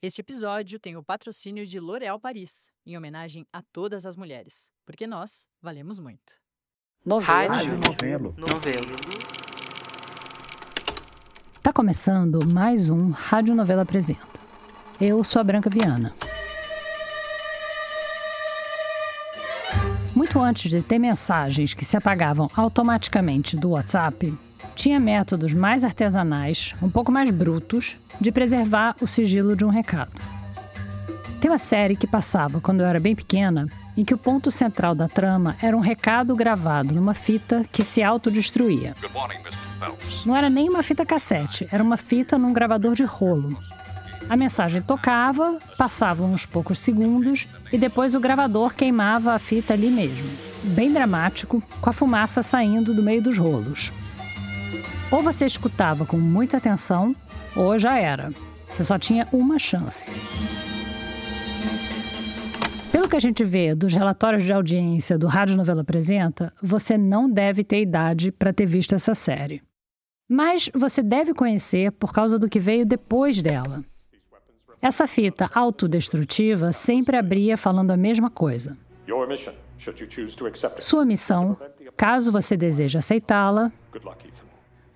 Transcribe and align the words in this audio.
Este 0.00 0.20
episódio 0.20 0.78
tem 0.78 0.96
o 0.96 1.02
patrocínio 1.02 1.66
de 1.66 1.80
L'Oréal 1.80 2.20
Paris, 2.20 2.70
em 2.86 2.96
homenagem 2.96 3.44
a 3.52 3.60
todas 3.72 4.06
as 4.06 4.14
mulheres, 4.14 4.70
porque 4.86 5.08
nós 5.08 5.44
valemos 5.60 5.98
muito. 5.98 6.34
Novelo. 7.04 7.52
Rádio 7.52 7.78
Novelo. 7.78 8.34
Novelo. 8.38 8.96
Tá 11.60 11.72
começando 11.72 12.46
mais 12.46 12.90
um 12.90 13.10
Rádio 13.10 13.56
Novela 13.56 13.82
Apresenta. 13.82 14.38
Eu 15.00 15.24
sou 15.24 15.40
a 15.40 15.44
Branca 15.44 15.68
Viana. 15.68 16.14
Muito 20.14 20.38
antes 20.40 20.70
de 20.70 20.80
ter 20.80 21.00
mensagens 21.00 21.74
que 21.74 21.84
se 21.84 21.96
apagavam 21.96 22.48
automaticamente 22.54 23.56
do 23.56 23.70
WhatsApp, 23.70 24.32
tinha 24.78 25.00
métodos 25.00 25.52
mais 25.52 25.82
artesanais, 25.82 26.72
um 26.80 26.88
pouco 26.88 27.10
mais 27.10 27.32
brutos, 27.32 27.96
de 28.20 28.30
preservar 28.30 28.94
o 29.00 29.08
sigilo 29.08 29.56
de 29.56 29.64
um 29.64 29.68
recado. 29.68 30.12
Tem 31.40 31.50
uma 31.50 31.58
série 31.58 31.96
que 31.96 32.06
passava 32.06 32.60
quando 32.60 32.80
eu 32.80 32.86
era 32.86 33.00
bem 33.00 33.12
pequena, 33.12 33.66
em 33.96 34.04
que 34.04 34.14
o 34.14 34.18
ponto 34.18 34.52
central 34.52 34.94
da 34.94 35.08
trama 35.08 35.56
era 35.60 35.76
um 35.76 35.80
recado 35.80 36.36
gravado 36.36 36.94
numa 36.94 37.12
fita 37.12 37.66
que 37.72 37.82
se 37.82 38.04
autodestruía. 38.04 38.94
Não 40.24 40.36
era 40.36 40.48
nem 40.48 40.68
uma 40.68 40.84
fita 40.84 41.04
cassete, 41.04 41.66
era 41.72 41.82
uma 41.82 41.96
fita 41.96 42.38
num 42.38 42.52
gravador 42.52 42.94
de 42.94 43.02
rolo. 43.02 43.60
A 44.30 44.36
mensagem 44.36 44.80
tocava, 44.80 45.58
passavam 45.76 46.32
uns 46.32 46.46
poucos 46.46 46.78
segundos 46.78 47.48
e 47.72 47.78
depois 47.78 48.14
o 48.14 48.20
gravador 48.20 48.74
queimava 48.74 49.32
a 49.32 49.40
fita 49.40 49.72
ali 49.72 49.90
mesmo. 49.90 50.30
Bem 50.62 50.92
dramático, 50.92 51.60
com 51.80 51.90
a 51.90 51.92
fumaça 51.92 52.44
saindo 52.44 52.94
do 52.94 53.02
meio 53.02 53.20
dos 53.20 53.36
rolos. 53.36 53.92
Ou 55.10 55.22
você 55.22 55.46
escutava 55.46 56.04
com 56.04 56.18
muita 56.18 56.58
atenção, 56.58 57.16
ou 57.56 57.78
já 57.78 57.98
era. 57.98 58.30
Você 58.68 58.84
só 58.84 58.98
tinha 58.98 59.26
uma 59.32 59.58
chance. 59.58 60.12
Pelo 62.92 63.08
que 63.08 63.16
a 63.16 63.20
gente 63.20 63.42
vê 63.42 63.74
dos 63.74 63.94
relatórios 63.94 64.42
de 64.42 64.52
audiência 64.52 65.16
do 65.16 65.26
Rádio 65.26 65.56
Novela 65.56 65.80
Apresenta, 65.80 66.52
você 66.62 66.98
não 66.98 67.30
deve 67.30 67.64
ter 67.64 67.80
idade 67.80 68.30
para 68.30 68.52
ter 68.52 68.66
visto 68.66 68.94
essa 68.94 69.14
série. 69.14 69.62
Mas 70.28 70.70
você 70.74 71.02
deve 71.02 71.32
conhecer 71.32 71.90
por 71.92 72.12
causa 72.12 72.38
do 72.38 72.48
que 72.48 72.60
veio 72.60 72.84
depois 72.84 73.40
dela. 73.40 73.82
Essa 74.80 75.06
fita 75.06 75.50
autodestrutiva 75.54 76.70
sempre 76.70 77.16
abria 77.16 77.56
falando 77.56 77.92
a 77.92 77.96
mesma 77.96 78.28
coisa. 78.30 78.76
Sua 80.78 81.04
missão, 81.06 81.56
caso 81.96 82.30
você 82.30 82.58
deseje 82.58 82.98
aceitá-la. 82.98 83.72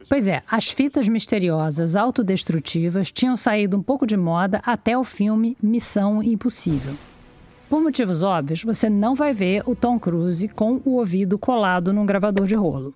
Pois 0.09 0.29
é, 0.29 0.43
as 0.51 0.71
fitas 0.71 1.09
misteriosas 1.09 1.97
autodestrutivas 1.97 3.11
tinham 3.11 3.37
saído 3.37 3.77
um 3.77 3.83
pouco 3.83 4.07
de 4.07 4.17
moda 4.17 4.61
até 4.65 4.97
o 4.97 5.05
filme 5.05 5.57
Missão 5.63 6.23
Impossível. 6.23 6.95
Por 7.69 7.81
motivos 7.81 8.23
óbvios, 8.23 8.63
você 8.63 8.91
não 8.91 9.15
vai 9.15 9.33
ver 9.33 9.63
o 9.67 9.75
Tom 9.75 9.99
Cruise 9.99 10.47
com 10.49 10.83
o 10.85 10.97
ouvido 10.97 11.39
colado 11.39 11.93
num 11.93 12.05
gravador 12.05 12.47
de 12.47 12.55
rolo. 12.55 12.95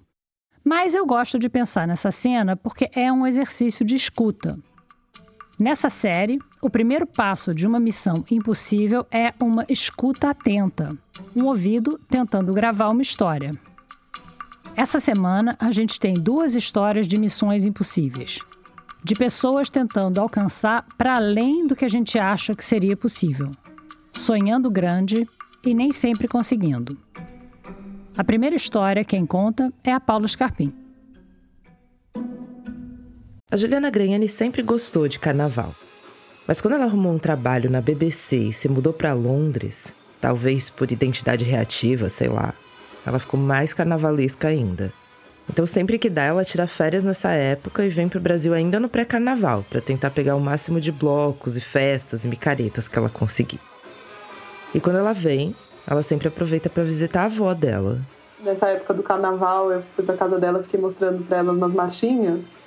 Mas 0.62 0.95
eu 0.95 1.07
gosto 1.07 1.39
de 1.39 1.49
pensar 1.49 1.87
nessa 1.87 2.11
cena 2.11 2.57
porque 2.57 2.91
é 2.95 3.11
um 3.11 3.27
exercício 3.27 3.84
de 3.84 3.95
escuta. 3.97 4.59
Nessa 5.59 5.89
série, 5.89 6.39
o 6.61 6.69
primeiro 6.69 7.07
passo 7.07 7.55
de 7.55 7.67
uma 7.67 7.81
missão 7.81 8.23
impossível 8.31 9.07
é 9.11 9.33
uma 9.41 9.65
escuta 9.71 10.29
atenta, 10.29 10.95
um 11.34 11.45
ouvido 11.45 11.99
tentando 12.11 12.53
gravar 12.53 12.91
uma 12.91 13.01
história. 13.01 13.53
Essa 14.77 15.00
semana, 15.00 15.56
a 15.58 15.70
gente 15.70 15.98
tem 15.98 16.12
duas 16.12 16.55
histórias 16.55 17.08
de 17.08 17.19
missões 17.19 17.64
impossíveis. 17.64 18.41
De 19.02 19.14
pessoas 19.14 19.70
tentando 19.70 20.20
alcançar 20.20 20.84
para 20.98 21.16
além 21.16 21.66
do 21.66 21.74
que 21.74 21.86
a 21.86 21.88
gente 21.88 22.19
acha 22.19 22.55
que 22.55 22.62
seria 22.62 22.94
possível. 22.94 23.50
Sonhando 24.12 24.70
grande 24.70 25.27
e 25.64 25.72
nem 25.72 25.92
sempre 25.92 26.28
conseguindo. 26.28 26.94
A 28.14 28.22
primeira 28.22 28.54
história, 28.54 29.02
quem 29.02 29.24
conta, 29.24 29.72
é 29.82 29.92
a 29.92 29.98
Paulo 29.98 30.28
Scarpim. 30.28 30.70
A 33.50 33.56
Juliana 33.56 33.88
Granhani 33.88 34.28
sempre 34.28 34.60
gostou 34.60 35.09
de 35.09 35.19
carnaval. 35.19 35.75
Mas 36.47 36.60
quando 36.60 36.75
ela 36.75 36.84
arrumou 36.84 37.15
um 37.15 37.19
trabalho 37.19 37.70
na 37.70 37.81
BBC 37.81 38.36
e 38.36 38.53
se 38.53 38.69
mudou 38.69 38.92
para 38.92 39.15
Londres, 39.15 39.94
talvez 40.20 40.69
por 40.69 40.92
identidade 40.92 41.47
reativa, 41.47 42.10
sei 42.10 42.28
lá, 42.28 42.53
ela 43.06 43.19
ficou 43.19 43.39
mais 43.39 43.72
carnavalesca 43.72 44.49
ainda. 44.49 44.93
Então, 45.49 45.65
sempre 45.65 45.99
que 45.99 46.11
dá, 46.11 46.25
ela 46.25 46.44
tira 46.44 46.67
férias 46.67 47.05
nessa 47.05 47.31
época 47.31 47.84
e 47.84 47.89
vem 47.89 48.09
para 48.09 48.19
o 48.19 48.22
Brasil 48.22 48.53
ainda 48.53 48.81
no 48.81 48.89
pré-carnaval, 48.89 49.65
para 49.71 49.81
tentar 49.81 50.11
pegar 50.11 50.34
o 50.34 50.41
máximo 50.41 50.81
de 50.81 50.91
blocos 50.91 51.56
e 51.56 51.61
festas 51.61 52.25
e 52.25 52.28
micaretas 52.28 52.89
que 52.89 52.99
ela 52.99 53.09
conseguir. 53.09 53.61
E 54.75 54.81
quando 54.81 54.97
ela 54.97 55.12
vem, 55.12 55.55
ela 55.87 56.03
sempre 56.03 56.27
aproveita 56.27 56.69
para 56.69 56.83
visitar 56.83 57.22
a 57.22 57.25
avó 57.27 57.55
dela. 57.55 58.00
Nessa 58.41 58.69
época 58.69 58.93
do 58.93 59.03
carnaval, 59.03 59.71
eu 59.71 59.81
fui 59.81 60.05
para 60.05 60.16
casa 60.16 60.39
dela, 60.39 60.61
fiquei 60.61 60.81
mostrando 60.81 61.22
para 61.25 61.39
ela 61.39 61.53
umas 61.53 61.72
marchinhas. 61.72 62.66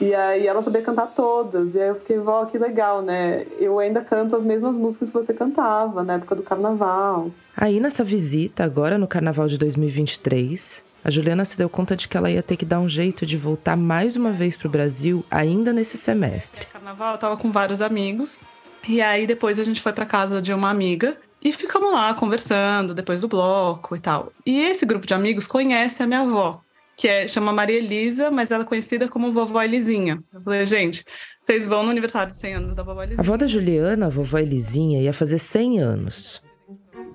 E 0.00 0.14
aí 0.14 0.46
ela 0.46 0.62
sabia 0.62 0.80
cantar 0.80 1.08
todas. 1.08 1.74
E 1.74 1.80
aí 1.80 1.88
eu 1.88 1.94
fiquei, 1.94 2.18
vó, 2.18 2.46
que 2.46 2.56
legal, 2.56 3.02
né? 3.02 3.46
Eu 3.58 3.78
ainda 3.78 4.00
canto 4.00 4.34
as 4.34 4.42
mesmas 4.42 4.74
músicas 4.74 5.10
que 5.10 5.14
você 5.14 5.34
cantava 5.34 6.02
na 6.02 6.14
época 6.14 6.34
do 6.34 6.42
carnaval. 6.42 7.30
Aí 7.54 7.78
nessa 7.78 8.02
visita, 8.02 8.64
agora 8.64 8.96
no 8.96 9.06
carnaval 9.06 9.46
de 9.46 9.58
2023, 9.58 10.82
a 11.04 11.10
Juliana 11.10 11.44
se 11.44 11.58
deu 11.58 11.68
conta 11.68 11.94
de 11.94 12.08
que 12.08 12.16
ela 12.16 12.30
ia 12.30 12.42
ter 12.42 12.56
que 12.56 12.64
dar 12.64 12.80
um 12.80 12.88
jeito 12.88 13.26
de 13.26 13.36
voltar 13.36 13.76
mais 13.76 14.16
uma 14.16 14.32
vez 14.32 14.56
pro 14.56 14.70
Brasil 14.70 15.22
ainda 15.30 15.70
nesse 15.70 15.98
semestre. 15.98 16.66
Carnaval, 16.66 17.14
eu 17.14 17.18
tava 17.18 17.36
com 17.36 17.52
vários 17.52 17.82
amigos. 17.82 18.42
E 18.88 19.02
aí 19.02 19.26
depois 19.26 19.58
a 19.58 19.64
gente 19.64 19.82
foi 19.82 19.92
para 19.92 20.06
casa 20.06 20.40
de 20.40 20.54
uma 20.54 20.70
amiga 20.70 21.18
e 21.44 21.52
ficamos 21.52 21.92
lá 21.92 22.14
conversando 22.14 22.94
depois 22.94 23.20
do 23.20 23.28
bloco 23.28 23.94
e 23.94 24.00
tal. 24.00 24.32
E 24.46 24.62
esse 24.62 24.86
grupo 24.86 25.06
de 25.06 25.12
amigos 25.12 25.46
conhece 25.46 26.02
a 26.02 26.06
minha 26.06 26.20
avó 26.20 26.62
que 27.00 27.08
é, 27.08 27.26
chama 27.26 27.50
Maria 27.50 27.78
Elisa, 27.78 28.30
mas 28.30 28.50
ela 28.50 28.62
é 28.62 28.66
conhecida 28.66 29.08
como 29.08 29.32
Vovó 29.32 29.62
Elisinha. 29.62 30.22
Eu 30.34 30.42
falei, 30.42 30.66
gente, 30.66 31.02
vocês 31.40 31.66
vão 31.66 31.82
no 31.82 31.88
aniversário 31.88 32.30
de 32.30 32.36
100 32.36 32.54
anos 32.54 32.76
da 32.76 32.82
Vovó 32.82 33.02
Elisinha. 33.02 33.20
A 33.20 33.22
avó 33.22 33.38
da 33.38 33.46
Juliana, 33.46 34.04
a 34.04 34.08
Vovó 34.10 34.36
Elisinha, 34.36 35.00
ia 35.00 35.12
fazer 35.14 35.38
100 35.38 35.78
anos. 35.78 36.42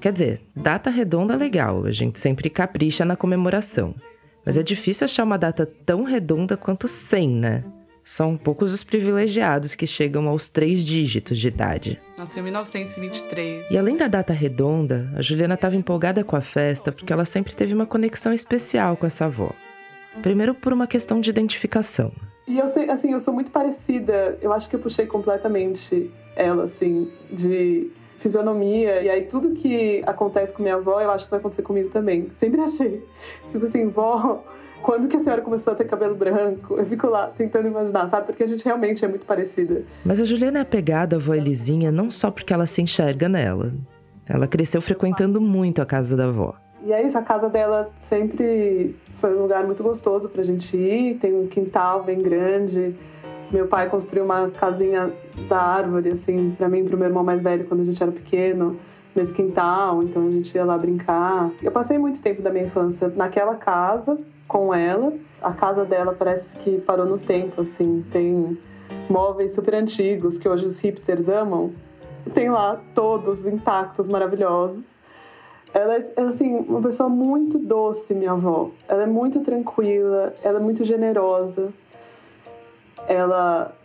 Quer 0.02 0.12
dizer, 0.12 0.42
data 0.56 0.90
redonda 0.90 1.36
legal, 1.36 1.86
a 1.86 1.92
gente 1.92 2.20
sempre 2.20 2.50
capricha 2.50 3.06
na 3.06 3.16
comemoração. 3.16 3.94
Mas 4.44 4.58
é 4.58 4.64
difícil 4.64 5.06
achar 5.06 5.24
uma 5.24 5.38
data 5.38 5.68
tão 5.86 6.04
redonda 6.04 6.58
quanto 6.58 6.88
100, 6.88 7.30
né? 7.30 7.64
São 8.04 8.36
poucos 8.38 8.74
os 8.74 8.84
privilegiados 8.84 9.76
que 9.76 9.86
chegam 9.86 10.28
aos 10.28 10.50
três 10.50 10.84
dígitos 10.84 11.38
de 11.38 11.48
idade. 11.48 12.02
Nasceu 12.18 12.42
em 12.42 12.46
1923. 12.46 13.70
E 13.70 13.78
além 13.78 13.98
da 13.98 14.08
data 14.08 14.34
redonda, 14.34 15.12
a 15.16 15.22
Juliana 15.22 15.54
estava 15.54 15.76
empolgada 15.76 16.24
com 16.24 16.36
a 16.36 16.42
festa 16.42 16.92
porque 16.92 17.14
ela 17.14 17.26
sempre 17.26 17.56
teve 17.56 17.76
uma 17.76 17.86
conexão 17.86 18.34
especial 18.34 18.98
com 18.98 19.06
essa 19.06 19.26
avó. 19.26 19.54
Primeiro 20.22 20.54
por 20.54 20.74
uma 20.74 20.88
questão 20.88 21.20
de 21.20 21.30
identificação. 21.30 22.12
E 22.48 22.60
eu 22.60 22.68
sei, 22.68 22.90
assim, 22.90 23.12
eu 23.12 23.20
sou 23.20 23.34
muito 23.34 23.52
parecida. 23.52 24.38
Eu 24.42 24.54
acho 24.54 24.70
que 24.70 24.76
eu 24.76 24.80
puxei 24.80 25.08
completamente 25.08 26.12
ela, 26.36 26.66
assim, 26.66 27.12
de 27.32 27.92
fisionomia. 28.18 29.02
E 29.02 29.10
aí 29.10 29.24
tudo 29.24 29.52
que 29.52 30.04
acontece 30.06 30.54
com 30.54 30.62
minha 30.62 30.76
avó, 30.76 31.02
eu 31.02 31.12
acho 31.12 31.26
que 31.26 31.32
vai 31.32 31.40
acontecer 31.40 31.64
comigo 31.64 31.90
também. 31.90 32.30
Sempre 32.32 32.62
achei. 32.62 33.04
Tipo 33.52 33.66
assim, 33.66 33.88
vó, 33.88 34.44
quando 34.82 35.08
que 35.08 35.18
a 35.18 35.20
senhora 35.20 35.42
começou 35.42 35.74
a 35.74 35.76
ter 35.76 35.86
cabelo 35.86 36.16
branco? 36.16 36.76
Eu 36.76 36.86
fico 36.86 37.08
lá 37.08 37.28
tentando 37.28 37.68
imaginar, 37.68 38.08
sabe? 38.08 38.28
Porque 38.28 38.44
a 38.44 38.48
gente 38.48 38.64
realmente 38.64 39.04
é 39.04 39.08
muito 39.08 39.26
parecida. 39.26 39.84
Mas 40.06 40.22
a 40.22 40.26
Juliana 40.26 40.60
é 40.60 40.62
apegada 40.62 41.16
à 41.16 41.20
avó 41.20 41.34
Elisinha 41.34 41.92
não 41.92 42.12
só 42.12 42.30
porque 42.30 42.54
ela 42.54 42.68
se 42.68 42.82
enxerga 42.82 43.28
nela. 43.28 43.74
Ela 44.28 44.48
cresceu 44.48 44.82
frequentando 44.82 45.40
muito 45.40 45.82
a 45.82 45.86
casa 45.86 46.16
da 46.16 46.26
avó. 46.26 46.56
E 46.86 46.94
é 46.94 47.02
isso, 47.02 47.18
a 47.18 47.24
casa 47.24 47.50
dela 47.50 47.90
sempre 47.98 48.96
foi 49.16 49.36
um 49.36 49.42
lugar 49.42 49.66
muito 49.66 49.82
gostoso 49.82 50.30
pra 50.30 50.44
gente 50.44 50.78
ir. 50.78 51.16
Tem 51.16 51.34
um 51.34 51.48
quintal 51.48 52.04
bem 52.04 52.22
grande. 52.22 52.96
Meu 53.50 53.66
pai 53.66 53.90
construiu 53.90 54.24
uma 54.24 54.52
casinha 54.52 55.12
da 55.50 55.60
árvore, 55.60 56.12
assim, 56.12 56.54
pra 56.56 56.70
mim 56.70 56.82
e 56.82 56.84
pro 56.84 56.96
meu 56.96 57.08
irmão 57.08 57.24
mais 57.24 57.42
velho 57.42 57.66
quando 57.66 57.80
a 57.80 57.84
gente 57.84 58.02
era 58.02 58.12
pequeno, 58.12 58.78
nesse 59.16 59.34
quintal. 59.34 60.04
Então 60.04 60.28
a 60.28 60.32
gente 60.32 60.54
ia 60.54 60.64
lá 60.64 60.78
brincar. 60.78 61.50
Eu 61.64 61.72
passei 61.72 61.98
muito 61.98 62.22
tempo 62.22 62.44
da 62.44 62.52
minha 62.52 62.66
infância 62.66 63.12
naquela 63.16 63.56
casa 63.56 64.20
com 64.48 64.72
ela. 64.72 65.12
A 65.42 65.54
casa 65.54 65.84
dela 65.86 66.14
parece 66.14 66.56
que 66.56 66.78
parou 66.78 67.08
no 67.08 67.18
tempo, 67.18 67.62
assim. 67.62 68.06
Tem 68.12 68.56
móveis 69.10 69.56
super 69.56 69.74
antigos 69.74 70.38
que 70.38 70.48
hoje 70.48 70.68
os 70.68 70.78
hipsters 70.80 71.28
amam. 71.28 71.72
Tem 72.32 72.48
lá 72.48 72.80
todos 72.94 73.44
intactos, 73.48 74.08
maravilhosos. 74.08 75.04
Ela 75.76 75.98
é, 75.98 76.22
assim, 76.22 76.56
uma 76.56 76.82
pessoa 76.82 77.10
muito 77.10 77.60
doce, 77.60 78.16
minha 78.16 78.32
avó. 78.32 78.72
Ela 78.88 79.04
é 79.04 79.06
muito 79.06 79.42
tranquila, 79.42 80.34
ela 80.42 80.58
é 80.58 80.62
muito 80.62 80.86
generosa. 80.86 81.68
Ela 83.10 83.76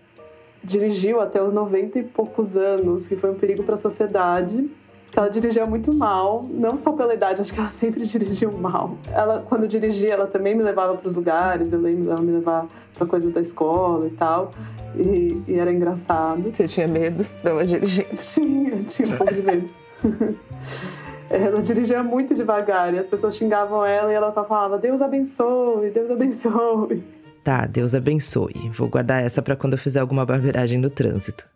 dirigiu 0.62 1.20
até 1.20 1.42
os 1.42 1.52
90 1.52 1.98
e 1.98 2.04
poucos 2.04 2.56
anos, 2.56 3.08
que 3.08 3.16
foi 3.16 3.32
um 3.32 3.34
perigo 3.34 3.64
para 3.64 3.75
a 3.75 3.76
sociedade. 3.76 4.70
ela 5.16 5.28
dirigia 5.28 5.66
muito 5.66 5.92
mal, 5.92 6.46
não 6.48 6.76
só 6.76 6.92
pela 6.92 7.12
idade, 7.12 7.40
acho 7.40 7.52
que 7.52 7.58
ela 7.58 7.70
sempre 7.70 8.04
dirigiu 8.06 8.52
mal. 8.52 8.96
Ela, 9.12 9.40
quando 9.40 9.66
dirigia, 9.66 10.12
ela 10.12 10.28
também 10.28 10.54
me 10.54 10.62
levava 10.62 10.94
para 10.96 11.08
os 11.08 11.16
lugares, 11.16 11.72
eu 11.72 11.81
lembro 11.81 12.04
dela 12.04 12.20
me 12.20 12.31
levar 12.31 12.69
para 12.94 13.04
coisa 13.04 13.31
da 13.31 13.40
escola 13.40 14.06
e 14.06 14.10
tal. 14.10 14.52
E, 14.94 15.42
e, 15.48 15.54
era 15.58 15.72
engraçado. 15.72 16.54
Você 16.54 16.69
tinha 16.69 16.87
medo 16.87 17.26
dela 17.42 17.66
dirigir? 17.66 18.06
Tinha, 18.14 18.81
tinha 18.84 19.08
um 19.08 19.16
pouco 19.16 19.34
de 19.34 19.42
medo. 19.42 19.70
ela 21.47 21.62
dirigia 21.62 22.03
muito 22.03 22.35
devagar 22.35 22.93
e 22.93 22.99
as 22.99 23.06
pessoas 23.06 23.37
xingavam 23.37 23.85
ela 23.87 24.11
e 24.11 24.15
ela 24.15 24.31
só 24.32 24.44
falava: 24.44 24.77
Deus 24.77 25.00
abençoe, 25.00 25.91
Deus 25.91 26.11
abençoe. 26.11 27.05
Tá, 27.44 27.67
Deus 27.67 27.94
abençoe. 27.94 28.69
Vou 28.71 28.88
guardar 28.88 29.23
essa 29.23 29.41
para 29.41 29.56
quando 29.56 29.75
eu 29.75 29.79
fizer 29.79 30.00
alguma 30.00 30.27
barbeiragem 30.27 30.79
no 30.79 30.91
trânsito. 30.91 31.47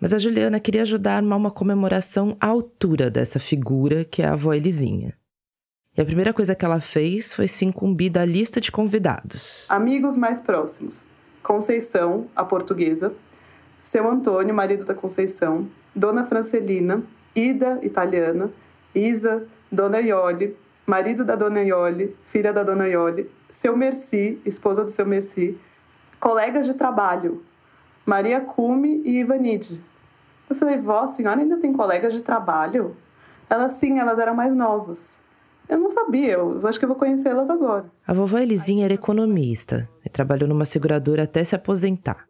Mas 0.00 0.12
a 0.12 0.18
Juliana 0.18 0.58
queria 0.58 0.82
ajudar 0.82 1.12
a 1.12 1.16
armar 1.16 1.38
uma 1.38 1.50
comemoração 1.50 2.36
à 2.40 2.46
altura 2.48 3.10
dessa 3.10 3.38
figura 3.38 4.04
que 4.04 4.22
é 4.22 4.26
a 4.26 4.32
avó 4.32 4.52
Elisinha. 4.52 5.14
E 5.96 6.00
a 6.00 6.04
primeira 6.04 6.32
coisa 6.32 6.54
que 6.54 6.64
ela 6.64 6.80
fez 6.80 7.32
foi 7.32 7.46
se 7.48 7.64
incumbir 7.64 8.10
da 8.10 8.24
lista 8.24 8.60
de 8.60 8.72
convidados. 8.72 9.66
Amigos 9.68 10.16
mais 10.16 10.40
próximos: 10.40 11.10
Conceição, 11.42 12.26
a 12.34 12.44
portuguesa, 12.44 13.14
seu 13.80 14.08
Antônio, 14.08 14.54
marido 14.54 14.84
da 14.84 14.94
Conceição, 14.94 15.68
Dona 15.94 16.24
Francelina, 16.24 17.02
Ida, 17.34 17.78
italiana, 17.82 18.50
Isa, 18.96 19.46
Dona 19.70 20.00
Iole, 20.00 20.56
marido 20.86 21.24
da 21.24 21.36
Dona 21.36 21.62
Iole, 21.62 22.16
filha 22.24 22.52
da 22.52 22.62
Dona 22.62 22.88
Iole, 22.88 23.30
seu 23.50 23.76
Merci, 23.76 24.40
esposa 24.46 24.82
do 24.82 24.90
seu 24.90 25.04
Merci, 25.04 25.58
colegas 26.18 26.66
de 26.66 26.74
trabalho, 26.74 27.42
Maria 28.06 28.40
Cume 28.40 29.02
e 29.04 29.20
Ivanide. 29.20 29.82
Eu 30.48 30.56
falei, 30.56 30.78
vó, 30.78 31.00
a 31.00 31.08
senhora 31.08 31.40
ainda 31.40 31.58
tem 31.58 31.72
colegas 31.72 32.14
de 32.14 32.22
trabalho? 32.22 32.96
Elas 33.50 33.72
sim, 33.72 33.98
elas 33.98 34.18
eram 34.18 34.34
mais 34.34 34.54
novas. 34.54 35.20
Eu 35.68 35.78
não 35.78 35.90
sabia, 35.90 36.34
eu 36.34 36.66
acho 36.66 36.78
que 36.78 36.84
eu 36.84 36.88
vou 36.88 36.96
conhecê-las 36.96 37.50
agora. 37.50 37.86
A 38.06 38.14
vovó 38.14 38.38
Elisinha 38.38 38.84
era 38.84 38.94
economista 38.94 39.88
e 40.04 40.08
trabalhou 40.08 40.48
numa 40.48 40.64
seguradora 40.64 41.24
até 41.24 41.42
se 41.42 41.56
aposentar. 41.56 42.25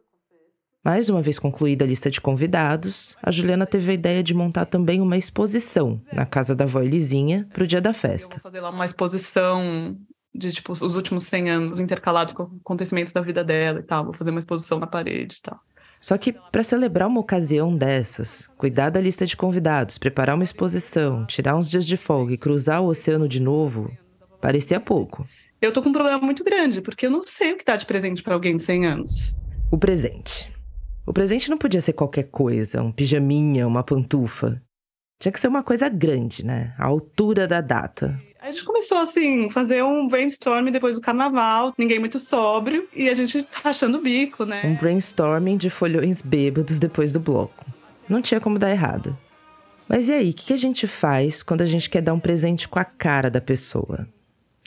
Mais 0.87 1.11
uma 1.11 1.21
vez 1.21 1.37
concluída 1.37 1.85
a 1.85 1.88
lista 1.88 2.09
de 2.09 2.21
convidados, 2.21 3.17
a 3.21 3.33
Juliana 3.33 3.67
teve 3.67 3.91
a 3.91 3.94
ideia 3.94 4.23
de 4.23 4.33
montar 4.33 4.67
também 4.67 5.00
uma 5.00 5.17
exposição 5.17 6.00
na 6.12 6.25
casa 6.25 6.55
da 6.55 6.65
vó 6.65 6.81
Elisinha 6.81 7.44
para 7.53 7.65
o 7.65 7.67
dia 7.67 7.81
da 7.81 7.93
festa. 7.93 8.37
Eu 8.37 8.41
vou 8.41 8.53
fazer 8.53 8.61
lá 8.61 8.71
uma 8.71 8.85
exposição 8.85 9.97
de 10.33 10.53
tipo 10.53 10.73
os 10.73 10.94
últimos 10.94 11.25
100 11.25 11.50
anos 11.50 11.81
intercalados 11.81 12.35
com 12.35 12.44
acontecimentos 12.62 13.12
da 13.12 13.21
vida 13.21 13.43
dela 13.43 13.81
e 13.81 13.83
tal. 13.83 14.05
Vou 14.05 14.15
fazer 14.15 14.31
uma 14.31 14.38
exposição 14.38 14.79
na 14.79 14.87
parede 14.87 15.38
e 15.38 15.43
tal. 15.43 15.59
Só 16.00 16.17
que 16.17 16.33
para 16.33 16.62
celebrar 16.62 17.09
uma 17.09 17.19
ocasião 17.19 17.77
dessas, 17.77 18.49
cuidar 18.56 18.91
da 18.91 19.00
lista 19.00 19.27
de 19.27 19.37
convidados, 19.37 19.99
preparar 19.99 20.37
uma 20.37 20.44
exposição, 20.44 21.27
tirar 21.27 21.56
uns 21.56 21.69
dias 21.69 21.85
de 21.85 21.97
folga 21.97 22.33
e 22.33 22.38
cruzar 22.38 22.81
o 22.81 22.87
oceano 22.87 23.27
de 23.27 23.43
novo, 23.43 23.91
parecia 24.41 24.79
pouco. 24.79 25.27
Eu 25.61 25.73
tô 25.73 25.83
com 25.83 25.88
um 25.88 25.93
problema 25.93 26.21
muito 26.21 26.44
grande, 26.44 26.81
porque 26.81 27.06
eu 27.06 27.11
não 27.11 27.25
sei 27.27 27.55
o 27.55 27.56
que 27.56 27.65
dá 27.65 27.75
de 27.75 27.87
presente 27.87 28.23
para 28.23 28.35
alguém 28.35 28.55
de 28.55 28.62
100 28.62 28.87
anos. 28.87 29.37
O 29.69 29.77
presente. 29.77 30.55
O 31.06 31.12
presente 31.12 31.49
não 31.49 31.56
podia 31.56 31.81
ser 31.81 31.93
qualquer 31.93 32.25
coisa, 32.25 32.82
um 32.82 32.91
pijaminha, 32.91 33.67
uma 33.67 33.85
pantufa. 33.85 34.61
Tinha 35.20 35.31
que 35.31 35.38
ser 35.38 35.47
uma 35.47 35.62
coisa 35.62 35.88
grande, 35.88 36.44
né? 36.44 36.75
A 36.76 36.87
altura 36.87 37.47
da 37.47 37.61
data. 37.61 38.20
A 38.41 38.50
gente 38.50 38.64
começou 38.64 38.99
assim, 38.99 39.49
fazer 39.50 39.82
um 39.85 40.08
brainstorming 40.08 40.73
depois 40.73 40.97
do 40.97 41.00
carnaval, 41.00 41.73
ninguém 41.79 41.99
muito 42.00 42.19
sóbrio, 42.19 42.88
e 42.94 43.08
a 43.08 43.14
gente 43.14 43.47
rachando 43.62 43.99
o 43.99 44.03
bico, 44.03 44.44
né? 44.44 44.62
Um 44.64 44.75
brainstorming 44.75 45.56
de 45.56 45.70
folhões 45.70 46.20
bêbados 46.20 46.79
depois 46.79 47.12
do 47.12 47.20
bloco. 47.20 47.64
Não 48.09 48.20
tinha 48.20 48.41
como 48.41 48.59
dar 48.59 48.70
errado. 48.70 49.17
Mas 49.88 50.09
e 50.09 50.12
aí, 50.12 50.31
o 50.31 50.35
que 50.35 50.52
a 50.52 50.56
gente 50.56 50.88
faz 50.88 51.43
quando 51.43 51.62
a 51.62 51.67
gente 51.67 51.88
quer 51.88 52.02
dar 52.02 52.14
um 52.14 52.20
presente 52.20 52.69
com 52.69 52.81
a 52.81 52.85
cara 52.85 53.31
da 53.31 53.41
pessoa? 53.41 54.09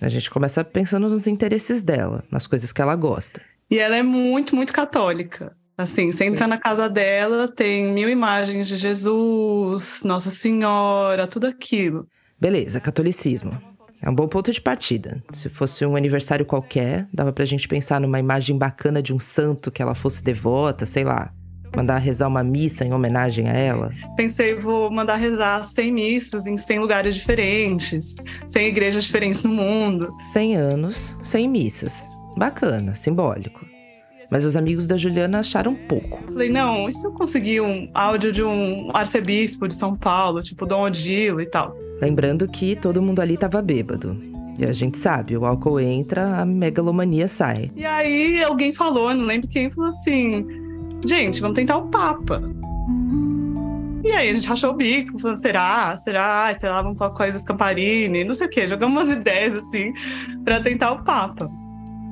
A 0.01 0.07
gente 0.07 0.31
começa 0.31 0.63
pensando 0.63 1.09
nos 1.09 1.27
interesses 1.27 1.83
dela, 1.83 2.23
nas 2.31 2.47
coisas 2.47 2.71
que 2.71 2.81
ela 2.81 2.95
gosta. 2.95 3.41
E 3.69 3.77
ela 3.77 3.97
é 3.97 4.03
muito, 4.03 4.55
muito 4.55 4.73
católica. 4.73 5.55
Assim, 5.79 6.11
você 6.11 6.25
entra 6.25 6.45
na 6.45 6.57
casa 6.57 6.89
dela, 6.89 7.47
tem 7.47 7.93
mil 7.93 8.09
imagens 8.09 8.67
de 8.67 8.75
Jesus, 8.75 10.01
Nossa 10.03 10.29
Senhora, 10.29 11.25
tudo 11.25 11.47
aquilo. 11.47 12.05
Beleza, 12.37 12.81
catolicismo. 12.81 13.57
É 14.01 14.09
um 14.09 14.13
bom 14.13 14.27
ponto 14.27 14.51
de 14.51 14.59
partida. 14.59 15.23
Se 15.31 15.47
fosse 15.47 15.85
um 15.85 15.95
aniversário 15.95 16.45
qualquer, 16.45 17.07
dava 17.13 17.31
pra 17.31 17.45
gente 17.45 17.65
pensar 17.65 18.01
numa 18.01 18.19
imagem 18.19 18.57
bacana 18.57 19.01
de 19.01 19.13
um 19.13 19.21
santo 19.21 19.71
que 19.71 19.81
ela 19.81 19.95
fosse 19.95 20.21
devota, 20.21 20.85
sei 20.85 21.05
lá. 21.05 21.31
Mandar 21.73 21.99
rezar 21.99 22.27
uma 22.27 22.43
missa 22.43 22.83
em 22.83 22.91
homenagem 22.91 23.49
a 23.49 23.53
ela? 23.53 23.89
Pensei, 24.17 24.55
vou 24.55 24.91
mandar 24.91 25.15
rezar 25.15 25.63
100 25.63 25.93
missas 25.93 26.45
em 26.45 26.57
100 26.57 26.79
lugares 26.79 27.15
diferentes, 27.15 28.17
100 28.47 28.67
igrejas 28.67 29.05
diferentes 29.05 29.45
no 29.45 29.51
mundo. 29.51 30.13
100 30.33 30.57
anos, 30.57 31.17
100 31.23 31.47
missas. 31.47 32.09
Bacana, 32.35 32.95
simbólico. 32.95 33.78
Mas 34.31 34.45
os 34.45 34.55
amigos 34.55 34.85
da 34.85 34.95
Juliana 34.95 35.39
acharam 35.39 35.75
pouco. 35.75 36.21
Falei, 36.31 36.49
não, 36.49 36.87
e 36.87 36.91
se 36.91 37.05
eu 37.05 37.11
conseguir 37.11 37.61
um 37.61 37.89
áudio 37.93 38.31
de 38.31 38.43
um 38.43 38.91
arcebispo 38.93 39.67
de 39.67 39.73
São 39.73 39.95
Paulo, 39.95 40.43
tipo 40.43 40.65
Dom 40.65 40.83
Odilo 40.83 41.41
e 41.41 41.45
tal? 41.45 41.75
Lembrando 42.01 42.47
que 42.47 42.75
todo 42.75 43.01
mundo 43.01 43.19
ali 43.19 43.33
estava 43.33 43.61
bêbado. 43.61 44.15
E 44.57 44.65
a 44.65 44.73
gente 44.73 44.97
sabe, 44.97 45.37
o 45.37 45.45
álcool 45.45 45.79
entra, 45.79 46.41
a 46.41 46.45
megalomania 46.45 47.27
sai. 47.27 47.71
E 47.75 47.85
aí 47.85 48.43
alguém 48.43 48.73
falou, 48.73 49.13
não 49.13 49.25
lembro 49.25 49.47
quem, 49.47 49.71
falou 49.71 49.89
assim: 49.89 50.45
gente, 51.05 51.39
vamos 51.39 51.55
tentar 51.55 51.77
o 51.77 51.87
Papa. 51.87 52.41
E 54.03 54.11
aí 54.11 54.29
a 54.29 54.33
gente 54.33 54.51
achou 54.51 54.71
o 54.71 54.73
bico, 54.73 55.17
falou, 55.17 55.37
será? 55.37 55.95
Será? 55.97 56.53
Sei 56.59 56.67
lá, 56.69 56.81
vamos 56.81 56.97
falar 56.97 57.11
coisas 57.11 57.43
Camparini, 57.43 58.23
não 58.23 58.35
sei 58.35 58.47
o 58.47 58.49
quê. 58.49 58.67
Jogamos 58.67 59.01
umas 59.01 59.11
ideias 59.15 59.55
assim 59.55 59.93
para 60.43 60.61
tentar 60.61 60.91
o 60.91 61.03
Papa. 61.03 61.49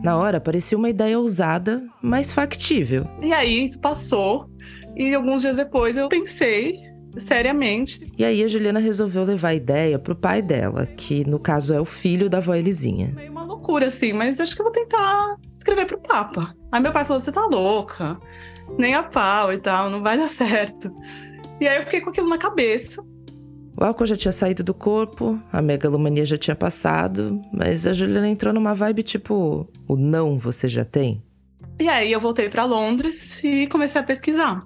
Na 0.08 0.16
hora 0.16 0.40
parecia 0.40 0.78
uma 0.78 0.90
ideia 0.90 1.20
ousada, 1.20 1.84
mas 2.02 2.32
factível. 2.32 3.06
E 3.22 3.34
aí 3.34 3.66
isso 3.66 3.78
passou. 3.82 4.50
E 4.96 5.14
alguns 5.14 5.42
dias 5.42 5.58
depois 5.58 5.98
eu 5.98 6.08
pensei 6.08 6.80
seriamente. 7.18 8.10
E 8.18 8.24
aí 8.24 8.42
a 8.42 8.48
Juliana 8.48 8.80
resolveu 8.80 9.26
levar 9.26 9.50
a 9.50 9.56
ideia 9.56 10.00
pro 10.00 10.16
pai 10.16 10.42
dela, 10.42 10.86
que 10.86 11.30
no 11.30 11.38
caso 11.38 11.74
é 11.74 11.82
o 11.82 11.84
filho 11.84 12.30
da 12.30 12.38
avó 12.38 12.56
Elisinha. 12.56 13.12
Meio 13.14 13.32
uma 13.32 13.44
loucura, 13.44 13.88
assim, 13.88 14.14
mas 14.14 14.40
acho 14.40 14.56
que 14.56 14.62
eu 14.62 14.64
vou 14.64 14.72
tentar 14.72 15.36
escrever 15.58 15.86
pro 15.86 16.00
Papa. 16.00 16.56
Aí 16.72 16.82
meu 16.82 16.94
pai 16.94 17.04
falou: 17.04 17.20
você 17.20 17.30
tá 17.34 17.46
louca? 17.46 18.18
Nem 18.78 18.94
a 18.94 19.04
pau 19.04 19.52
e 19.52 19.58
tal, 19.58 19.90
não 19.90 20.02
vai 20.02 20.18
dar 20.18 20.30
certo. 20.30 20.90
E 21.60 21.68
aí 21.68 21.80
eu 21.80 21.84
fiquei 21.84 22.00
com 22.00 22.12
aquilo 22.12 22.30
na 22.30 22.38
cabeça. 22.38 23.04
O 23.80 23.84
álcool 23.84 24.08
já 24.08 24.16
tinha 24.16 24.32
saído 24.32 24.64
do 24.64 24.74
corpo, 24.74 25.40
a 25.54 25.62
megalomania 25.62 26.26
já 26.26 26.36
tinha 26.36 26.56
passado, 26.56 27.40
mas 27.54 27.86
a 27.86 27.94
Juliana 27.94 28.28
entrou 28.28 28.52
numa 28.52 28.74
vibe 28.74 29.04
tipo: 29.04 29.70
o 29.88 29.96
não 29.96 30.40
você 30.40 30.68
já 30.68 30.84
tem. 30.84 31.24
E 31.80 31.88
aí 31.88 32.12
eu 32.12 32.20
voltei 32.20 32.50
para 32.50 32.66
Londres 32.66 33.40
e 33.44 33.68
comecei 33.68 34.02
a 34.02 34.04
pesquisar. 34.04 34.58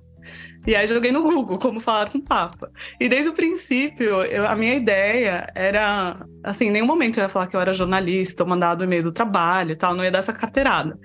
E 0.66 0.76
aí 0.76 0.88
joguei 0.88 1.12
no 1.12 1.24
Google 1.24 1.58
como 1.58 1.82
falar 1.82 2.10
com 2.10 2.20
o 2.20 2.24
Papa. 2.24 2.72
E 3.00 3.10
desde 3.10 3.30
o 3.30 3.34
princípio, 3.34 4.24
eu, 4.24 4.48
a 4.48 4.56
minha 4.56 4.76
ideia 4.76 5.52
era, 5.56 6.26
assim, 6.44 6.68
em 6.68 6.72
nenhum 6.72 6.86
momento 6.86 7.20
eu 7.20 7.24
ia 7.24 7.30
falar 7.30 7.48
que 7.48 7.56
eu 7.56 7.60
era 7.60 7.74
jornalista 7.74 8.44
ou 8.44 8.50
mandado 8.50 8.84
e-mail 8.84 9.04
do 9.04 9.12
trabalho 9.12 9.72
e 9.72 9.76
tal, 9.76 9.96
não 9.96 10.04
ia 10.04 10.12
dar 10.12 10.20
essa 10.20 10.32
carteirada. 10.32 10.98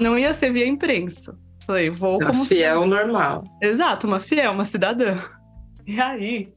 Não 0.00 0.18
ia 0.18 0.34
ser 0.34 0.52
via 0.52 0.66
imprensa. 0.66 1.34
Falei, 1.64 1.90
vou 1.90 2.18
uma 2.18 2.26
como 2.26 2.44
fiel 2.44 2.82
cidadã. 2.82 3.04
normal. 3.04 3.44
Exato, 3.62 4.06
uma 4.06 4.20
fiel, 4.20 4.52
uma 4.52 4.64
cidadã. 4.64 5.16
E 5.86 6.00
aí, 6.00 6.52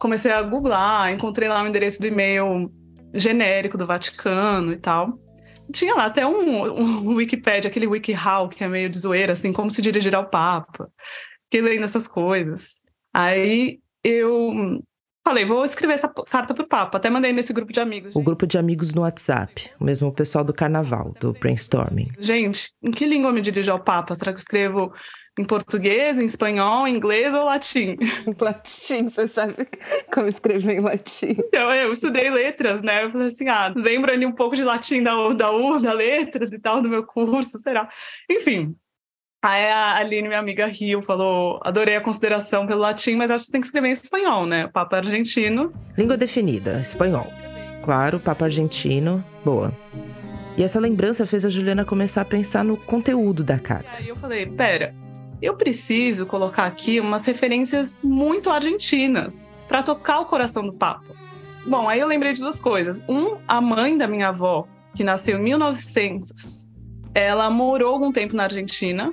comecei 0.00 0.32
a 0.32 0.42
googlar, 0.42 1.12
encontrei 1.12 1.48
lá 1.48 1.62
o 1.62 1.68
endereço 1.68 2.00
do 2.00 2.06
e-mail 2.08 2.72
genérico 3.14 3.78
do 3.78 3.86
Vaticano 3.86 4.72
e 4.72 4.76
tal. 4.76 5.18
Tinha 5.72 5.94
lá 5.94 6.06
até 6.06 6.26
um, 6.26 6.64
um 6.72 7.14
Wikipedia, 7.14 7.68
aquele 7.68 7.86
WikiHow, 7.86 8.48
que 8.48 8.64
é 8.64 8.68
meio 8.68 8.90
de 8.90 8.98
zoeira, 8.98 9.34
assim, 9.34 9.52
como 9.52 9.70
se 9.70 9.80
dirigir 9.80 10.14
ao 10.16 10.28
Papa 10.28 10.90
fiquei 11.50 11.60
lendo 11.60 11.84
essas 11.84 12.06
coisas. 12.06 12.78
Aí 13.12 13.80
eu 14.04 14.80
falei, 15.24 15.44
vou 15.44 15.64
escrever 15.64 15.94
essa 15.94 16.08
carta 16.08 16.54
pro 16.54 16.66
Papa. 16.66 16.98
Até 16.98 17.10
mandei 17.10 17.32
nesse 17.32 17.52
grupo 17.52 17.72
de 17.72 17.80
amigos. 17.80 18.14
O 18.14 18.22
grupo 18.22 18.46
de 18.46 18.58
amigos 18.58 18.94
no 18.94 19.02
WhatsApp, 19.02 19.70
o 19.80 19.84
mesmo 19.84 20.12
pessoal 20.12 20.44
do 20.44 20.52
carnaval, 20.52 21.14
do 21.20 21.32
brainstorming. 21.32 22.10
Gente, 22.18 22.72
em 22.82 22.90
que 22.90 23.06
língua 23.06 23.30
eu 23.30 23.34
me 23.34 23.40
dirijo 23.40 23.70
ao 23.70 23.80
Papa? 23.80 24.14
Será 24.14 24.32
que 24.32 24.38
eu 24.38 24.42
escrevo 24.42 24.92
em 25.38 25.44
português, 25.44 26.18
em 26.18 26.24
espanhol, 26.24 26.86
em 26.86 26.96
inglês 26.96 27.32
ou 27.32 27.44
latim? 27.44 27.96
Latim, 28.38 29.08
você 29.08 29.26
sabe 29.28 29.54
como 30.12 30.26
escrever 30.26 30.78
em 30.78 30.80
latim. 30.80 31.36
Então, 31.38 31.72
eu 31.72 31.92
estudei 31.92 32.30
letras, 32.30 32.82
né? 32.82 33.04
Eu 33.04 33.12
falei 33.12 33.28
assim, 33.28 33.48
ah, 33.48 33.72
lembra 33.74 34.12
ali 34.12 34.26
um 34.26 34.34
pouco 34.34 34.56
de 34.56 34.64
latim 34.64 35.02
da, 35.02 35.14
da 35.32 35.50
U, 35.50 35.80
da 35.80 35.92
letras 35.92 36.52
e 36.52 36.58
tal, 36.58 36.82
do 36.82 36.88
meu 36.88 37.04
curso, 37.04 37.58
será? 37.58 37.88
Enfim, 38.28 38.74
Aí 39.42 39.70
a 39.70 39.96
Aline, 39.96 40.28
minha 40.28 40.38
amiga, 40.38 40.66
riu, 40.66 41.00
falou: 41.02 41.58
adorei 41.62 41.96
a 41.96 42.00
consideração 42.00 42.66
pelo 42.66 42.80
latim, 42.80 43.14
mas 43.16 43.30
acho 43.30 43.46
que 43.46 43.52
tem 43.52 43.60
que 43.60 43.66
escrever 43.66 43.88
em 43.88 43.92
espanhol, 43.92 44.44
né? 44.44 44.66
O 44.66 44.70
Papa 44.70 44.98
argentino. 44.98 45.72
Língua 45.96 46.16
definida, 46.16 46.78
espanhol. 46.78 47.26
Claro, 47.82 48.20
Papa 48.20 48.44
argentino, 48.44 49.24
boa. 49.42 49.72
E 50.58 50.62
essa 50.62 50.78
lembrança 50.78 51.24
fez 51.24 51.46
a 51.46 51.48
Juliana 51.48 51.86
começar 51.86 52.20
a 52.20 52.24
pensar 52.24 52.62
no 52.62 52.76
conteúdo 52.76 53.42
da 53.42 53.58
carta. 53.58 54.00
Aí 54.00 54.08
eu 54.08 54.16
falei: 54.16 54.44
pera, 54.44 54.94
eu 55.40 55.56
preciso 55.56 56.26
colocar 56.26 56.66
aqui 56.66 57.00
umas 57.00 57.24
referências 57.24 57.98
muito 58.02 58.50
argentinas 58.50 59.58
para 59.66 59.82
tocar 59.82 60.20
o 60.20 60.26
coração 60.26 60.66
do 60.66 60.74
Papa. 60.74 61.14
Bom, 61.66 61.88
aí 61.88 61.98
eu 61.98 62.06
lembrei 62.06 62.34
de 62.34 62.40
duas 62.40 62.60
coisas. 62.60 63.02
Um, 63.08 63.38
a 63.48 63.58
mãe 63.58 63.96
da 63.96 64.06
minha 64.06 64.28
avó, 64.28 64.66
que 64.94 65.02
nasceu 65.02 65.38
em 65.38 65.42
1900, 65.42 66.68
ela 67.14 67.48
morou 67.48 67.94
algum 67.94 68.12
tempo 68.12 68.36
na 68.36 68.44
Argentina. 68.44 69.10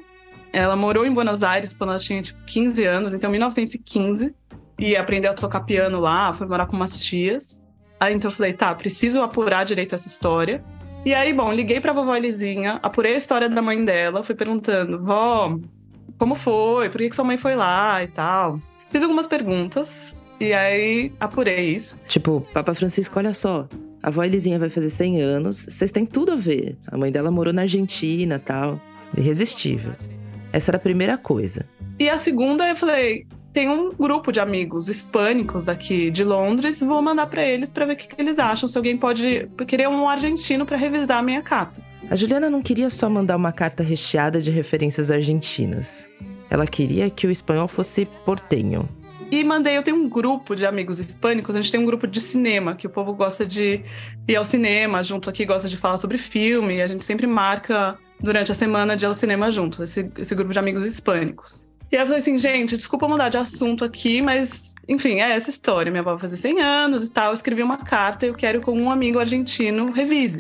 Ela 0.54 0.75
morou 0.75 1.06
em 1.06 1.13
Buenos 1.13 1.44
Aires 1.44 1.75
quando 1.75 1.92
ela 1.92 2.00
tinha 2.00 2.22
tipo, 2.22 2.39
15 2.46 2.84
anos, 2.86 3.13
então 3.13 3.30
1915, 3.30 4.34
e 4.80 4.96
aprendeu 4.96 5.32
a 5.32 5.34
tocar 5.34 5.62
piano 5.62 6.00
lá, 6.00 6.34
foi 6.34 6.48
morar 6.48 6.66
com 6.68 6.75
umas 6.75 7.04
tias. 7.04 7.62
Aí 8.00 8.13
então 8.13 8.30
eu 8.30 8.36
falei, 8.36 8.54
tá, 8.54 8.74
preciso 8.75 9.22
apurar 9.22 9.66
direito 9.66 9.96
essa 9.96 10.08
história. 10.08 10.63
E 11.06 11.13
aí, 11.13 11.34
bom, 11.34 11.51
liguei 11.51 11.80
pra 11.80 11.94
vovó 11.94 12.16
Elisinha, 12.16 12.80
apurei 12.84 13.16
a 13.16 13.18
história 13.18 13.50
da 13.50 13.62
mãe 13.62 13.84
dela, 13.84 14.24
fui 14.24 14.36
perguntando, 14.36 15.04
vó, 15.04 15.58
como 16.18 16.36
foi? 16.36 16.89
Por 16.89 16.98
que, 17.00 17.10
que 17.10 17.16
sua 17.16 17.25
mãe 17.25 17.38
foi 17.38 17.56
lá 17.56 18.04
e 18.04 18.08
tal? 18.08 18.60
Fiz 18.89 19.04
algumas 19.04 19.27
perguntas 19.27 20.18
e 20.39 20.54
aí 20.54 21.12
apurei 21.20 21.72
isso. 21.72 22.00
Tipo, 22.08 22.46
Papa 22.54 22.74
Francisco, 22.74 23.18
olha 23.18 23.34
só, 23.34 23.68
a 24.01 24.08
avó 24.08 24.24
Elisinha 24.24 24.60
vai 24.60 24.70
fazer 24.70 24.89
100 24.89 25.22
anos, 25.22 25.66
vocês 25.70 25.92
têm 25.92 26.06
tudo 26.06 26.34
a 26.34 26.36
ver. 26.36 26.77
A 26.92 26.98
mãe 26.98 27.12
dela 27.12 27.32
morou 27.32 27.54
na 27.54 27.63
Argentina 27.63 28.39
tal. 28.39 28.80
Irresistível. 29.16 29.94
Essa 30.57 30.71
era 30.71 30.77
a 30.77 30.81
primeira 30.81 31.19
coisa. 31.19 31.67
E 31.99 32.09
a 32.09 32.17
segunda, 32.17 32.67
eu 32.67 32.75
falei, 32.75 33.27
tem 33.53 33.69
um 33.69 33.91
grupo 33.91 34.31
de 34.31 34.39
amigos 34.39 34.89
hispânicos 34.89 35.69
aqui 35.69 36.09
de 36.09 36.23
Londres, 36.23 36.79
vou 36.79 36.99
mandar 36.99 37.27
para 37.27 37.45
eles 37.45 37.71
para 37.71 37.85
ver 37.85 37.93
o 37.93 37.95
que, 37.95 38.07
que, 38.07 38.19
eles 38.19 38.39
acham, 38.39 38.67
se 38.67 38.75
alguém 38.75 38.97
pode 38.97 39.47
querer 39.67 39.87
um 39.87 40.09
argentino 40.09 40.65
para 40.65 40.75
revisar 40.75 41.19
a 41.19 41.21
minha 41.21 41.43
carta. 41.43 41.79
A 42.09 42.15
Juliana 42.15 42.49
não 42.49 42.63
queria 42.63 42.89
só 42.89 43.07
mandar 43.07 43.35
uma 43.35 43.51
carta 43.51 43.83
recheada 43.83 44.41
de 44.41 44.49
referências 44.49 45.11
argentinas. 45.11 46.09
Ela 46.49 46.65
queria 46.65 47.07
que 47.07 47.27
o 47.27 47.31
espanhol 47.31 47.67
fosse 47.67 48.07
portenho. 48.25 48.89
E 49.29 49.43
mandei, 49.43 49.77
eu 49.77 49.84
tenho 49.84 49.98
um 49.98 50.07
grupo 50.07 50.55
de 50.55 50.65
amigos 50.65 51.00
hispânicos, 51.00 51.55
a 51.55 51.62
gente 51.62 51.72
tem 51.72 51.79
um 51.79 51.86
grupo 51.86 52.07
de 52.07 52.22
cinema, 52.22 52.75
que 52.75 52.88
o 52.88 52.89
povo 52.89 53.13
gosta 53.13 53.46
de 53.46 53.84
ir 54.27 54.36
ao 54.36 54.46
cinema 54.46 55.03
junto 55.03 55.29
aqui, 55.29 55.46
gosta 55.46 55.67
de 55.67 55.75
falar 55.75 55.98
sobre 55.98 56.17
filme, 56.17 56.81
a 56.81 56.88
gente 56.88 57.03
sempre 57.03 57.27
marca 57.27 57.98
durante 58.22 58.51
a 58.51 58.55
semana 58.55 58.96
de 58.96 59.03
ir 59.03 59.07
ao 59.07 59.13
cinema 59.13 59.51
junto, 59.51 59.84
esse, 59.84 60.10
esse 60.17 60.34
grupo 60.34 60.53
de 60.53 60.60
amigos 60.60 60.86
hispânicos. 60.86 61.67
E 61.91 61.96
aí 61.96 62.03
eu 62.03 62.05
falei 62.05 62.22
assim, 62.22 62.38
gente, 62.38 62.77
desculpa 62.77 63.07
mudar 63.07 63.29
de 63.29 63.38
assunto 63.38 63.84
aqui, 63.84 64.22
mas, 64.22 64.75
enfim, 64.88 65.22
é 65.22 65.31
essa 65.31 65.50
história. 65.50 65.89
Minha 65.89 66.01
avó 66.01 66.12
vai 66.12 66.19
fazer 66.19 66.36
100 66.36 66.62
anos 66.62 67.05
e 67.05 67.10
tal. 67.10 67.27
Eu 67.27 67.34
escrevi 67.34 67.63
uma 67.63 67.77
carta 67.77 68.25
e 68.25 68.29
eu 68.29 68.34
quero 68.36 68.60
que 68.60 68.69
um 68.69 68.91
amigo 68.91 69.19
argentino 69.19 69.89
revise. 69.91 70.39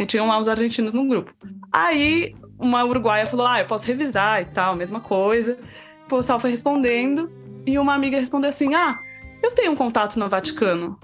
E 0.00 0.04
tinham 0.04 0.26
lá 0.26 0.36
os 0.40 0.48
argentinos 0.48 0.92
no 0.92 1.06
grupo. 1.06 1.32
Aí 1.72 2.34
uma 2.58 2.84
uruguaia 2.84 3.26
falou, 3.26 3.46
ah, 3.46 3.60
eu 3.60 3.66
posso 3.66 3.86
revisar 3.86 4.42
e 4.42 4.46
tal, 4.46 4.74
mesma 4.74 5.00
coisa. 5.00 5.56
O 6.04 6.16
pessoal 6.16 6.40
foi 6.40 6.50
respondendo 6.50 7.30
e 7.68 7.78
uma 7.78 7.94
amiga 7.94 8.18
respondeu 8.18 8.50
assim, 8.50 8.74
ah, 8.74 8.98
eu 9.42 9.52
tenho 9.52 9.72
um 9.72 9.76
contato 9.76 10.18
no 10.18 10.28
Vaticano. 10.28 10.98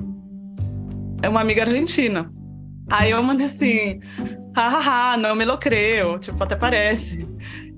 É 1.22 1.28
uma 1.28 1.40
amiga 1.40 1.62
argentina. 1.62 2.30
Aí 2.90 3.10
eu 3.10 3.22
mandei 3.22 3.46
assim, 3.46 4.00
hahaha, 4.54 5.16
não 5.16 5.34
me 5.34 5.44
lo 5.44 5.58
creo, 5.58 6.18
tipo, 6.18 6.42
até 6.42 6.56
parece 6.56 7.26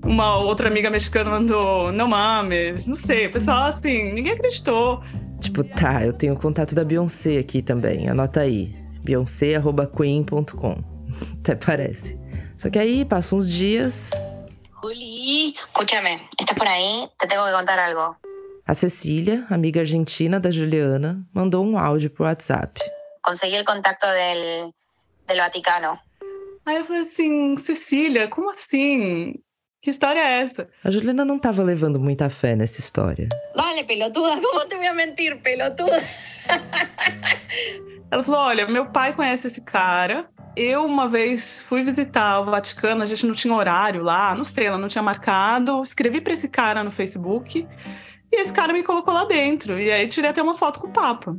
uma 0.05 0.37
outra 0.37 0.67
amiga 0.67 0.89
mexicana 0.89 1.29
mandou, 1.29 1.91
não 1.91 2.07
mames, 2.07 2.87
não 2.87 2.95
sei. 2.95 3.27
O 3.27 3.31
pessoal, 3.31 3.67
assim, 3.67 4.13
ninguém 4.13 4.33
acreditou. 4.33 5.03
Tipo, 5.39 5.63
tá, 5.63 6.05
eu 6.05 6.13
tenho 6.13 6.33
o 6.33 6.37
contato 6.37 6.73
da 6.73 6.83
Beyoncé 6.83 7.37
aqui 7.37 7.61
também, 7.61 8.09
anota 8.09 8.41
aí. 8.41 8.75
Beyoncé.queen.com. 9.03 10.83
Até 11.39 11.55
parece. 11.55 12.17
Só 12.57 12.69
que 12.69 12.79
aí, 12.79 13.05
passam 13.05 13.37
uns 13.37 13.49
dias. 13.49 14.11
Juli, 14.81 15.55
escúchame, 15.55 16.21
estás 16.39 16.57
por 16.57 16.67
aí? 16.67 17.07
Te 17.19 17.27
tengo 17.27 17.45
que 17.45 17.51
contar 17.51 17.79
algo. 17.79 18.15
A 18.67 18.73
Cecília, 18.73 19.45
amiga 19.49 19.79
argentina 19.79 20.41
da 20.41 20.51
Juliana, 20.51 21.25
mandou 21.33 21.65
um 21.65 21.79
áudio 21.79 22.09
pro 22.09 22.25
WhatsApp. 22.25 22.81
Consegui 23.23 23.61
o 23.61 23.63
contato 23.63 24.05
del, 24.05 24.73
del 25.25 25.37
Vaticano. 25.37 25.97
Aí 26.65 26.75
eu 26.75 26.83
falei 26.83 27.03
assim, 27.03 27.55
Cecília, 27.55 28.27
como 28.27 28.51
assim? 28.51 29.35
Que 29.81 29.89
história 29.89 30.19
é 30.19 30.41
essa? 30.41 30.67
A 30.83 30.89
Juliana 30.89 31.23
não 31.23 31.37
estava 31.37 31.63
levando 31.63 31.97
muita 31.97 32.29
fé 32.29 32.57
nessa 32.57 32.81
história. 32.81 33.29
Vale, 33.55 33.85
pelotuda, 33.85 34.41
como 34.41 34.65
te 34.65 34.75
vou 34.75 34.93
mentir, 34.93 35.41
pelotuda? 35.41 36.03
Ela 38.11 38.21
falou: 38.21 38.41
olha, 38.41 38.67
meu 38.67 38.91
pai 38.91 39.13
conhece 39.13 39.47
esse 39.47 39.61
cara. 39.61 40.27
Eu, 40.57 40.85
uma 40.85 41.07
vez, 41.07 41.61
fui 41.61 41.83
visitar 41.83 42.41
o 42.41 42.45
Vaticano, 42.45 43.01
a 43.01 43.05
gente 43.05 43.25
não 43.25 43.33
tinha 43.33 43.53
horário 43.53 44.03
lá, 44.03 44.35
não 44.35 44.43
sei, 44.43 44.65
ela 44.65 44.77
não 44.77 44.89
tinha 44.89 45.03
marcado. 45.03 45.81
Escrevi 45.83 46.19
para 46.19 46.33
esse 46.33 46.49
cara 46.49 46.83
no 46.83 46.91
Facebook 46.91 47.65
e 48.31 48.41
esse 48.41 48.53
cara 48.53 48.73
me 48.73 48.83
colocou 48.83 49.13
lá 49.13 49.25
dentro. 49.25 49.79
E 49.79 49.91
aí 49.91 50.07
tirei 50.07 50.29
até 50.29 50.41
uma 50.41 50.53
foto 50.53 50.79
com 50.79 50.87
o 50.87 50.91
Papa. 50.91 51.37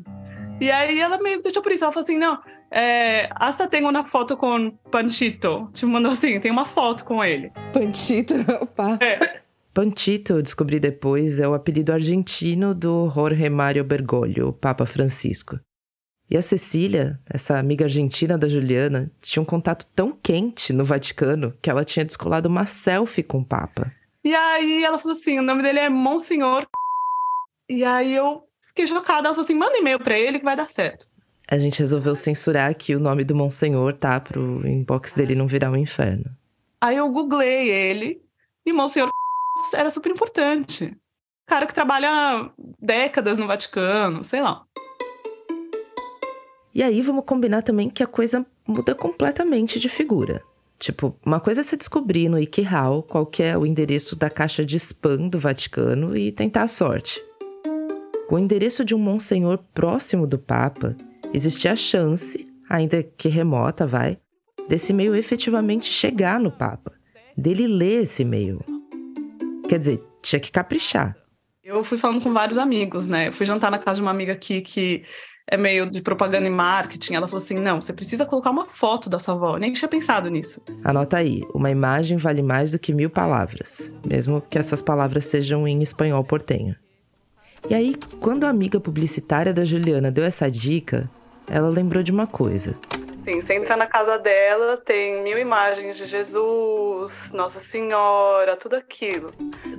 E 0.60 0.70
aí 0.70 0.98
ela 0.98 1.18
meio 1.18 1.38
que 1.38 1.44
deixou 1.44 1.62
por 1.62 1.72
isso. 1.72 1.84
Ela 1.84 1.92
falou 1.92 2.04
assim: 2.04 2.18
não, 2.18 2.38
é, 2.70 3.28
hasta 3.34 3.66
tenho 3.66 3.88
uma 3.88 4.06
foto 4.06 4.36
com 4.36 4.70
Panchito. 4.90 5.70
Te 5.72 5.86
mandou 5.86 6.12
assim, 6.12 6.40
tem 6.40 6.50
uma 6.50 6.66
foto 6.66 7.04
com 7.04 7.22
ele. 7.24 7.52
Panchito, 7.72 8.34
opa. 8.60 8.98
É. 9.00 9.40
Panchito, 9.72 10.34
eu 10.34 10.42
descobri 10.42 10.80
depois, 10.80 11.38
é 11.38 11.46
o 11.46 11.54
apelido 11.54 11.92
argentino 11.92 12.74
do 12.74 13.08
Jorge 13.10 13.48
Mário 13.48 13.84
Bergoglio, 13.84 14.48
o 14.48 14.52
Papa 14.52 14.84
Francisco. 14.86 15.58
E 16.30 16.36
a 16.36 16.42
Cecília, 16.42 17.18
essa 17.30 17.58
amiga 17.58 17.86
argentina 17.86 18.36
da 18.36 18.48
Juliana, 18.48 19.10
tinha 19.20 19.40
um 19.42 19.46
contato 19.46 19.86
tão 19.94 20.12
quente 20.12 20.72
no 20.72 20.84
Vaticano 20.84 21.54
que 21.62 21.70
ela 21.70 21.84
tinha 21.84 22.04
descolado 22.04 22.48
uma 22.48 22.66
selfie 22.66 23.22
com 23.22 23.38
o 23.38 23.44
Papa. 23.44 23.90
E 24.24 24.34
aí 24.34 24.84
ela 24.84 24.98
falou 24.98 25.16
assim: 25.16 25.38
o 25.38 25.42
nome 25.42 25.62
dele 25.62 25.78
é 25.78 25.88
Monsenhor. 25.88 26.66
E 27.68 27.84
aí 27.84 28.14
eu 28.14 28.44
fiquei 28.68 28.86
chocada. 28.86 29.28
Ela 29.28 29.34
falou 29.34 29.44
assim: 29.44 29.54
manda 29.54 29.78
e-mail 29.78 29.98
pra 29.98 30.18
ele 30.18 30.38
que 30.38 30.44
vai 30.44 30.56
dar 30.56 30.68
certo 30.68 31.06
a 31.50 31.56
gente 31.56 31.78
resolveu 31.78 32.14
censurar 32.14 32.70
aqui 32.70 32.94
o 32.94 33.00
nome 33.00 33.24
do 33.24 33.34
Monsenhor, 33.34 33.94
tá? 33.94 34.20
Pro 34.20 34.66
inbox 34.68 35.14
dele 35.14 35.34
não 35.34 35.46
virar 35.46 35.70
um 35.70 35.76
inferno. 35.76 36.30
Aí 36.78 36.96
eu 36.96 37.10
googlei 37.10 37.70
ele 37.70 38.20
e 38.66 38.72
Monsenhor 38.72 39.08
era 39.74 39.88
super 39.88 40.12
importante. 40.12 40.94
Cara 41.46 41.66
que 41.66 41.72
trabalha 41.72 42.50
décadas 42.78 43.38
no 43.38 43.46
Vaticano, 43.46 44.22
sei 44.22 44.42
lá. 44.42 44.62
E 46.74 46.82
aí 46.82 47.00
vamos 47.00 47.24
combinar 47.24 47.62
também 47.62 47.88
que 47.88 48.02
a 48.02 48.06
coisa 48.06 48.44
muda 48.66 48.94
completamente 48.94 49.80
de 49.80 49.88
figura. 49.88 50.44
Tipo, 50.78 51.18
uma 51.26 51.40
coisa 51.40 51.60
é 51.60 51.64
você 51.64 51.76
descobrir 51.76 52.28
no 52.28 52.36
WikiHow 52.36 53.02
qual 53.02 53.26
que 53.26 53.42
é 53.42 53.58
o 53.58 53.66
endereço 53.66 54.14
da 54.14 54.30
caixa 54.30 54.64
de 54.64 54.76
spam 54.76 55.28
do 55.28 55.38
Vaticano 55.38 56.16
e 56.16 56.30
tentar 56.30 56.62
a 56.62 56.68
sorte. 56.68 57.20
O 58.30 58.38
endereço 58.38 58.84
de 58.84 58.94
um 58.94 58.98
monsenhor 58.98 59.58
próximo 59.74 60.26
do 60.26 60.38
Papa 60.38 60.96
existia 61.34 61.72
a 61.72 61.76
chance, 61.76 62.46
ainda 62.68 63.02
que 63.02 63.28
remota, 63.28 63.86
vai, 63.86 64.18
desse 64.68 64.92
e-mail 64.92 65.16
efetivamente 65.16 65.86
chegar 65.86 66.38
no 66.38 66.50
Papa, 66.50 66.92
dele 67.36 67.66
ler 67.66 68.02
esse 68.02 68.22
e-mail. 68.22 68.60
Quer 69.68 69.78
dizer, 69.78 70.02
tinha 70.22 70.38
que 70.38 70.52
caprichar. 70.52 71.16
Eu 71.64 71.82
fui 71.82 71.98
falando 71.98 72.22
com 72.22 72.32
vários 72.32 72.56
amigos, 72.56 73.08
né? 73.08 73.28
Eu 73.28 73.32
fui 73.32 73.44
jantar 73.44 73.70
na 73.70 73.78
casa 73.78 73.96
de 73.96 74.02
uma 74.02 74.10
amiga 74.10 74.32
aqui 74.32 74.60
que 74.60 75.04
é 75.50 75.56
meio 75.56 75.88
de 75.88 76.02
propaganda 76.02 76.46
e 76.46 76.50
marketing. 76.50 77.14
Ela 77.14 77.26
falou 77.26 77.42
assim: 77.42 77.58
não, 77.58 77.80
você 77.80 77.92
precisa 77.92 78.26
colocar 78.26 78.50
uma 78.50 78.66
foto 78.66 79.08
da 79.08 79.18
sua 79.18 79.34
avó. 79.34 79.56
Eu 79.56 79.60
nem 79.60 79.72
tinha 79.72 79.88
pensado 79.88 80.28
nisso. 80.28 80.62
Anota 80.84 81.16
aí: 81.16 81.42
uma 81.54 81.70
imagem 81.70 82.18
vale 82.18 82.42
mais 82.42 82.70
do 82.70 82.78
que 82.78 82.92
mil 82.92 83.08
palavras, 83.08 83.92
mesmo 84.06 84.42
que 84.42 84.58
essas 84.58 84.82
palavras 84.82 85.24
sejam 85.24 85.66
em 85.66 85.82
espanhol 85.82 86.22
portenho. 86.22 86.76
E 87.68 87.74
aí, 87.74 87.96
quando 88.20 88.44
a 88.44 88.50
amiga 88.50 88.78
publicitária 88.78 89.52
da 89.52 89.64
Juliana 89.64 90.10
deu 90.10 90.24
essa 90.24 90.48
dica, 90.50 91.10
ela 91.48 91.68
lembrou 91.68 92.02
de 92.02 92.12
uma 92.12 92.26
coisa. 92.26 92.76
Sim, 93.24 93.42
você 93.42 93.54
entra 93.54 93.76
na 93.76 93.86
casa 93.86 94.16
dela, 94.18 94.76
tem 94.78 95.22
mil 95.22 95.38
imagens 95.38 95.96
de 95.96 96.06
Jesus, 96.06 97.12
Nossa 97.32 97.60
Senhora, 97.60 98.56
tudo 98.56 98.76
aquilo. 98.76 99.32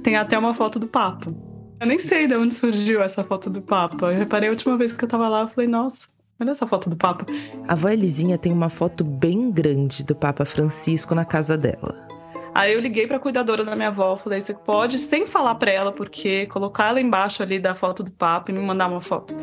Tem 0.03 0.17
até 0.17 0.37
uma 0.37 0.53
foto 0.53 0.77
do 0.77 0.87
Papa. 0.87 1.33
Eu 1.79 1.87
nem 1.87 1.97
sei 1.97 2.27
de 2.27 2.35
onde 2.35 2.53
surgiu 2.53 3.01
essa 3.01 3.23
foto 3.23 3.49
do 3.49 3.61
Papa. 3.61 4.11
Eu 4.11 4.17
reparei 4.17 4.49
a 4.49 4.51
última 4.51 4.77
vez 4.77 4.97
que 4.97 5.05
eu 5.05 5.07
tava 5.07 5.29
lá, 5.29 5.41
eu 5.43 5.47
falei, 5.47 5.69
nossa, 5.69 6.09
olha 6.37 6.51
essa 6.51 6.67
foto 6.67 6.89
do 6.89 6.97
Papa. 6.97 7.25
A 7.65 7.71
avó 7.71 7.87
Elisinha 7.87 8.37
tem 8.37 8.51
uma 8.51 8.69
foto 8.69 9.01
bem 9.01 9.49
grande 9.49 10.03
do 10.03 10.13
Papa 10.13 10.43
Francisco 10.43 11.15
na 11.15 11.23
casa 11.23 11.57
dela. 11.57 12.05
Aí 12.53 12.73
eu 12.73 12.81
liguei 12.81 13.07
pra 13.07 13.17
cuidadora 13.17 13.63
da 13.63 13.77
minha 13.77 13.87
avó, 13.87 14.17
falei, 14.17 14.41
você 14.41 14.53
pode, 14.53 14.99
sem 14.99 15.25
falar 15.25 15.55
pra 15.55 15.71
ela, 15.71 15.93
porque 15.93 16.47
colocar 16.47 16.89
ela 16.89 16.99
embaixo 16.99 17.41
ali 17.41 17.59
da 17.59 17.73
foto 17.73 18.03
do 18.03 18.11
Papa 18.11 18.51
e 18.51 18.53
me 18.53 18.59
mandar 18.59 18.89
uma 18.89 18.99
foto. 18.99 19.33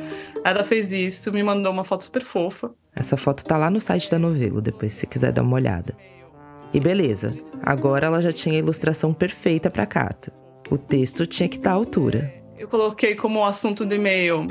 Ela 0.44 0.62
fez 0.62 0.92
isso, 0.92 1.32
me 1.32 1.42
mandou 1.42 1.72
uma 1.72 1.84
foto 1.84 2.04
super 2.04 2.22
fofa. 2.22 2.70
Essa 2.94 3.16
foto 3.16 3.46
tá 3.46 3.56
lá 3.56 3.70
no 3.70 3.80
site 3.80 4.10
da 4.10 4.18
novela, 4.18 4.60
depois 4.60 4.92
se 4.92 5.00
você 5.00 5.06
quiser 5.06 5.32
dar 5.32 5.42
uma 5.42 5.54
olhada. 5.54 5.96
E 6.74 6.80
beleza, 6.80 7.32
agora 7.62 8.08
ela 8.08 8.20
já 8.20 8.32
tinha 8.32 8.56
a 8.56 8.58
ilustração 8.58 9.14
perfeita 9.14 9.70
pra 9.70 9.86
carta. 9.86 10.30
O 10.70 10.78
texto 10.78 11.26
tinha 11.26 11.48
que 11.48 11.56
estar 11.56 11.70
à 11.70 11.74
altura. 11.74 12.32
Eu 12.58 12.68
coloquei 12.68 13.14
como 13.14 13.44
assunto 13.44 13.84
do 13.84 13.94
e-mail 13.94 14.48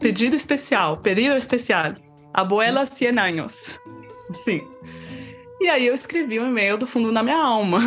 pedido 0.00 0.36
especial, 0.36 0.96
pedido 0.96 1.36
especial. 1.36 1.94
Abuela 2.32 2.84
100 2.84 3.18
anos. 3.18 3.78
Sim. 4.44 4.60
E 5.60 5.68
aí 5.68 5.86
eu 5.86 5.94
escrevi 5.94 6.38
um 6.38 6.48
e-mail 6.48 6.76
do 6.76 6.86
fundo 6.86 7.12
da 7.12 7.22
minha 7.22 7.38
alma. 7.38 7.78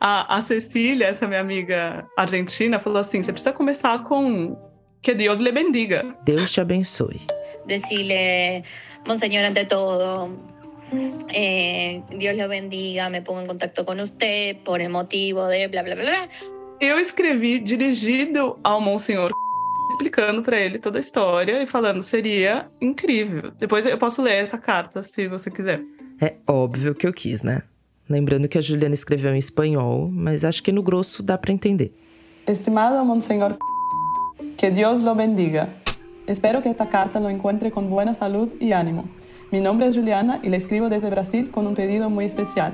A, 0.00 0.36
a 0.36 0.40
Cecília, 0.40 1.06
essa 1.06 1.28
minha 1.28 1.40
amiga 1.40 2.04
argentina, 2.16 2.80
falou 2.80 2.98
assim: 2.98 3.22
você 3.22 3.32
precisa 3.32 3.52
começar 3.52 4.02
com 4.02 4.56
que 5.00 5.14
Deus 5.14 5.38
lhe 5.38 5.52
bendiga. 5.52 6.16
Deus 6.24 6.50
te 6.50 6.60
abençoe. 6.60 7.20
Decirle, 7.66 8.64
Monseñor, 9.06 9.44
ante 9.44 9.64
todo, 9.66 10.36
eh, 11.32 12.02
Dios 12.18 12.36
lo 12.36 12.48
bendiga, 12.48 13.08
me 13.08 13.22
pongo 13.22 13.40
en 13.40 13.46
contacto 13.46 13.84
con 13.84 14.00
usted 14.00 14.56
por 14.64 14.80
el 14.80 14.88
motivo 14.88 15.46
de 15.46 15.68
bla 15.68 15.82
bla 15.82 15.94
bla. 15.94 16.04
bla. 16.04 16.28
Eu 16.82 16.98
escrevi 16.98 17.60
dirigido 17.60 18.58
ao 18.64 18.80
Monsenhor 18.80 19.30
explicando 19.88 20.42
para 20.42 20.58
ele 20.58 20.80
toda 20.80 20.98
a 20.98 21.00
história 21.00 21.62
e 21.62 21.66
falando 21.66 22.02
seria 22.02 22.66
incrível. 22.80 23.52
Depois 23.56 23.86
eu 23.86 23.96
posso 23.96 24.20
ler 24.20 24.42
essa 24.42 24.58
carta 24.58 25.00
se 25.04 25.28
você 25.28 25.48
quiser. 25.48 25.80
É 26.20 26.34
óbvio 26.44 26.92
que 26.92 27.06
eu 27.06 27.12
quis, 27.12 27.44
né? 27.44 27.62
Lembrando 28.10 28.48
que 28.48 28.58
a 28.58 28.60
Juliana 28.60 28.96
escreveu 28.96 29.32
em 29.32 29.38
espanhol, 29.38 30.10
mas 30.10 30.44
acho 30.44 30.60
que 30.60 30.72
no 30.72 30.82
grosso 30.82 31.22
dá 31.22 31.38
para 31.38 31.52
entender. 31.52 31.94
Estimado 32.48 33.04
Monsenhor, 33.04 33.56
que 34.56 34.68
Deus 34.68 35.02
lo 35.02 35.14
bendiga. 35.14 35.68
Espero 36.26 36.62
que 36.62 36.68
esta 36.68 36.86
carta 36.88 37.20
lo 37.20 37.30
encuentre 37.30 37.70
con 37.70 37.88
buena 37.88 38.12
salud 38.12 38.48
y 38.58 38.72
ánimo. 38.72 39.04
Mi 39.52 39.60
nombre 39.60 39.86
es 39.86 39.94
Juliana 39.94 40.40
y 40.42 40.48
le 40.48 40.56
escribo 40.56 40.88
desde 40.88 41.08
Brasil 41.10 41.48
con 41.52 41.64
un 41.68 41.74
pedido 41.74 42.10
muy 42.10 42.24
especial. 42.24 42.72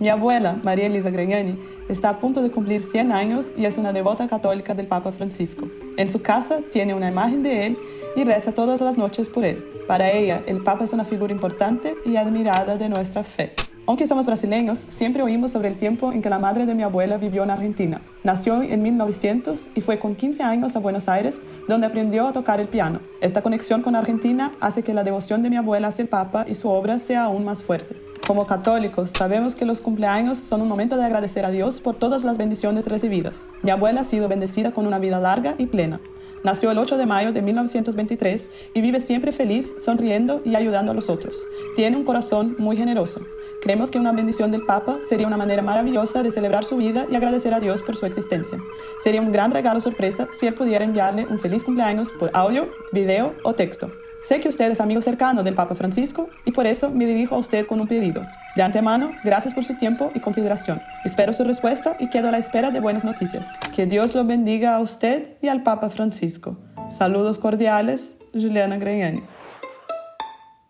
Mi 0.00 0.08
abuela, 0.08 0.58
María 0.62 0.86
Elisa 0.86 1.10
Gragnani, 1.10 1.58
está 1.90 2.08
a 2.08 2.20
punto 2.20 2.40
de 2.40 2.50
cumplir 2.50 2.80
100 2.80 3.12
años 3.12 3.52
y 3.54 3.66
es 3.66 3.76
una 3.76 3.92
devota 3.92 4.26
católica 4.26 4.74
del 4.74 4.86
Papa 4.86 5.12
Francisco. 5.12 5.68
En 5.98 6.08
su 6.08 6.22
casa 6.22 6.60
tiene 6.72 6.94
una 6.94 7.10
imagen 7.10 7.42
de 7.42 7.66
él 7.66 7.78
y 8.16 8.24
reza 8.24 8.52
todas 8.52 8.80
las 8.80 8.96
noches 8.96 9.28
por 9.28 9.44
él. 9.44 9.62
Para 9.86 10.10
ella, 10.10 10.42
el 10.46 10.62
Papa 10.62 10.84
es 10.84 10.94
una 10.94 11.04
figura 11.04 11.34
importante 11.34 11.96
y 12.06 12.16
admirada 12.16 12.78
de 12.78 12.88
nuestra 12.88 13.24
fe. 13.24 13.52
Aunque 13.86 14.06
somos 14.06 14.24
brasileños, 14.24 14.78
siempre 14.78 15.22
oímos 15.22 15.50
sobre 15.50 15.68
el 15.68 15.76
tiempo 15.76 16.12
en 16.12 16.22
que 16.22 16.30
la 16.30 16.38
madre 16.38 16.64
de 16.64 16.74
mi 16.74 16.82
abuela 16.82 17.18
vivió 17.18 17.42
en 17.42 17.50
Argentina. 17.50 18.00
Nació 18.24 18.62
en 18.62 18.80
1900 18.80 19.68
y 19.74 19.82
fue 19.82 19.98
con 19.98 20.14
15 20.14 20.42
años 20.42 20.76
a 20.76 20.80
Buenos 20.80 21.10
Aires, 21.10 21.44
donde 21.68 21.88
aprendió 21.88 22.26
a 22.26 22.32
tocar 22.32 22.58
el 22.58 22.68
piano. 22.68 23.00
Esta 23.20 23.42
conexión 23.42 23.82
con 23.82 23.96
Argentina 23.96 24.52
hace 24.60 24.82
que 24.82 24.94
la 24.94 25.04
devoción 25.04 25.42
de 25.42 25.50
mi 25.50 25.56
abuela 25.56 25.88
hacia 25.88 26.04
el 26.04 26.08
Papa 26.08 26.46
y 26.48 26.54
su 26.54 26.70
obra 26.70 26.98
sea 26.98 27.24
aún 27.24 27.44
más 27.44 27.62
fuerte. 27.62 28.09
Como 28.26 28.46
católicos, 28.46 29.10
sabemos 29.10 29.54
que 29.54 29.64
los 29.64 29.80
cumpleaños 29.80 30.38
son 30.38 30.62
un 30.62 30.68
momento 30.68 30.96
de 30.96 31.04
agradecer 31.04 31.44
a 31.44 31.50
Dios 31.50 31.80
por 31.80 31.96
todas 31.96 32.22
las 32.22 32.38
bendiciones 32.38 32.86
recibidas. 32.86 33.46
Mi 33.62 33.70
abuela 33.70 34.02
ha 34.02 34.04
sido 34.04 34.28
bendecida 34.28 34.72
con 34.72 34.86
una 34.86 34.98
vida 34.98 35.18
larga 35.18 35.54
y 35.58 35.66
plena. 35.66 36.00
Nació 36.44 36.70
el 36.70 36.78
8 36.78 36.96
de 36.96 37.06
mayo 37.06 37.32
de 37.32 37.42
1923 37.42 38.50
y 38.72 38.80
vive 38.80 39.00
siempre 39.00 39.32
feliz, 39.32 39.74
sonriendo 39.78 40.40
y 40.44 40.54
ayudando 40.54 40.92
a 40.92 40.94
los 40.94 41.10
otros. 41.10 41.44
Tiene 41.76 41.96
un 41.96 42.04
corazón 42.04 42.54
muy 42.58 42.76
generoso. 42.76 43.20
Creemos 43.60 43.90
que 43.90 43.98
una 43.98 44.12
bendición 44.12 44.50
del 44.50 44.64
Papa 44.64 44.98
sería 45.06 45.26
una 45.26 45.36
manera 45.36 45.60
maravillosa 45.60 46.22
de 46.22 46.30
celebrar 46.30 46.64
su 46.64 46.76
vida 46.76 47.06
y 47.10 47.16
agradecer 47.16 47.52
a 47.52 47.60
Dios 47.60 47.82
por 47.82 47.96
su 47.96 48.06
existencia. 48.06 48.58
Sería 49.00 49.20
un 49.20 49.32
gran 49.32 49.50
regalo 49.50 49.80
sorpresa 49.80 50.28
si 50.32 50.46
él 50.46 50.54
pudiera 50.54 50.84
enviarle 50.84 51.26
un 51.26 51.38
feliz 51.38 51.64
cumpleaños 51.64 52.10
por 52.12 52.30
audio, 52.32 52.70
video 52.92 53.34
o 53.42 53.54
texto. 53.54 53.90
Sé 54.22 54.38
que 54.38 54.48
usted 54.48 54.70
es 54.70 54.80
amigo 54.80 55.00
cercano 55.00 55.42
del 55.42 55.54
Papa 55.54 55.74
Francisco 55.74 56.28
y 56.44 56.52
por 56.52 56.66
eso 56.66 56.90
me 56.90 57.06
dirijo 57.06 57.34
a 57.34 57.38
usted 57.38 57.66
con 57.66 57.80
un 57.80 57.88
pedido. 57.88 58.26
De 58.54 58.62
antemano, 58.62 59.12
gracias 59.24 59.54
por 59.54 59.64
su 59.64 59.76
tiempo 59.76 60.12
y 60.14 60.20
consideración. 60.20 60.80
Espero 61.04 61.32
su 61.32 61.42
respuesta 61.42 61.96
y 61.98 62.10
quedo 62.10 62.28
a 62.28 62.30
la 62.30 62.38
espera 62.38 62.70
de 62.70 62.80
buenas 62.80 63.02
noticias. 63.02 63.58
Que 63.74 63.86
Dios 63.86 64.14
lo 64.14 64.24
bendiga 64.24 64.76
a 64.76 64.80
usted 64.80 65.36
y 65.40 65.48
al 65.48 65.62
Papa 65.62 65.88
Francisco. 65.88 66.58
Saludos 66.88 67.38
cordiales, 67.38 68.18
Juliana 68.32 68.76
Greiani. 68.76 69.22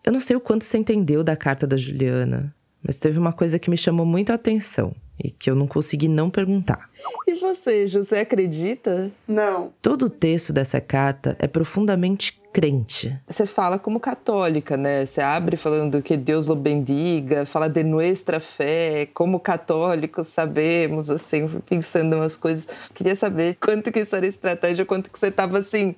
Eu 0.04 0.12
não 0.12 0.20
sei 0.20 0.36
o 0.36 0.40
quanto 0.40 0.64
você 0.64 0.78
entendeu 0.78 1.22
da 1.22 1.36
carta 1.36 1.66
da 1.66 1.76
Juliana, 1.76 2.54
mas 2.82 2.98
teve 2.98 3.18
uma 3.18 3.32
coisa 3.32 3.58
que 3.58 3.68
me 3.68 3.76
chamou 3.76 4.06
muito 4.06 4.30
a 4.30 4.34
atenção 4.34 4.94
e 5.22 5.30
que 5.30 5.50
eu 5.50 5.54
não 5.54 5.66
consegui 5.66 6.08
não 6.08 6.30
perguntar. 6.30 6.88
E 7.28 7.34
você, 7.34 7.86
José, 7.86 8.20
acredita? 8.20 9.10
Não. 9.28 9.72
Todo 9.82 10.06
o 10.06 10.10
texto 10.10 10.52
dessa 10.52 10.80
carta 10.80 11.36
é 11.38 11.46
profundamente 11.46 12.39
crente. 12.52 13.18
Você 13.26 13.46
fala 13.46 13.78
como 13.78 14.00
católica, 14.00 14.76
né? 14.76 15.06
Você 15.06 15.20
abre 15.20 15.56
falando 15.56 16.02
que 16.02 16.16
Deus 16.16 16.46
lo 16.46 16.56
bendiga, 16.56 17.46
fala 17.46 17.68
de 17.68 17.82
nuestra 17.82 18.40
fé, 18.40 19.08
como 19.14 19.40
católicos 19.40 20.28
sabemos, 20.28 21.10
assim, 21.10 21.48
pensando 21.68 22.16
umas 22.16 22.36
coisas. 22.36 22.66
Queria 22.94 23.14
saber 23.14 23.56
quanto 23.60 23.92
que 23.92 24.00
isso 24.00 24.16
era 24.16 24.26
estratégia, 24.26 24.84
quanto 24.84 25.10
que 25.10 25.18
você 25.18 25.30
tava 25.30 25.58
assim. 25.58 25.94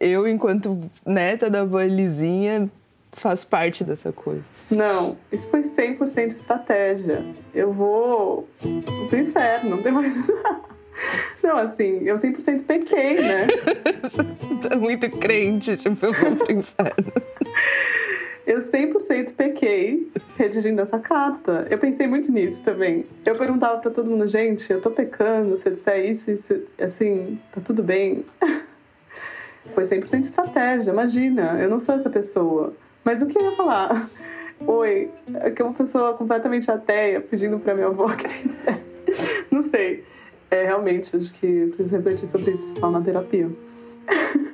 Eu, 0.00 0.28
enquanto 0.28 0.90
neta 1.04 1.50
da 1.50 1.60
avó 1.60 1.80
Elisinha, 1.80 2.70
faço 3.12 3.46
parte 3.46 3.84
dessa 3.84 4.12
coisa. 4.12 4.44
Não, 4.70 5.16
isso 5.32 5.50
foi 5.50 5.60
100% 5.60 6.28
estratégia. 6.28 7.24
Eu 7.54 7.72
vou 7.72 8.48
pro 9.08 9.18
inferno 9.18 9.82
depois. 9.82 10.30
Não, 11.42 11.56
assim, 11.58 12.00
eu 12.04 12.14
100% 12.14 12.64
pequei, 12.64 13.20
né? 13.20 13.46
tá 14.68 14.76
muito 14.76 15.10
crente, 15.10 15.76
tipo, 15.76 16.06
eu 16.06 16.12
vou 16.12 16.36
pro 16.36 16.52
inferno. 16.52 17.12
Eu 18.46 18.60
100% 18.60 19.34
pequei 19.36 20.10
redigindo 20.38 20.80
essa 20.80 20.98
carta. 20.98 21.66
Eu 21.68 21.76
pensei 21.76 22.06
muito 22.06 22.32
nisso 22.32 22.62
também. 22.62 23.04
Eu 23.22 23.36
perguntava 23.36 23.76
para 23.76 23.90
todo 23.90 24.10
mundo, 24.10 24.26
gente, 24.26 24.72
eu 24.72 24.80
tô 24.80 24.90
pecando, 24.90 25.54
se 25.54 25.68
eu 25.68 25.72
disser 25.74 26.08
isso, 26.08 26.30
isso, 26.30 26.62
assim, 26.80 27.38
tá 27.52 27.60
tudo 27.60 27.82
bem. 27.82 28.24
Foi 29.74 29.84
100% 29.84 30.20
estratégia, 30.22 30.90
imagina, 30.92 31.60
eu 31.60 31.68
não 31.68 31.78
sou 31.78 31.94
essa 31.94 32.08
pessoa. 32.08 32.72
Mas 33.04 33.20
o 33.20 33.26
que 33.26 33.38
eu 33.38 33.50
ia 33.50 33.54
falar? 33.54 34.08
Oi, 34.66 35.10
é 35.34 35.50
que 35.50 35.60
é 35.60 35.64
uma 35.66 35.74
pessoa 35.74 36.14
completamente 36.14 36.70
ateia 36.70 37.20
pedindo 37.20 37.58
pra 37.58 37.74
minha 37.74 37.88
avó 37.88 38.08
que 38.08 38.28
tem 38.28 38.50
fé. 38.50 38.78
Não 39.50 39.60
sei. 39.60 40.04
É, 40.50 40.64
realmente, 40.64 41.16
acho 41.16 41.34
que 41.34 41.66
preciso 41.66 41.96
refletir 41.96 42.26
sobre 42.26 42.52
isso, 42.52 42.78
falar 42.78 42.98
na 42.98 43.04
terapia. 43.04 43.50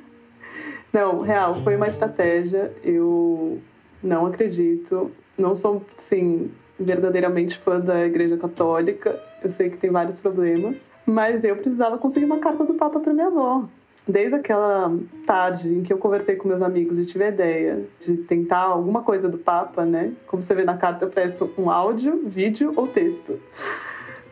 Não, 0.95 1.21
real, 1.21 1.61
foi 1.61 1.75
uma 1.75 1.87
estratégia. 1.87 2.71
Eu 2.81 3.59
não 4.01 4.25
acredito. 4.25 5.11
Não 5.37 5.53
sou, 5.53 5.83
sim, 5.97 6.49
verdadeiramente 6.79 7.57
fã 7.57 7.81
da 7.81 8.05
Igreja 8.05 8.37
Católica. 8.37 9.21
Eu 9.43 9.51
sei 9.51 9.69
que 9.69 9.77
tem 9.77 9.89
vários 9.89 10.19
problemas. 10.19 10.89
Mas 11.05 11.43
eu 11.43 11.55
precisava 11.57 11.97
conseguir 11.97 12.25
uma 12.25 12.39
carta 12.39 12.63
do 12.63 12.75
Papa 12.75 13.01
para 13.01 13.13
minha 13.13 13.27
avó. 13.27 13.65
Desde 14.07 14.35
aquela 14.35 14.95
tarde 15.25 15.73
em 15.73 15.81
que 15.81 15.91
eu 15.91 15.97
conversei 15.97 16.37
com 16.37 16.47
meus 16.47 16.61
amigos 16.61 16.97
e 16.97 17.05
tive 17.05 17.25
a 17.25 17.27
ideia 17.29 17.83
de 17.99 18.15
tentar 18.17 18.61
alguma 18.61 19.01
coisa 19.01 19.27
do 19.27 19.37
Papa, 19.37 19.83
né? 19.83 20.13
Como 20.27 20.41
você 20.41 20.55
vê 20.55 20.63
na 20.63 20.77
carta, 20.77 21.03
eu 21.03 21.09
peço 21.09 21.51
um 21.57 21.69
áudio, 21.69 22.21
vídeo 22.25 22.71
ou 22.75 22.87
texto. 22.87 23.37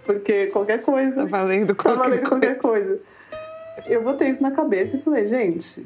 Porque 0.05 0.47
qualquer 0.47 0.83
coisa. 0.83 1.15
Tá 1.15 1.25
valendo 1.25 1.75
qualquer, 1.75 2.01
tá 2.01 2.09
valendo 2.09 2.29
coisa. 2.29 2.29
qualquer 2.29 2.57
coisa. 2.57 2.99
Eu 3.87 4.03
botei 4.03 4.29
isso 4.29 4.41
na 4.43 4.51
cabeça 4.51 4.97
e 4.97 5.01
falei, 5.01 5.25
gente, 5.25 5.85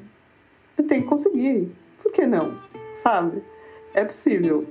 eu 0.77 0.85
tenho 0.85 1.03
que 1.03 1.07
conseguir. 1.07 1.71
Por 2.01 2.11
que 2.11 2.25
não? 2.25 2.57
Sabe? 2.95 3.41
É 3.93 4.03
possível. 4.03 4.65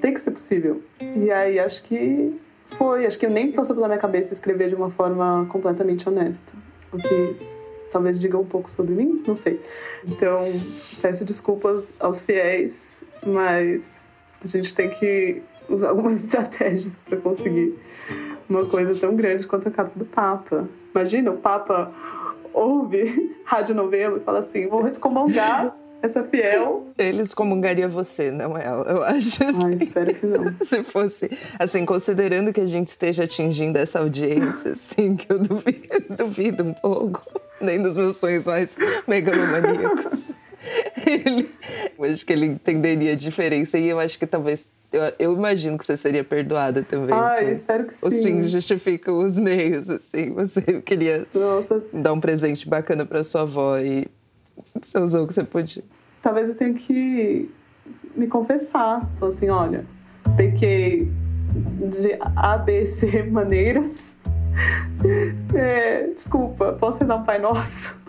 Tem 0.00 0.14
que 0.14 0.20
ser 0.20 0.30
possível. 0.30 0.82
E 1.00 1.30
aí 1.30 1.58
acho 1.58 1.82
que 1.84 2.38
foi. 2.76 3.06
Acho 3.06 3.18
que 3.18 3.28
nem 3.28 3.50
passou 3.52 3.74
pela 3.74 3.88
minha 3.88 3.98
cabeça 3.98 4.32
escrever 4.32 4.68
de 4.68 4.74
uma 4.74 4.90
forma 4.90 5.46
completamente 5.50 6.08
honesta. 6.08 6.52
O 6.92 6.98
que 6.98 7.36
talvez 7.90 8.18
diga 8.18 8.38
um 8.38 8.44
pouco 8.44 8.70
sobre 8.70 8.94
mim, 8.94 9.22
não 9.26 9.36
sei. 9.36 9.60
Então, 10.06 10.44
peço 11.00 11.24
desculpas 11.24 11.94
aos 12.00 12.22
fiéis, 12.22 13.04
mas 13.24 14.12
a 14.42 14.46
gente 14.46 14.74
tem 14.74 14.88
que 14.88 15.42
usar 15.68 15.90
algumas 15.90 16.14
estratégias 16.24 17.04
para 17.08 17.18
conseguir 17.18 17.78
uma 18.48 18.66
coisa 18.66 18.94
tão 18.94 19.14
grande 19.16 19.46
quanto 19.46 19.68
a 19.68 19.70
carta 19.70 19.98
do 19.98 20.04
Papa. 20.04 20.68
Imagina, 20.94 21.30
o 21.30 21.36
Papa 21.36 21.92
ouve 22.52 23.34
rádio 23.44 23.74
novelo 23.74 24.16
e 24.16 24.20
fala 24.20 24.40
assim: 24.40 24.66
vou 24.66 24.86
excomungar 24.86 25.74
essa 26.02 26.24
fiel. 26.24 26.88
Ele 26.98 27.22
excomungaria 27.22 27.88
você, 27.88 28.30
não 28.30 28.58
ela, 28.58 28.84
eu 28.90 29.02
acho. 29.04 29.44
Assim. 29.44 29.64
Ai, 29.64 29.72
espero 29.74 30.14
que 30.14 30.26
não. 30.26 30.54
Se 30.64 30.82
fosse, 30.82 31.30
assim, 31.58 31.86
considerando 31.86 32.52
que 32.52 32.60
a 32.60 32.66
gente 32.66 32.88
esteja 32.88 33.24
atingindo 33.24 33.78
essa 33.78 34.00
audiência, 34.00 34.72
assim, 34.72 35.16
que 35.16 35.32
eu 35.32 35.38
duvido, 35.38 35.88
duvido 36.10 36.64
um 36.64 36.74
pouco, 36.74 37.22
nem 37.60 37.80
dos 37.80 37.96
meus 37.96 38.16
sonhos 38.16 38.46
mais 38.46 38.76
megalomaníacos. 39.06 40.32
Ele, 41.06 41.50
eu 41.98 42.04
acho 42.04 42.24
que 42.24 42.32
ele 42.32 42.46
entenderia 42.46 43.12
a 43.12 43.16
diferença 43.16 43.78
e 43.78 43.88
eu 43.88 43.98
acho 43.98 44.18
que 44.18 44.26
talvez 44.26 44.68
eu, 44.92 45.00
eu, 45.18 45.32
imagino 45.32 45.78
que 45.78 45.86
você 45.86 45.96
seria 45.96 46.22
perdoada 46.22 46.82
também. 46.82 47.14
Ai, 47.14 47.50
espero 47.50 47.86
que 47.86 47.94
sim. 47.94 48.06
Os 48.06 48.22
fins 48.22 48.50
justificam 48.50 49.18
os 49.18 49.38
meios, 49.38 49.88
assim. 49.88 50.34
Você 50.34 50.60
queria 50.82 51.26
Nossa. 51.34 51.82
dar 51.92 52.12
um 52.12 52.20
presente 52.20 52.68
bacana 52.68 53.06
para 53.06 53.24
sua 53.24 53.42
avó 53.42 53.78
e 53.78 54.06
você 54.80 54.98
usou 54.98 55.24
o 55.24 55.26
que 55.26 55.32
você 55.32 55.44
podia. 55.44 55.82
Talvez 56.20 56.50
eu 56.50 56.56
tenha 56.56 56.74
que 56.74 57.50
me 58.14 58.26
confessar. 58.26 59.08
Falar 59.18 59.30
assim, 59.30 59.48
olha, 59.48 59.86
pequei 60.36 61.10
de 61.90 62.18
A, 62.36 62.58
B, 62.58 62.84
C 62.86 63.22
maneiras. 63.24 64.16
É, 65.54 66.08
desculpa, 66.14 66.74
posso 66.74 67.00
rezar 67.00 67.16
um 67.16 67.24
Pai 67.24 67.40
Nosso? 67.40 68.00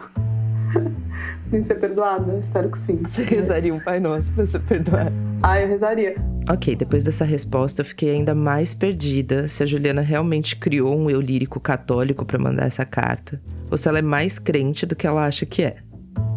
Nem 1.52 1.62
ser 1.62 1.76
perdoada? 1.76 2.38
Espero 2.38 2.70
que 2.70 2.78
sim. 2.78 2.98
Você 2.98 3.24
rezaria 3.24 3.74
um 3.74 3.80
Pai 3.80 4.00
Nosso 4.00 4.32
para 4.32 4.46
ser 4.48 4.60
perdoada? 4.62 5.12
Ah, 5.42 5.60
eu 5.60 5.68
rezaria. 5.68 6.16
Ok, 6.50 6.76
depois 6.76 7.04
dessa 7.04 7.24
resposta 7.24 7.82
eu 7.82 7.86
fiquei 7.86 8.12
ainda 8.12 8.36
mais 8.36 8.74
perdida 8.74 9.48
se 9.48 9.64
a 9.64 9.66
Juliana 9.66 10.02
realmente 10.02 10.56
criou 10.56 10.98
um 10.98 11.10
eu 11.10 11.22
lírico 11.22 11.60
católico 11.60 12.26
para 12.26 12.40
mandar 12.40 12.66
essa 12.66 12.86
carta, 12.86 13.42
ou 13.72 13.78
se 13.78 13.88
ela 13.88 14.00
é 14.00 14.02
mais 14.02 14.40
crente 14.40 14.86
do 14.86 14.96
que 14.96 15.08
ela 15.08 15.26
acha 15.26 15.46
que 15.46 15.64
é. 15.64 15.78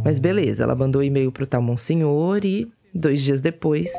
Mas 0.04 0.18
beleza, 0.18 0.64
ela 0.64 0.74
mandou 0.74 1.00
o 1.00 1.04
um 1.04 1.06
e-mail 1.06 1.32
pro 1.32 1.46
tal 1.46 1.60
Monsenhor 1.60 2.44
e, 2.44 2.70
dois 2.94 3.20
dias 3.20 3.40
depois, 3.40 3.90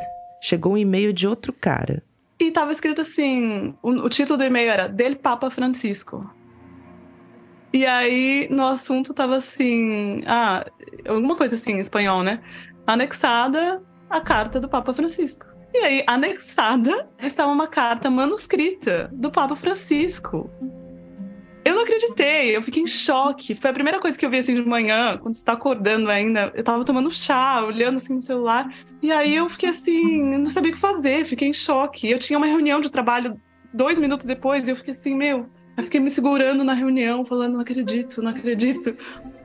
chegou 0.41 0.73
um 0.73 0.77
e-mail 0.77 1.11
de 1.11 1.27
outro 1.27 1.51
cara. 1.51 2.01
E 2.39 2.51
tava 2.51 2.71
escrito 2.71 3.01
assim: 3.01 3.73
o, 3.81 3.91
o 3.91 4.09
título 4.09 4.37
do 4.37 4.43
e-mail 4.43 4.69
era 4.69 4.87
Del 4.87 5.15
Papa 5.15 5.49
Francisco. 5.49 6.29
E 7.77 7.85
aí 7.85 8.47
no 8.49 8.65
assunto 8.65 9.13
tava 9.13 9.35
assim: 9.35 10.23
ah, 10.25 10.65
alguma 11.07 11.35
coisa 11.35 11.53
assim 11.53 11.73
em 11.73 11.79
espanhol, 11.79 12.23
né? 12.23 12.41
Anexada 12.87 13.83
a 14.09 14.19
carta 14.19 14.59
do 14.59 14.67
Papa 14.67 14.91
Francisco. 14.95 15.45
E 15.71 15.77
aí, 15.77 16.03
anexada, 16.07 17.07
estava 17.21 17.51
uma 17.51 17.67
carta 17.67 18.09
manuscrita 18.09 19.11
do 19.13 19.29
Papa 19.29 19.55
Francisco. 19.55 20.49
Eu 21.63 21.75
não 21.75 21.83
acreditei, 21.83 22.55
eu 22.55 22.63
fiquei 22.63 22.81
em 22.81 22.87
choque. 22.87 23.53
Foi 23.53 23.69
a 23.69 23.73
primeira 23.73 23.99
coisa 23.99 24.17
que 24.17 24.25
eu 24.25 24.29
vi 24.31 24.39
assim 24.39 24.55
de 24.55 24.65
manhã, 24.65 25.19
quando 25.19 25.35
você 25.35 25.43
tá 25.43 25.53
acordando 25.53 26.09
ainda. 26.09 26.51
Eu 26.55 26.63
tava 26.63 26.83
tomando 26.83 27.11
chá, 27.11 27.63
olhando 27.63 27.97
assim 27.97 28.15
no 28.15 28.21
celular. 28.23 28.73
E 29.03 29.11
aí 29.11 29.35
eu 29.35 29.47
fiquei 29.47 29.69
assim, 29.69 30.23
não 30.35 30.47
sabia 30.47 30.71
o 30.71 30.73
que 30.73 30.79
fazer, 30.79 31.27
fiquei 31.27 31.47
em 31.47 31.53
choque. 31.53 32.09
Eu 32.09 32.17
tinha 32.17 32.39
uma 32.39 32.47
reunião 32.47 32.81
de 32.81 32.89
trabalho 32.89 33.39
dois 33.71 33.99
minutos 33.99 34.25
depois 34.25 34.67
e 34.67 34.71
eu 34.71 34.75
fiquei 34.75 34.93
assim, 34.93 35.13
meu. 35.13 35.47
Eu 35.77 35.83
fiquei 35.83 35.99
me 35.99 36.09
segurando 36.09 36.63
na 36.63 36.73
reunião, 36.73 37.23
falando, 37.23 37.53
não 37.53 37.61
acredito, 37.61 38.21
não 38.21 38.31
acredito. 38.31 38.95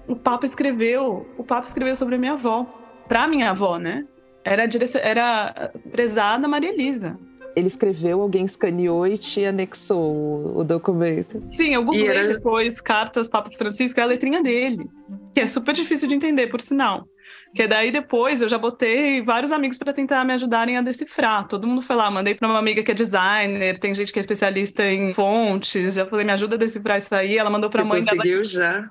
O 0.08 0.16
Papa 0.16 0.46
escreveu, 0.46 1.26
o 1.36 1.44
Papa 1.44 1.66
escreveu 1.66 1.94
sobre 1.94 2.14
a 2.14 2.18
minha 2.18 2.32
avó. 2.32 2.64
Pra 3.06 3.28
minha 3.28 3.50
avó, 3.50 3.78
né? 3.78 4.06
Era, 4.42 4.64
direc... 4.64 4.96
era 4.96 5.70
prezada 5.90 6.48
Maria 6.48 6.70
Elisa. 6.70 7.18
Ele 7.54 7.66
escreveu, 7.66 8.22
alguém 8.22 8.46
escaneou 8.46 9.06
e 9.06 9.18
te 9.18 9.44
anexou 9.44 10.56
o, 10.56 10.64
documento. 10.64 11.42
Sim, 11.46 11.74
eu 11.74 11.84
googlei 11.84 12.08
era... 12.08 12.32
depois 12.32 12.80
cartas 12.80 13.28
Papa 13.28 13.50
Francisco, 13.50 14.00
é 14.00 14.02
a 14.02 14.06
letrinha 14.06 14.42
dele. 14.42 14.88
Que 15.34 15.40
é 15.40 15.46
super 15.46 15.74
difícil 15.74 16.08
de 16.08 16.14
entender, 16.14 16.46
por 16.46 16.62
sinal. 16.62 17.06
Que 17.54 17.68
daí 17.68 17.90
depois 17.90 18.40
eu 18.40 18.48
já 18.48 18.56
botei 18.56 19.22
vários 19.22 19.52
amigos 19.52 19.76
para 19.76 19.92
tentar 19.92 20.24
me 20.24 20.32
ajudarem 20.32 20.76
a 20.76 20.82
decifrar. 20.82 21.46
Todo 21.46 21.66
mundo 21.66 21.82
foi 21.82 21.96
lá, 21.96 22.10
mandei 22.10 22.34
para 22.34 22.48
uma 22.48 22.58
amiga 22.58 22.82
que 22.82 22.90
é 22.90 22.94
designer, 22.94 23.78
tem 23.78 23.94
gente 23.94 24.12
que 24.12 24.18
é 24.18 24.22
especialista 24.22 24.84
em 24.84 25.12
fontes, 25.12 25.94
já 25.94 26.06
falei, 26.06 26.24
me 26.24 26.32
ajuda 26.32 26.56
a 26.56 26.58
decifrar 26.58 26.98
isso 26.98 27.14
aí. 27.14 27.36
Ela 27.36 27.50
mandou 27.50 27.70
para 27.70 27.82
a 27.82 27.84
mãe 27.84 28.00
Você 28.00 28.16
conseguiu 28.16 28.44
já? 28.44 28.90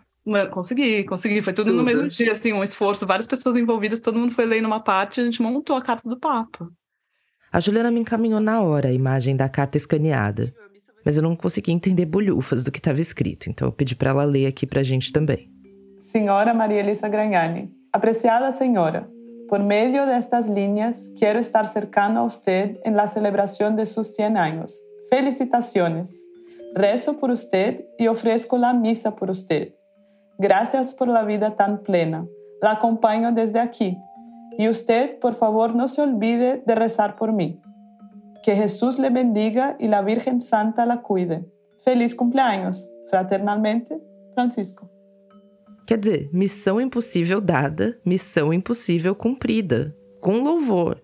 Consegui, 0.52 1.04
consegui. 1.04 1.42
Foi 1.42 1.54
tudo, 1.54 1.68
tudo, 1.68 1.78
no 1.78 1.84
mesmo 1.84 2.08
dia, 2.08 2.32
assim, 2.32 2.54
um 2.54 2.64
esforço, 2.64 3.08
várias 3.08 3.26
pessoas 3.26 3.58
envolvidas, 3.58 4.02
todo 4.02 4.20
mundo 4.20 4.34
foi 4.34 4.46
lendo 4.46 4.66
uma 4.66 4.80
parte 4.80 5.18
e 5.18 5.22
a 5.22 5.26
gente 5.26 5.42
montou 5.42 5.76
a 5.76 5.82
carta 5.82 6.08
do 6.08 6.20
Papa. 6.20 6.70
A 7.52 7.60
Juliana 7.60 7.92
me 7.92 8.00
encaminhou 8.00 8.40
na 8.40 8.62
hora 8.62 8.90
a 8.90 8.94
imagem 8.94 9.36
da 9.36 9.50
carta 9.50 9.78
escaneada, 9.78 10.54
mas 11.04 11.18
eu 11.18 11.24
não 11.24 11.36
consegui 11.36 11.72
entender 11.72 12.06
bolhufas 12.06 12.64
do 12.64 12.72
que 12.72 12.78
estava 12.78 13.02
escrito, 13.02 13.50
então 13.50 13.68
eu 13.68 13.72
pedi 13.72 13.96
para 13.96 14.12
ela 14.12 14.24
ler 14.24 14.46
aqui 14.46 14.68
para 14.68 14.82
a 14.82 14.84
gente 14.84 15.12
também. 15.12 15.50
Senhora 16.00 16.54
Maria 16.54 16.80
Elisa 16.80 17.10
Gragnani, 17.10 17.70
apreciada 17.92 18.52
senhora, 18.52 19.10
por 19.52 19.62
meio 19.62 20.06
destas 20.06 20.48
linhas, 20.48 21.12
quero 21.20 21.38
estar 21.38 21.66
cercano 21.66 22.22
a 22.22 22.24
usted 22.24 22.80
en 22.86 22.96
la 22.96 23.08
celebración 23.08 23.76
de 23.76 23.86
sus 23.86 24.16
100 24.16 24.38
años. 24.38 24.82
Felicitaciones. 25.10 26.30
Rezo 26.74 27.18
por 27.18 27.32
usted 27.32 27.86
y 27.98 28.08
ofrezco 28.08 28.58
la 28.58 28.74
misa 28.74 29.18
por 29.18 29.30
usted. 29.30 29.76
Gracias 30.38 30.96
por 30.96 31.10
la 31.10 31.24
vida 31.24 31.58
tan 31.58 31.84
plena. 31.84 32.26
La 32.62 32.72
acompaño 32.72 33.34
desde 33.34 33.60
aquí. 33.60 33.98
Y 34.58 34.70
usted, 34.70 35.20
por 35.20 35.36
favor, 35.36 35.76
no 35.76 35.90
se 35.90 36.02
olvide 36.02 36.64
de 36.66 36.76
rezar 36.76 37.18
por 37.18 37.34
mí. 37.34 37.62
Que 38.44 38.56
Jesús 38.56 39.00
le 39.00 39.10
bendiga 39.10 39.76
y 39.80 39.90
la 39.90 40.02
Virgen 40.02 40.40
Santa 40.40 40.86
la 40.86 41.02
cuide. 41.02 41.46
Feliz 41.78 42.16
cumpleaños. 42.16 42.94
Fraternalmente, 43.10 44.02
Francisco. 44.34 44.90
Quer 45.92 45.98
dizer, 45.98 46.30
missão 46.32 46.80
impossível 46.80 47.42
dada, 47.42 48.00
missão 48.06 48.54
impossível 48.54 49.14
cumprida, 49.14 49.94
com 50.22 50.42
louvor. 50.42 51.02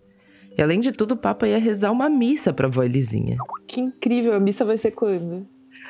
E 0.58 0.62
além 0.62 0.80
de 0.80 0.94
tudo, 0.94 1.12
o 1.12 1.18
Papa 1.18 1.46
ia 1.46 1.58
rezar 1.58 1.92
uma 1.92 2.10
missa 2.10 2.54
para 2.54 2.68
a 2.68 2.70
avó 2.70 2.84
Elisinha. 2.84 3.36
Que 3.68 3.82
incrível! 3.82 4.34
A 4.34 4.40
missa 4.40 4.64
vai 4.64 4.78
ser 4.78 4.92
quando? 4.92 5.46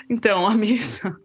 Então, 0.09 0.47
a 0.47 0.55
missa 0.55 1.15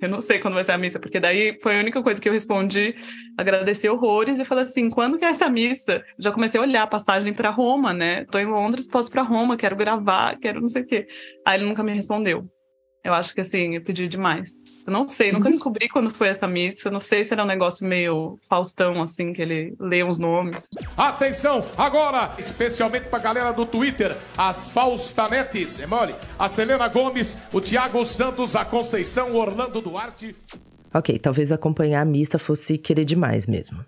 eu 0.00 0.08
não 0.08 0.20
sei 0.20 0.40
quando 0.40 0.54
vai 0.54 0.64
ser 0.64 0.72
a 0.72 0.78
missa, 0.78 0.98
porque 0.98 1.20
daí 1.20 1.56
foi 1.62 1.76
a 1.76 1.80
única 1.80 2.02
coisa 2.02 2.20
que 2.20 2.28
eu 2.28 2.32
respondi, 2.32 2.96
agradecer 3.38 3.88
horrores 3.88 4.40
e 4.40 4.44
falei 4.44 4.64
assim: 4.64 4.90
quando 4.90 5.16
que 5.16 5.24
é 5.24 5.28
essa 5.28 5.48
missa? 5.48 6.02
Já 6.18 6.32
comecei 6.32 6.58
a 6.58 6.62
olhar 6.64 6.82
a 6.82 6.86
passagem 6.88 7.32
para 7.32 7.50
Roma, 7.50 7.92
né? 7.92 8.24
Tô 8.24 8.40
em 8.40 8.46
Londres, 8.46 8.88
posso 8.88 9.08
para 9.08 9.22
Roma, 9.22 9.56
quero 9.56 9.76
gravar, 9.76 10.36
quero 10.38 10.60
não 10.60 10.68
sei 10.68 10.82
o 10.82 10.86
quê. 10.86 11.06
Aí 11.46 11.58
ele 11.58 11.66
nunca 11.66 11.84
me 11.84 11.92
respondeu. 11.92 12.50
Eu 13.02 13.14
acho 13.14 13.34
que 13.34 13.40
assim, 13.40 13.74
eu 13.74 13.80
pedi 13.80 14.06
demais. 14.06 14.50
Eu 14.86 14.92
não 14.92 15.08
sei, 15.08 15.32
nunca 15.32 15.50
descobri 15.50 15.88
quando 15.88 16.10
foi 16.10 16.28
essa 16.28 16.46
missa. 16.46 16.90
Não 16.90 17.00
sei 17.00 17.24
se 17.24 17.32
era 17.32 17.42
um 17.42 17.46
negócio 17.46 17.86
meio 17.86 18.38
Faustão, 18.48 19.00
assim, 19.00 19.32
que 19.32 19.40
ele 19.40 19.74
lê 19.80 20.02
os 20.02 20.18
nomes. 20.18 20.68
Atenção, 20.96 21.64
agora, 21.78 22.34
especialmente 22.38 23.06
pra 23.08 23.18
galera 23.18 23.52
do 23.52 23.64
Twitter, 23.64 24.16
as 24.36 24.68
Faustanetes, 24.70 25.80
é 25.80 25.86
mole? 25.86 26.14
A 26.38 26.48
Selena 26.48 26.88
Gomes, 26.88 27.38
o 27.52 27.60
Thiago 27.60 28.04
Santos, 28.04 28.54
a 28.54 28.64
Conceição, 28.64 29.32
o 29.32 29.36
Orlando 29.36 29.80
Duarte. 29.80 30.36
Ok, 30.92 31.18
talvez 31.18 31.50
acompanhar 31.52 32.02
a 32.02 32.04
missa 32.04 32.38
fosse 32.38 32.76
querer 32.76 33.04
demais 33.04 33.46
mesmo. 33.46 33.84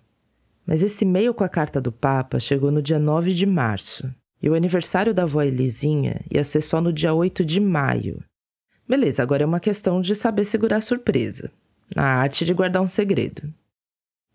Mas 0.66 0.82
esse 0.82 1.04
e-mail 1.04 1.34
com 1.34 1.44
a 1.44 1.48
carta 1.48 1.80
do 1.80 1.90
Papa 1.90 2.38
chegou 2.38 2.70
no 2.70 2.80
dia 2.80 2.98
9 2.98 3.34
de 3.34 3.44
março. 3.44 4.08
E 4.40 4.48
o 4.48 4.54
aniversário 4.54 5.12
da 5.12 5.24
avó 5.24 5.42
Elisinha 5.42 6.20
ia 6.30 6.42
ser 6.42 6.60
só 6.60 6.80
no 6.80 6.92
dia 6.92 7.12
8 7.12 7.44
de 7.44 7.60
maio. 7.60 8.22
Beleza, 8.88 9.22
agora 9.22 9.42
é 9.42 9.46
uma 9.46 9.60
questão 9.60 10.00
de 10.00 10.14
saber 10.14 10.44
segurar 10.44 10.78
a 10.78 10.80
surpresa, 10.80 11.50
na 11.94 12.04
arte 12.04 12.44
de 12.44 12.52
guardar 12.52 12.82
um 12.82 12.86
segredo. 12.86 13.42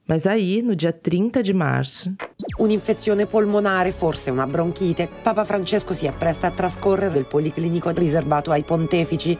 Mas 0.07 0.25
aí, 0.25 0.61
no 0.61 0.73
dia 0.73 0.93
30 0.93 1.43
de 1.43 1.53
março. 1.53 2.15
Un'infezione 2.57 3.25
polmonare, 3.25 3.91
forse 3.91 4.31
una 4.31 4.47
bronchite. 4.47 5.09
Papa 5.21 5.43
Francesco 5.43 5.93
si 5.93 6.07
appresta 6.07 6.47
a 6.47 6.51
trascorrere 6.51 7.11
del 7.11 7.25
policlinico 7.25 7.89
riservato 7.89 8.51
ai 8.51 8.63
pontefici. 8.63 9.37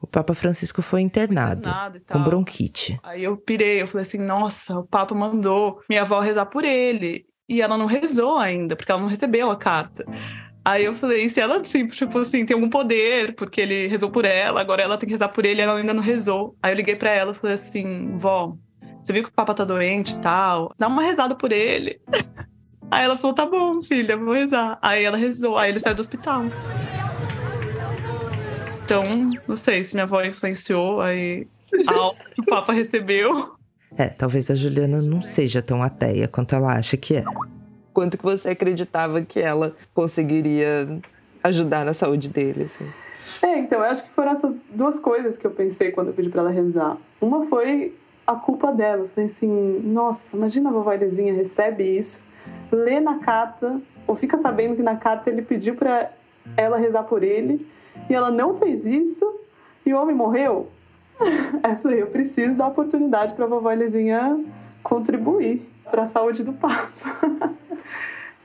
O 0.00 0.06
Papa 0.06 0.32
Francisco 0.32 0.82
foi 0.82 1.00
internado, 1.00 1.68
internado 1.68 2.00
com 2.08 2.22
bronquite. 2.22 2.98
Aí 3.02 3.24
eu 3.24 3.36
pirei, 3.36 3.82
eu 3.82 3.88
falei 3.88 4.06
assim: 4.06 4.18
nossa, 4.18 4.78
o 4.78 4.86
Papa 4.86 5.14
mandou 5.16 5.80
minha 5.88 6.02
avó 6.02 6.20
rezar 6.20 6.46
por 6.46 6.64
ele. 6.64 7.26
E 7.48 7.60
ela 7.60 7.76
não 7.76 7.86
rezou 7.86 8.38
ainda, 8.38 8.76
porque 8.76 8.90
ela 8.90 9.00
não 9.00 9.08
recebeu 9.08 9.50
a 9.50 9.56
carta. 9.56 10.04
Aí 10.64 10.84
eu 10.84 10.94
falei, 10.94 11.28
se 11.28 11.40
ela, 11.40 11.60
tipo 11.60 12.18
assim, 12.18 12.46
tem 12.46 12.54
algum 12.54 12.70
poder, 12.70 13.34
porque 13.34 13.60
ele 13.60 13.86
rezou 13.86 14.10
por 14.10 14.24
ela, 14.24 14.60
agora 14.60 14.82
ela 14.82 14.96
tem 14.96 15.06
que 15.06 15.12
rezar 15.12 15.28
por 15.28 15.44
ele, 15.44 15.60
ela 15.60 15.76
ainda 15.76 15.92
não 15.92 16.02
rezou. 16.02 16.56
Aí 16.62 16.72
eu 16.72 16.76
liguei 16.76 16.96
para 16.96 17.10
ela 17.10 17.32
e 17.32 17.34
falei 17.34 17.54
assim, 17.54 18.16
vó, 18.16 18.56
você 19.02 19.12
viu 19.12 19.24
que 19.24 19.28
o 19.28 19.32
papa 19.32 19.52
tá 19.52 19.64
doente 19.64 20.14
e 20.14 20.18
tal? 20.20 20.72
Dá 20.78 20.88
uma 20.88 21.02
rezada 21.02 21.34
por 21.34 21.52
ele. 21.52 22.00
Aí 22.90 23.04
ela 23.04 23.16
falou, 23.16 23.34
tá 23.34 23.44
bom, 23.44 23.82
filha, 23.82 24.16
vou 24.16 24.34
rezar. 24.34 24.78
Aí 24.80 25.04
ela 25.04 25.16
rezou, 25.16 25.58
aí 25.58 25.70
ele 25.70 25.80
saiu 25.80 25.96
do 25.96 26.00
hospital. 26.00 26.44
Então, 28.84 29.02
não 29.48 29.56
sei 29.56 29.82
se 29.82 29.94
minha 29.94 30.04
avó 30.04 30.22
influenciou, 30.22 31.00
aí 31.00 31.46
a 31.88 32.06
o 32.06 32.44
Papa 32.46 32.72
recebeu. 32.72 33.56
É, 33.96 34.08
talvez 34.08 34.50
a 34.50 34.54
Juliana 34.54 35.00
não 35.00 35.22
seja 35.22 35.62
tão 35.62 35.82
ateia 35.82 36.28
quanto 36.28 36.54
ela 36.54 36.74
acha 36.74 36.96
que 36.96 37.16
é 37.16 37.24
quanto 37.94 38.18
que 38.18 38.24
você 38.24 38.50
acreditava 38.50 39.22
que 39.22 39.40
ela 39.40 39.74
conseguiria 39.94 41.00
ajudar 41.42 41.84
na 41.84 41.94
saúde 41.94 42.28
dele, 42.28 42.64
assim. 42.64 42.86
É, 43.40 43.58
então, 43.58 43.78
eu 43.78 43.84
acho 43.86 44.04
que 44.04 44.10
foram 44.10 44.32
essas 44.32 44.54
duas 44.70 44.98
coisas 44.98 45.38
que 45.38 45.46
eu 45.46 45.50
pensei 45.50 45.92
quando 45.92 46.08
eu 46.08 46.14
pedi 46.14 46.28
para 46.28 46.42
ela 46.42 46.50
rezar. 46.50 46.96
Uma 47.20 47.44
foi 47.44 47.94
a 48.26 48.34
culpa 48.34 48.72
dela. 48.72 49.02
Eu 49.02 49.08
falei 49.08 49.26
assim, 49.26 49.80
nossa, 49.84 50.36
imagina 50.36 50.70
a 50.70 50.72
vovó 50.72 50.92
Elezinha 50.92 51.32
recebe 51.32 51.84
isso, 51.84 52.24
lê 52.72 53.00
na 53.00 53.18
carta, 53.18 53.80
ou 54.06 54.16
fica 54.16 54.36
sabendo 54.38 54.76
que 54.76 54.82
na 54.82 54.96
carta 54.96 55.30
ele 55.30 55.42
pediu 55.42 55.74
para 55.74 56.10
ela 56.56 56.78
rezar 56.78 57.04
por 57.04 57.22
ele, 57.22 57.66
e 58.08 58.14
ela 58.14 58.30
não 58.30 58.54
fez 58.54 58.84
isso, 58.84 59.40
e 59.86 59.94
o 59.94 60.00
homem 60.00 60.16
morreu. 60.16 60.68
Aí 61.62 61.72
eu 61.72 61.76
falei, 61.76 62.02
eu 62.02 62.06
preciso 62.08 62.56
dar 62.56 62.68
oportunidade 62.68 63.34
para 63.34 63.44
a 63.44 63.48
vovó 63.48 63.70
Elezinha 63.70 64.42
contribuir 64.82 65.73
para 65.90 66.02
a 66.02 66.06
saúde 66.06 66.44
do 66.44 66.52
Papa. 66.52 67.54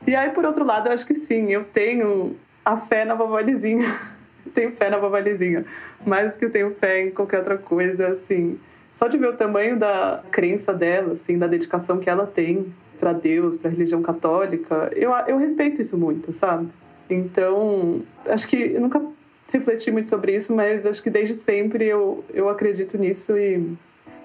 e 0.06 0.14
aí, 0.14 0.30
por 0.30 0.44
outro 0.44 0.64
lado, 0.64 0.88
eu 0.88 0.92
acho 0.92 1.06
que 1.06 1.14
sim, 1.14 1.50
eu 1.50 1.64
tenho 1.64 2.36
a 2.64 2.76
fé 2.76 3.04
na 3.04 3.14
vovólizinha. 3.14 3.86
tenho 4.54 4.72
fé 4.72 4.90
na 4.90 4.98
vovólizinha. 4.98 5.64
Mais 6.04 6.34
do 6.34 6.38
que 6.38 6.44
eu 6.44 6.50
tenho 6.50 6.70
fé 6.74 7.04
em 7.04 7.10
qualquer 7.10 7.38
outra 7.38 7.58
coisa, 7.58 8.08
assim. 8.08 8.58
Só 8.92 9.06
de 9.06 9.18
ver 9.18 9.28
o 9.28 9.36
tamanho 9.36 9.78
da 9.78 10.22
crença 10.30 10.74
dela, 10.74 11.12
assim, 11.12 11.38
da 11.38 11.46
dedicação 11.46 11.98
que 11.98 12.10
ela 12.10 12.26
tem 12.26 12.72
para 12.98 13.12
Deus, 13.12 13.56
para 13.56 13.70
a 13.70 13.72
religião 13.72 14.02
católica, 14.02 14.90
eu, 14.94 15.10
eu 15.26 15.38
respeito 15.38 15.80
isso 15.80 15.96
muito, 15.96 16.32
sabe? 16.32 16.68
Então, 17.08 18.02
acho 18.26 18.46
que 18.48 18.56
eu 18.56 18.80
nunca 18.80 19.02
refleti 19.50 19.90
muito 19.90 20.08
sobre 20.08 20.36
isso, 20.36 20.54
mas 20.54 20.84
acho 20.86 21.02
que 21.02 21.10
desde 21.10 21.34
sempre 21.34 21.86
eu, 21.86 22.22
eu 22.32 22.48
acredito 22.48 22.98
nisso 22.98 23.36
e, 23.36 23.74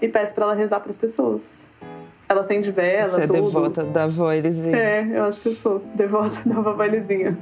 e 0.01 0.08
peço 0.08 0.36
para 0.36 0.45
ela 0.45 0.54
rezar 0.54 0.82
para 0.82 0.89
as 0.89 0.97
pessoas. 0.97 1.69
Ela 2.28 2.42
acende 2.42 2.72
vela, 2.72 3.08
Você 3.08 3.22
é 3.24 3.28
tudo. 3.28 3.34
devota 3.42 3.84
da 3.84 4.04
avó 4.04 4.32
Elisinha. 4.32 4.76
É, 4.76 5.20
eu 5.20 5.24
acho 5.26 5.42
que 5.42 5.50
eu 5.50 5.54
sou 5.54 5.80
devota 5.94 6.48
da 6.50 6.60
vovó 6.60 6.84
Elisinha. 6.84 7.38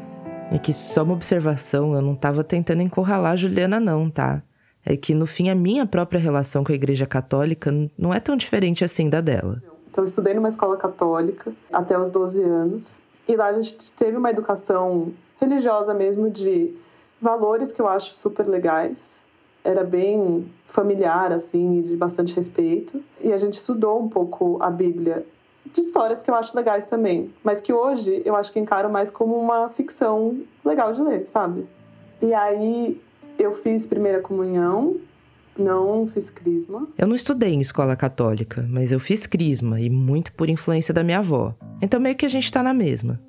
É 0.52 0.58
que 0.58 0.74
só 0.74 1.04
uma 1.04 1.14
observação, 1.14 1.96
eu 1.96 2.02
não 2.02 2.14
estava 2.14 2.44
tentando 2.44 2.82
encurralar 2.82 3.32
a 3.32 3.36
Juliana, 3.36 3.80
não, 3.80 4.10
tá? 4.10 4.42
É 4.86 4.98
que 4.98 5.14
no 5.16 5.26
fim 5.26 5.50
a 5.50 5.56
minha 5.56 5.86
própria 5.86 6.20
relação 6.20 6.64
com 6.64 6.72
a 6.72 6.76
Igreja 6.76 7.06
Católica 7.06 7.72
não 7.98 8.14
é 8.14 8.20
tão 8.20 8.36
diferente 8.36 8.84
assim 8.84 9.10
da 9.10 9.22
dela. 9.22 9.64
Então, 9.90 10.04
eu 10.04 10.06
estudei 10.06 10.34
numa 10.34 10.50
escola 10.50 10.76
católica 10.76 11.52
até 11.72 11.98
os 11.98 12.10
12 12.10 12.44
anos. 12.44 13.04
E 13.28 13.36
lá 13.38 13.48
a 13.48 13.54
gente 13.54 13.92
teve 13.94 14.18
uma 14.18 14.30
educação 14.30 15.14
religiosa 15.40 15.94
mesmo 15.94 16.30
de 16.30 16.74
valores 17.22 17.72
que 17.72 17.82
eu 17.82 17.88
acho 17.88 18.14
super 18.14 18.46
legais. 18.46 19.24
Era 19.64 19.84
bem 19.84 20.46
familiar, 20.74 21.32
assim, 21.32 21.82
de 21.82 21.96
bastante 21.96 22.36
respeito. 22.36 23.00
E 23.22 23.32
a 23.32 23.38
gente 23.38 23.54
estudou 23.54 24.02
um 24.02 24.10
pouco 24.10 24.58
a 24.60 24.72
Bíblia 24.72 25.24
de 25.72 25.82
histórias 25.82 26.20
que 26.20 26.32
eu 26.32 26.36
acho 26.36 26.56
legais 26.58 26.86
também, 26.86 27.32
mas 27.44 27.62
que 27.62 27.72
hoje 27.72 28.24
eu 28.26 28.36
acho 28.36 28.52
que 28.52 28.60
encaro 28.60 28.90
mais 28.90 29.12
como 29.12 29.38
uma 29.38 29.70
ficção 29.70 30.40
legal 30.66 30.92
de 30.92 31.02
ler, 31.04 31.28
sabe? 31.28 31.66
E 32.22 32.34
aí 32.34 33.00
eu 33.38 33.52
fiz 33.52 33.86
primeira 33.86 34.20
comunhão, 34.20 34.98
não 35.56 36.08
fiz 36.08 36.32
crisma. 36.32 36.88
Eu 36.98 37.06
não 37.06 37.16
estudei 37.16 37.54
em 37.54 37.62
escola 37.62 37.96
católica, 37.96 38.66
mas 38.68 38.92
eu 38.92 39.00
fiz 39.00 39.28
crisma 39.28 39.80
e 39.80 39.92
muito 39.92 40.34
por 40.34 40.50
influência 40.50 40.94
da 40.94 41.04
minha 41.04 41.20
avó. 41.20 41.54
Então 41.82 42.00
meio 42.00 42.16
que 42.16 42.26
a 42.26 42.30
gente 42.30 42.52
tá 42.52 42.64
na 42.64 42.74
mesma. 42.74 43.22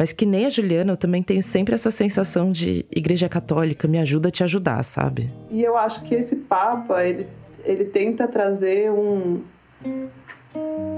Mas 0.00 0.14
que 0.14 0.24
nem 0.24 0.46
a 0.46 0.48
Juliana, 0.48 0.94
eu 0.94 0.96
também 0.96 1.22
tenho 1.22 1.42
sempre 1.42 1.74
essa 1.74 1.90
sensação 1.90 2.50
de 2.50 2.86
igreja 2.90 3.28
católica 3.28 3.86
me 3.86 3.98
ajuda 3.98 4.28
a 4.28 4.32
te 4.32 4.42
ajudar, 4.42 4.82
sabe? 4.82 5.30
E 5.50 5.62
eu 5.62 5.76
acho 5.76 6.04
que 6.04 6.14
esse 6.14 6.36
Papa, 6.36 7.04
ele, 7.04 7.26
ele 7.66 7.84
tenta 7.84 8.26
trazer 8.26 8.90
um. 8.90 9.42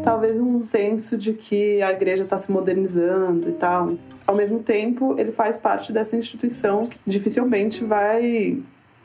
Talvez 0.04 0.38
um 0.38 0.62
senso 0.62 1.18
de 1.18 1.32
que 1.32 1.82
a 1.82 1.90
igreja 1.90 2.22
está 2.22 2.38
se 2.38 2.52
modernizando 2.52 3.48
e 3.48 3.52
tal. 3.54 3.94
Ao 4.24 4.36
mesmo 4.36 4.60
tempo, 4.60 5.18
ele 5.18 5.32
faz 5.32 5.58
parte 5.58 5.92
dessa 5.92 6.16
instituição 6.16 6.86
que 6.86 6.96
dificilmente 7.04 7.84
vai 7.84 8.62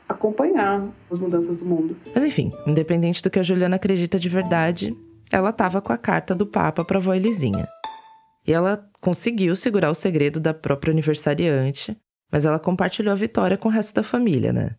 acompanhar 0.07 0.85
as 1.09 1.17
mudanças 1.17 1.57
do 1.57 1.65
mundo. 1.65 1.97
Mas 2.13 2.23
enfim, 2.23 2.53
independente 2.67 3.23
do 3.23 3.31
que 3.31 3.39
a 3.39 3.43
Juliana 3.43 3.77
acredita 3.77 4.19
de 4.19 4.29
verdade, 4.29 4.95
ela 5.31 5.49
estava 5.49 5.81
com 5.81 5.91
a 5.91 5.97
carta 5.97 6.35
do 6.35 6.45
Papa 6.45 6.85
para 6.85 6.99
a 6.99 7.01
avó 7.01 7.15
Elisinha. 7.15 7.67
E 8.45 8.53
ela 8.53 8.86
conseguiu 9.07 9.55
segurar 9.55 9.89
o 9.89 9.95
segredo 9.95 10.37
da 10.37 10.53
própria 10.53 10.91
aniversariante, 10.91 11.97
mas 12.29 12.45
ela 12.45 12.59
compartilhou 12.59 13.13
a 13.13 13.15
vitória 13.15 13.57
com 13.57 13.69
o 13.69 13.71
resto 13.71 13.95
da 13.95 14.03
família, 14.03 14.51
né? 14.51 14.75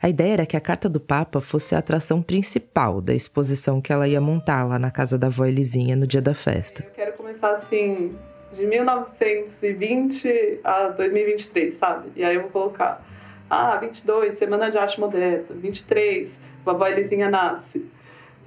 A 0.00 0.08
ideia 0.08 0.32
era 0.32 0.46
que 0.46 0.56
a 0.56 0.60
carta 0.60 0.88
do 0.88 0.98
Papa 0.98 1.38
fosse 1.38 1.74
a 1.74 1.78
atração 1.78 2.22
principal 2.22 3.02
da 3.02 3.12
exposição 3.12 3.78
que 3.78 3.92
ela 3.92 4.08
ia 4.08 4.22
montar 4.22 4.64
lá 4.64 4.78
na 4.78 4.90
casa 4.90 5.18
da 5.18 5.26
avó 5.26 5.44
Elisinha 5.44 5.94
no 5.94 6.06
dia 6.06 6.22
da 6.22 6.32
festa. 6.32 6.82
Eu 6.82 6.92
quero 6.92 7.12
começar 7.12 7.52
assim, 7.52 8.16
de 8.54 8.66
1920 8.66 10.60
a 10.64 10.88
2023, 10.88 11.74
sabe? 11.74 12.08
E 12.16 12.24
aí 12.24 12.36
eu 12.36 12.40
vou 12.40 12.50
colocar, 12.50 13.06
ah, 13.50 13.76
22, 13.76 14.32
Semana 14.32 14.70
de 14.70 14.78
Arte 14.78 14.98
Moderna, 14.98 15.44
23, 15.50 16.40
vovó 16.64 16.86
Elisinha 16.86 17.28
nasce. 17.28 17.86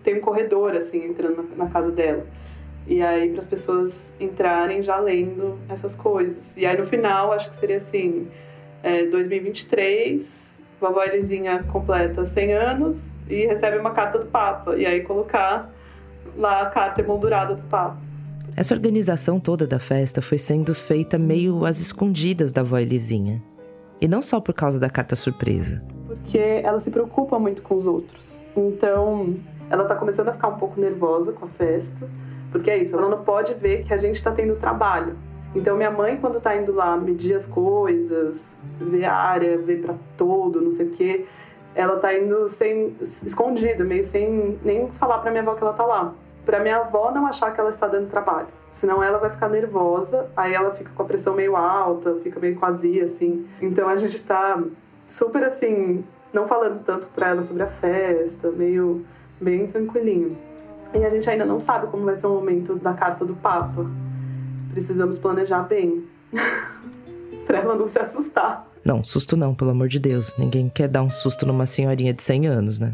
Tem 0.02 0.18
um 0.18 0.20
corredor, 0.20 0.76
assim, 0.76 1.06
entrando 1.06 1.48
na 1.56 1.70
casa 1.70 1.92
dela. 1.92 2.26
E 2.88 3.02
aí, 3.02 3.30
para 3.30 3.39
as 3.39 3.48
pessoas 3.48 4.13
entrarem 4.20 4.82
já 4.82 4.98
lendo 5.00 5.58
essas 5.70 5.96
coisas. 5.96 6.58
E 6.58 6.65
aí, 6.65 6.78
no 6.78 6.84
final, 6.84 7.32
acho 7.32 7.52
que 7.52 7.58
seria 7.58 7.78
assim: 7.78 8.28
é, 8.82 9.06
2023, 9.06 10.62
vovó 10.80 11.04
Elisinha 11.04 11.63
completa 11.63 12.26
100 12.26 12.54
anos 12.54 13.15
e 13.30 13.46
recebe 13.46 13.78
uma 13.78 13.91
carta 13.91 14.17
do 14.17 14.26
Papa. 14.26 14.76
E 14.76 14.86
aí, 14.86 15.02
colocar 15.02 15.72
lá 16.36 16.62
a 16.62 16.65
carta 16.67 17.02
emoldurada 17.02 17.56
do 17.56 17.63
Papa. 17.63 17.98
Essa 18.56 18.74
organização 18.74 19.39
toda 19.39 19.65
da 19.65 19.80
festa 19.80 20.22
foi 20.22 20.38
sendo 20.38 20.74
feita 20.74 21.17
meio 21.17 21.65
às 21.65 21.80
escondidas 21.80 22.52
da 22.52 22.63
vó 22.63 22.78
Elisinha. 22.78 23.41
E 24.02 24.08
não 24.08 24.22
só 24.22 24.41
por 24.41 24.54
causa 24.54 24.80
da 24.80 24.89
carta 24.89 25.15
surpresa. 25.15 25.82
Porque 26.08 26.38
ela 26.38 26.80
se 26.80 26.91
preocupa 26.91 27.39
muito 27.39 27.62
com 27.62 27.76
os 27.76 27.88
outros. 27.88 28.44
Então, 28.58 29.36
ela 29.70 29.86
tá 29.86 29.96
começando 29.96 30.30
a 30.30 30.34
ficar 30.34 30.50
um 30.50 30.58
pouco 30.58 30.82
nervosa 30.82 31.32
com 31.32 31.46
a 31.46 31.48
festa 31.48 32.10
porque 32.52 32.70
é 32.70 32.78
isso, 32.78 32.98
ela 32.98 33.10
não 33.10 33.24
pode 33.24 33.54
ver 33.54 33.84
que 33.84 33.94
a 33.94 33.98
gente 33.98 34.16
está 34.16 34.32
tendo 34.32 34.56
trabalho. 34.56 35.16
Então, 35.56 35.76
minha 35.76 35.92
mãe, 35.92 36.18
quando 36.18 36.38
está 36.38 36.56
indo 36.56 36.74
lá 36.74 36.96
medir 36.96 37.36
as 37.36 37.46
coisas, 37.46 38.60
ver 38.80 39.06
a 39.06 39.14
área, 39.14 39.58
ver 39.58 39.82
para 39.82 39.96
todo, 40.18 40.62
não 40.62 40.72
sei 40.72 40.88
o 40.88 40.90
quê, 40.92 41.26
ela 41.76 41.96
está 41.96 42.14
indo 42.14 42.48
sem, 42.48 42.96
escondida, 43.02 43.84
meio 43.84 44.06
sem 44.06 44.60
nem 44.64 44.90
falar 44.92 45.20
para 45.20 45.32
minha 45.32 45.44
avó 45.44 45.56
que 45.56 45.64
ela 45.64 45.72
está 45.72 45.86
lá. 45.86 46.14
Para 46.46 46.60
minha 46.60 46.78
avó 46.78 47.12
não 47.12 47.26
achar 47.28 47.54
que 47.54 47.60
ela 47.60 47.70
está 47.70 47.88
dando 47.88 48.10
trabalho. 48.10 48.48
Senão 48.70 49.04
ela 49.04 49.18
vai 49.18 49.30
ficar 49.30 49.50
nervosa, 49.50 50.30
aí 50.36 50.54
ela 50.54 50.72
fica 50.72 50.92
com 50.96 51.04
a 51.04 51.06
pressão 51.06 51.36
meio 51.36 51.56
alta, 51.56 52.16
fica 52.24 52.40
meio 52.40 52.56
quase 52.56 53.02
assim. 53.02 53.46
Então 53.62 53.90
a 53.90 53.96
gente 53.96 54.16
está 54.16 54.62
super 55.06 55.44
assim, 55.44 56.04
não 56.32 56.48
falando 56.48 56.82
tanto 56.82 57.08
para 57.08 57.30
ela 57.30 57.42
sobre 57.42 57.64
a 57.64 57.68
festa, 57.68 58.50
meio 58.50 59.06
bem 59.40 59.68
tranquilinho. 59.68 60.38
E 60.94 61.06
a 61.06 61.10
gente 61.10 61.30
ainda 61.30 61.46
não 61.46 61.60
sabe 61.60 61.88
como 61.88 62.04
vai 62.04 62.16
ser 62.16 62.28
o 62.28 62.34
momento 62.34 62.76
da 62.76 62.94
carta 62.94 63.24
do 63.24 63.36
Papa. 63.36 63.86
Precisamos 64.72 65.20
planejar 65.20 65.64
bem. 65.64 66.06
pra 67.46 67.60
ela 67.60 67.76
não 67.76 67.88
se 67.88 68.00
assustar. 68.00 68.68
Não, 68.84 69.04
susto 69.04 69.38
não, 69.38 69.54
pelo 69.54 69.72
amor 69.72 69.88
de 69.88 70.00
Deus. 70.00 70.34
Ninguém 70.38 70.70
quer 70.70 70.88
dar 70.88 71.04
um 71.04 71.10
susto 71.10 71.46
numa 71.46 71.66
senhorinha 71.66 72.14
de 72.14 72.24
100 72.24 72.48
anos, 72.48 72.80
né? 72.80 72.92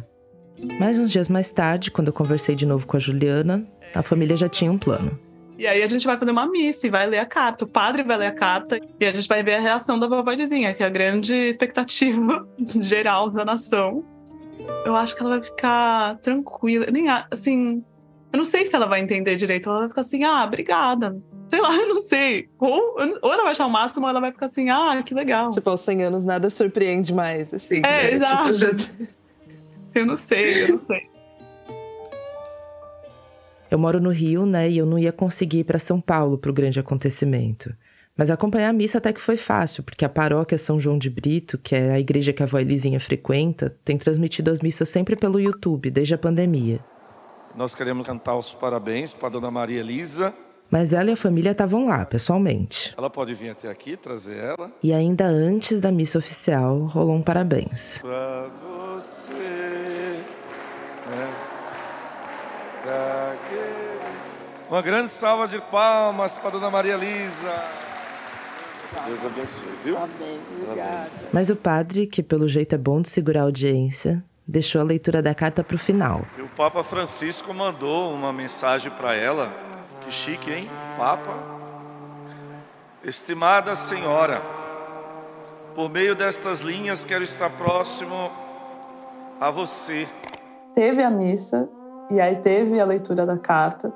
Mais 0.80 1.00
uns 1.00 1.12
dias 1.12 1.30
mais 1.30 1.52
tarde, 1.52 1.92
quando 1.92 2.08
eu 2.08 2.14
conversei 2.14 2.56
de 2.56 2.66
novo 2.66 2.86
com 2.86 2.98
a 2.98 3.00
Juliana, 3.00 3.66
a 3.94 4.02
família 4.02 4.36
já 4.36 4.50
tinha 4.50 4.72
um 4.72 4.78
plano. 4.78 5.18
E 5.58 5.66
aí 5.66 5.82
a 5.82 5.88
gente 5.88 6.06
vai 6.06 6.18
fazer 6.18 6.32
uma 6.32 6.46
missa 6.48 6.86
e 6.86 6.90
vai 6.90 7.08
ler 7.08 7.20
a 7.20 7.26
carta. 7.26 7.66
O 7.66 7.68
padre 7.68 8.04
vai 8.04 8.18
ler 8.18 8.28
a 8.28 8.32
carta 8.32 8.80
e 9.00 9.06
a 9.06 9.12
gente 9.12 9.28
vai 9.28 9.42
ver 9.42 9.56
a 9.56 9.60
reação 9.60 10.00
da 10.00 10.08
vovó 10.08 10.32
Lizinha, 10.32 10.74
que 10.74 10.84
é 10.84 10.86
a 10.86 10.90
grande 10.90 11.34
expectativa 11.34 12.48
geral 12.80 13.32
da 13.32 13.44
nação 13.44 14.04
eu 14.86 14.96
acho 14.96 15.16
que 15.16 15.22
ela 15.22 15.32
vai 15.32 15.44
ficar 15.44 16.18
tranquila. 16.20 16.88
Nem, 16.92 17.08
assim, 17.32 17.84
eu 18.32 18.38
não 18.38 18.44
sei 18.44 18.66
se 18.66 18.76
ela 18.76 18.86
vai 18.86 19.02
entender 19.02 19.36
direito. 19.36 19.70
Ela 19.70 19.80
vai 19.80 19.90
ficar 19.90 20.02
assim, 20.02 20.24
ah, 20.24 20.44
obrigada. 20.44 21.22
Sei 21.50 21.62
lá, 21.62 21.74
eu 21.76 21.88
não 21.88 22.02
sei. 22.02 22.50
Ou, 22.60 22.96
ou 23.22 23.34
ela 23.34 23.44
vai 23.44 23.52
achar 23.52 23.66
o 23.66 23.70
máximo, 23.70 24.06
ou 24.06 24.10
ela 24.10 24.20
vai 24.20 24.32
ficar 24.32 24.48
assim, 24.48 24.70
ah, 24.70 25.02
que 25.04 25.14
legal. 25.14 25.50
Tipo, 25.50 25.70
aos 25.70 25.82
100 25.82 26.04
anos 26.04 26.24
nada 26.24 26.50
surpreende 26.50 27.14
mais, 27.14 27.54
assim. 27.54 27.78
É, 27.78 27.82
né? 27.82 28.02
Tipo, 28.04 28.16
exato. 28.16 28.58
Tipo, 28.58 28.58
já... 28.58 29.08
Eu 29.96 30.06
não 30.06 30.16
sei, 30.16 30.64
eu 30.64 30.68
não 30.70 30.82
sei. 30.86 31.18
Eu 33.70 33.78
moro 33.80 34.00
no 34.00 34.12
Rio, 34.12 34.46
né, 34.46 34.70
e 34.70 34.78
eu 34.78 34.86
não 34.86 34.98
ia 34.98 35.12
conseguir 35.12 35.60
ir 35.60 35.64
para 35.64 35.80
São 35.80 36.00
Paulo 36.00 36.38
para 36.38 36.50
o 36.50 36.54
grande 36.54 36.80
acontecimento. 36.80 37.76
Mas 38.18 38.32
acompanhar 38.32 38.70
a 38.70 38.74
missa 38.74 38.98
até 38.98 39.14
que 39.14 39.22
foi 39.22 39.38
fácil, 39.38 39.84
porque 39.84 40.04
a 40.04 40.10
paróquia 40.10 40.58
São 40.58 40.80
João 40.80 40.98
de 40.98 41.08
Brito, 41.08 41.56
que 41.60 41.76
é 41.76 41.92
a 41.92 42.00
igreja 42.00 42.34
que 42.34 42.42
a 42.42 42.48
avó 42.48 42.58
Elisinha 42.58 43.00
frequenta, 43.00 43.78
tem 43.86 43.96
transmitido 43.96 44.50
as 44.50 44.60
missas 44.60 44.90
sempre 44.90 45.16
pelo 45.16 45.40
YouTube, 45.40 45.92
desde 45.92 46.16
a 46.16 46.18
pandemia. 46.18 46.80
Nós 47.56 47.76
queremos 47.76 48.08
cantar 48.08 48.36
os 48.36 48.52
parabéns 48.54 49.14
para 49.14 49.28
a 49.28 49.32
dona 49.32 49.52
Maria 49.52 49.80
Elisa. 49.82 50.34
Mas 50.70 50.94
ela 50.94 51.12
e 51.12 51.14
a 51.14 51.16
família 51.16 51.52
estavam 51.52 51.88
lá, 51.88 52.06
pessoalmente. 52.06 52.94
Ela 52.98 53.10
pode 53.10 53.34
vir 53.36 53.52
até 53.52 53.70
aqui, 53.70 53.96
trazer 53.96 54.36
ela. 54.36 54.72
E 54.82 54.92
ainda 54.92 55.26
antes 55.26 55.80
da 55.80 55.92
missa 55.92 56.18
oficial, 56.18 56.86
rolou 56.86 57.16
um 57.16 57.22
parabéns. 57.22 58.00
Pra 58.00 58.50
você. 58.96 59.32
Né? 61.10 61.34
Pra 62.84 63.36
Uma 64.70 64.82
grande 64.82 65.10
salva 65.10 65.48
de 65.48 65.62
palmas 65.62 66.36
para 66.36 66.50
a 66.50 66.52
dona 66.52 66.70
Maria 66.70 66.96
Elisa. 66.96 67.87
Deus 69.06 69.26
abençoe, 69.26 69.68
viu? 69.84 69.98
Amém, 69.98 70.40
obrigada. 70.64 71.10
Mas 71.32 71.50
o 71.50 71.56
padre, 71.56 72.08
que 72.08 72.24
pelo 72.24 72.48
jeito 72.48 72.76
é 72.76 72.78
bom 72.78 73.02
de 73.02 73.10
segurar 73.10 73.42
a 73.42 73.44
audiência, 73.44 74.24
deixou 74.48 74.82
a 74.82 74.84
leitura 74.84 75.22
da 75.22 75.36
carta 75.36 75.64
para 75.64 75.76
o 75.76 75.80
final. 75.80 76.26
E 76.38 76.42
o 76.42 76.48
Papa 76.50 76.84
Francisco 76.84 77.54
mandou 77.54 78.14
uma 78.14 78.32
mensagem 78.32 78.92
para 78.92 79.14
ela. 79.14 79.54
Que 80.02 80.12
chique, 80.12 80.52
hein? 80.52 80.70
Papa. 80.96 81.34
Estimada 83.04 83.76
senhora, 83.76 84.42
por 85.76 85.90
meio 85.90 86.16
destas 86.16 86.62
linhas 86.62 87.04
quero 87.04 87.24
estar 87.24 87.50
próximo 87.52 88.32
a 89.40 89.52
você. 89.52 90.08
Teve 90.74 91.04
a 91.04 91.10
missa 91.10 91.70
e 92.10 92.20
aí 92.20 92.38
teve 92.38 92.80
a 92.80 92.86
leitura 92.86 93.26
da 93.26 93.38
carta 93.38 93.94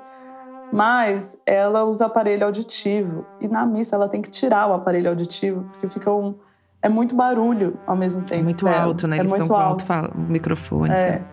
mas 0.72 1.38
ela 1.44 1.84
usa 1.84 2.06
aparelho 2.06 2.46
auditivo 2.46 3.26
e 3.40 3.46
na 3.46 3.66
missa 3.66 3.94
ela 3.94 4.08
tem 4.08 4.22
que 4.22 4.30
tirar 4.30 4.68
o 4.70 4.72
aparelho 4.72 5.10
auditivo 5.10 5.64
porque 5.70 5.86
fica 5.86 6.10
um 6.10 6.34
é 6.80 6.88
muito 6.88 7.14
barulho 7.14 7.78
ao 7.86 7.94
mesmo 7.94 8.22
tempo. 8.22 8.40
É 8.40 8.42
muito 8.42 8.66
alto, 8.66 9.06
né? 9.06 9.16
É 9.16 9.20
Eles 9.20 9.30
muito 9.30 9.44
estão 9.44 9.56
alto. 9.56 9.86
com 9.86 9.92
alto 9.92 10.18
microfone. 10.18 10.92
É. 10.92 11.10
Né? 11.10 11.24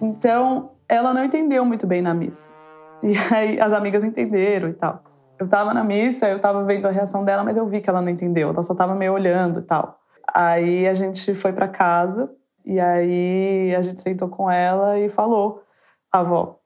Então, 0.00 0.70
ela 0.88 1.14
não 1.14 1.24
entendeu 1.24 1.64
muito 1.64 1.86
bem 1.86 2.02
na 2.02 2.12
missa. 2.12 2.52
E 3.00 3.14
aí 3.32 3.60
as 3.60 3.72
amigas 3.72 4.02
entenderam 4.02 4.68
e 4.68 4.72
tal. 4.72 5.02
Eu 5.38 5.48
tava 5.48 5.72
na 5.74 5.84
missa, 5.84 6.28
eu 6.28 6.38
tava 6.38 6.64
vendo 6.64 6.86
a 6.86 6.90
reação 6.90 7.24
dela, 7.24 7.44
mas 7.44 7.56
eu 7.56 7.66
vi 7.66 7.80
que 7.80 7.88
ela 7.88 8.00
não 8.00 8.08
entendeu. 8.08 8.48
Ela 8.48 8.62
só 8.62 8.74
tava 8.74 8.94
meio 8.94 9.12
olhando 9.12 9.60
e 9.60 9.62
tal. 9.62 9.98
Aí 10.32 10.88
a 10.88 10.94
gente 10.94 11.34
foi 11.34 11.52
para 11.52 11.68
casa 11.68 12.30
e 12.64 12.80
aí 12.80 13.74
a 13.76 13.82
gente 13.82 14.00
sentou 14.00 14.28
com 14.28 14.50
ela 14.50 14.98
e 14.98 15.08
falou: 15.08 15.62
"Avó, 16.10 16.58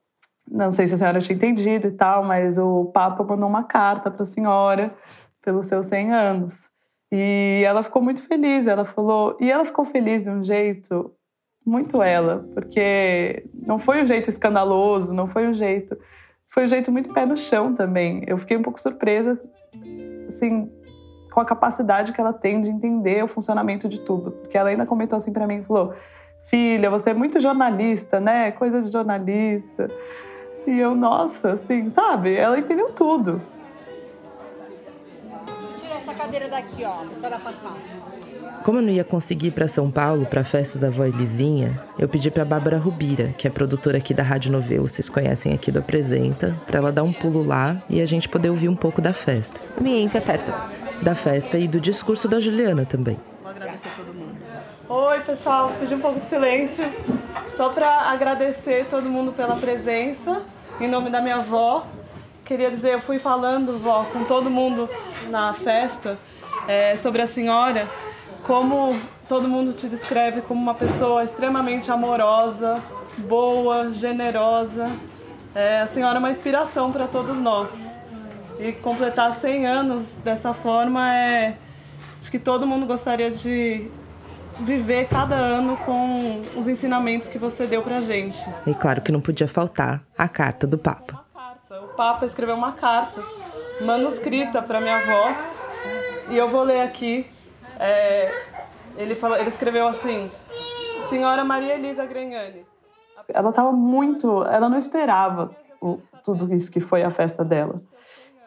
não 0.50 0.70
sei 0.70 0.86
se 0.86 0.94
a 0.94 0.98
senhora 0.98 1.20
tinha 1.20 1.36
entendido 1.36 1.88
e 1.88 1.92
tal, 1.92 2.24
mas 2.24 2.58
o 2.58 2.86
Papa 2.86 3.22
mandou 3.24 3.48
uma 3.48 3.64
carta 3.64 4.10
para 4.10 4.22
a 4.22 4.26
senhora 4.26 4.94
pelos 5.42 5.66
seus 5.66 5.86
100 5.86 6.12
anos. 6.12 6.70
E 7.10 7.62
ela 7.64 7.82
ficou 7.82 8.02
muito 8.02 8.22
feliz, 8.22 8.66
ela 8.66 8.84
falou, 8.84 9.36
e 9.40 9.50
ela 9.50 9.64
ficou 9.64 9.84
feliz 9.84 10.24
de 10.24 10.30
um 10.30 10.42
jeito 10.42 11.12
muito 11.64 12.02
ela, 12.02 12.46
porque 12.54 13.44
não 13.54 13.78
foi 13.78 14.02
um 14.02 14.06
jeito 14.06 14.30
escandaloso, 14.30 15.14
não 15.14 15.26
foi 15.26 15.46
um 15.46 15.52
jeito, 15.52 15.96
foi 16.48 16.64
um 16.64 16.68
jeito 16.68 16.90
muito 16.90 17.12
pé 17.12 17.26
no 17.26 17.36
chão 17.36 17.74
também. 17.74 18.24
Eu 18.26 18.38
fiquei 18.38 18.56
um 18.56 18.62
pouco 18.62 18.80
surpresa, 18.80 19.40
assim, 20.26 20.70
com 21.30 21.40
a 21.40 21.44
capacidade 21.44 22.12
que 22.12 22.20
ela 22.20 22.32
tem 22.32 22.60
de 22.60 22.70
entender 22.70 23.22
o 23.22 23.28
funcionamento 23.28 23.88
de 23.88 24.00
tudo, 24.00 24.32
porque 24.32 24.56
ela 24.56 24.70
ainda 24.70 24.86
comentou 24.86 25.16
assim 25.16 25.32
para 25.32 25.46
mim, 25.46 25.62
falou: 25.62 25.94
"Filha, 26.44 26.90
você 26.90 27.10
é 27.10 27.14
muito 27.14 27.38
jornalista, 27.38 28.18
né? 28.18 28.50
Coisa 28.52 28.80
de 28.80 28.90
jornalista". 28.90 29.90
E 30.68 30.80
eu, 30.80 30.94
nossa, 30.94 31.52
assim, 31.52 31.88
sabe? 31.88 32.34
Ela 32.34 32.58
entendeu 32.58 32.90
tudo. 32.90 33.40
Tira 35.80 35.94
essa 35.94 36.12
cadeira 36.12 36.46
daqui, 36.46 36.84
ó, 36.84 37.06
pra 37.06 37.14
senhora 37.14 37.38
passar. 37.38 37.74
Como 38.62 38.76
eu 38.76 38.82
não 38.82 38.90
ia 38.90 39.02
conseguir 39.02 39.46
ir 39.46 39.52
para 39.52 39.66
São 39.66 39.90
Paulo 39.90 40.26
para 40.26 40.42
a 40.42 40.44
festa 40.44 40.78
da 40.78 40.88
avó 40.88 41.06
Elisinha, 41.06 41.82
eu 41.98 42.06
pedi 42.06 42.30
para 42.30 42.44
Bárbara 42.44 42.76
Rubira, 42.76 43.32
que 43.38 43.48
é 43.48 43.50
produtora 43.50 43.96
aqui 43.96 44.12
da 44.12 44.22
Rádio 44.22 44.52
Novelo, 44.52 44.86
vocês 44.86 45.08
conhecem 45.08 45.54
aqui 45.54 45.72
do 45.72 45.78
Apresenta, 45.78 46.54
para 46.66 46.76
ela 46.76 46.92
dar 46.92 47.02
um 47.02 47.14
pulo 47.14 47.42
lá 47.42 47.76
e 47.88 48.02
a 48.02 48.04
gente 48.04 48.28
poder 48.28 48.50
ouvir 48.50 48.68
um 48.68 48.76
pouco 48.76 49.00
da 49.00 49.14
festa. 49.14 49.62
Ambiência 49.80 50.20
festa. 50.20 50.52
Da 51.00 51.14
festa 51.14 51.56
e 51.56 51.66
do 51.66 51.80
discurso 51.80 52.28
da 52.28 52.38
Juliana 52.40 52.84
também. 52.84 53.18
Vou 53.42 53.50
agradecer 53.50 53.88
a 53.88 54.04
todo 54.04 54.12
mundo. 54.12 54.36
Oi, 54.86 55.20
pessoal, 55.20 55.72
pedi 55.80 55.94
um 55.94 56.00
pouco 56.00 56.20
de 56.20 56.26
silêncio, 56.26 56.84
só 57.56 57.70
para 57.70 58.10
agradecer 58.10 58.86
todo 58.90 59.08
mundo 59.08 59.32
pela 59.32 59.56
presença, 59.56 60.42
em 60.80 60.88
nome 60.88 61.10
da 61.10 61.20
minha 61.20 61.36
avó. 61.36 61.86
Queria 62.44 62.70
dizer, 62.70 62.94
eu 62.94 63.00
fui 63.00 63.18
falando, 63.18 63.78
vó, 63.78 64.04
com 64.04 64.24
todo 64.24 64.48
mundo 64.48 64.88
na 65.28 65.52
festa 65.52 66.18
é, 66.66 66.96
sobre 66.96 67.20
a 67.20 67.26
senhora 67.26 67.86
como 68.48 68.98
todo 69.28 69.46
mundo 69.46 69.74
te 69.74 69.88
descreve 69.88 70.40
como 70.40 70.60
uma 70.60 70.74
pessoa 70.74 71.22
extremamente 71.22 71.90
amorosa, 71.90 72.82
boa, 73.18 73.92
generosa. 73.92 74.90
É, 75.54 75.80
a 75.80 75.86
senhora 75.86 76.16
é 76.16 76.18
uma 76.18 76.30
inspiração 76.30 76.90
para 76.90 77.06
todos 77.06 77.36
nós. 77.36 77.68
E 78.58 78.72
completar 78.72 79.36
100 79.36 79.66
anos 79.66 80.04
dessa 80.24 80.54
forma 80.54 81.14
é. 81.14 81.56
Acho 82.20 82.30
que 82.30 82.38
todo 82.38 82.66
mundo 82.66 82.86
gostaria 82.86 83.30
de 83.30 83.90
viver 84.60 85.08
cada 85.08 85.34
ano 85.34 85.76
com 85.78 86.42
os 86.56 86.68
ensinamentos 86.68 87.28
que 87.28 87.38
você 87.38 87.66
deu 87.66 87.82
pra 87.82 88.00
gente. 88.00 88.38
E 88.66 88.74
claro 88.74 89.00
que 89.00 89.12
não 89.12 89.20
podia 89.20 89.48
faltar 89.48 90.02
a 90.16 90.28
carta 90.28 90.66
do 90.66 90.76
Papa. 90.76 91.24
O 91.70 91.88
Papa 91.96 92.24
escreveu 92.26 92.54
uma 92.54 92.72
carta 92.72 93.22
manuscrita 93.80 94.62
para 94.62 94.80
minha 94.80 94.96
avó 94.96 95.34
e 96.30 96.36
eu 96.36 96.48
vou 96.48 96.62
ler 96.62 96.80
aqui 96.80 97.26
é, 97.78 98.32
ele, 98.96 99.14
falou, 99.14 99.36
ele 99.36 99.48
escreveu 99.48 99.86
assim: 99.86 100.30
Senhora 101.08 101.44
Maria 101.44 101.74
Elisa 101.74 102.04
Granhani. 102.04 102.66
Ela 103.28 103.50
estava 103.50 103.72
muito. 103.72 104.42
Ela 104.44 104.68
não 104.68 104.78
esperava 104.78 105.50
o, 105.80 105.98
tudo 106.24 106.52
isso 106.52 106.70
que 106.70 106.80
foi 106.80 107.02
a 107.02 107.10
festa 107.10 107.44
dela. 107.44 107.80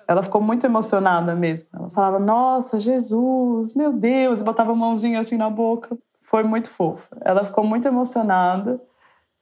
Ela 0.08 0.24
ficou 0.24 0.42
muito 0.42 0.66
emocionada 0.66 1.36
mesmo. 1.36 1.70
Ela 1.74 1.90
falava: 1.90 2.20
Nossa, 2.20 2.80
Jesus, 2.80 3.74
meu 3.76 3.94
Deus, 3.94 4.42
e 4.42 4.44
botava 4.44 4.72
a 4.72 4.76
mãozinha 4.76 5.20
assim 5.20 5.38
na 5.38 5.50
boca. 5.50 5.98
Foi 6.20 6.44
muito 6.44 6.70
fofa. 6.70 7.18
Ela 7.22 7.44
ficou 7.44 7.64
muito 7.64 7.88
emocionada. 7.88 8.82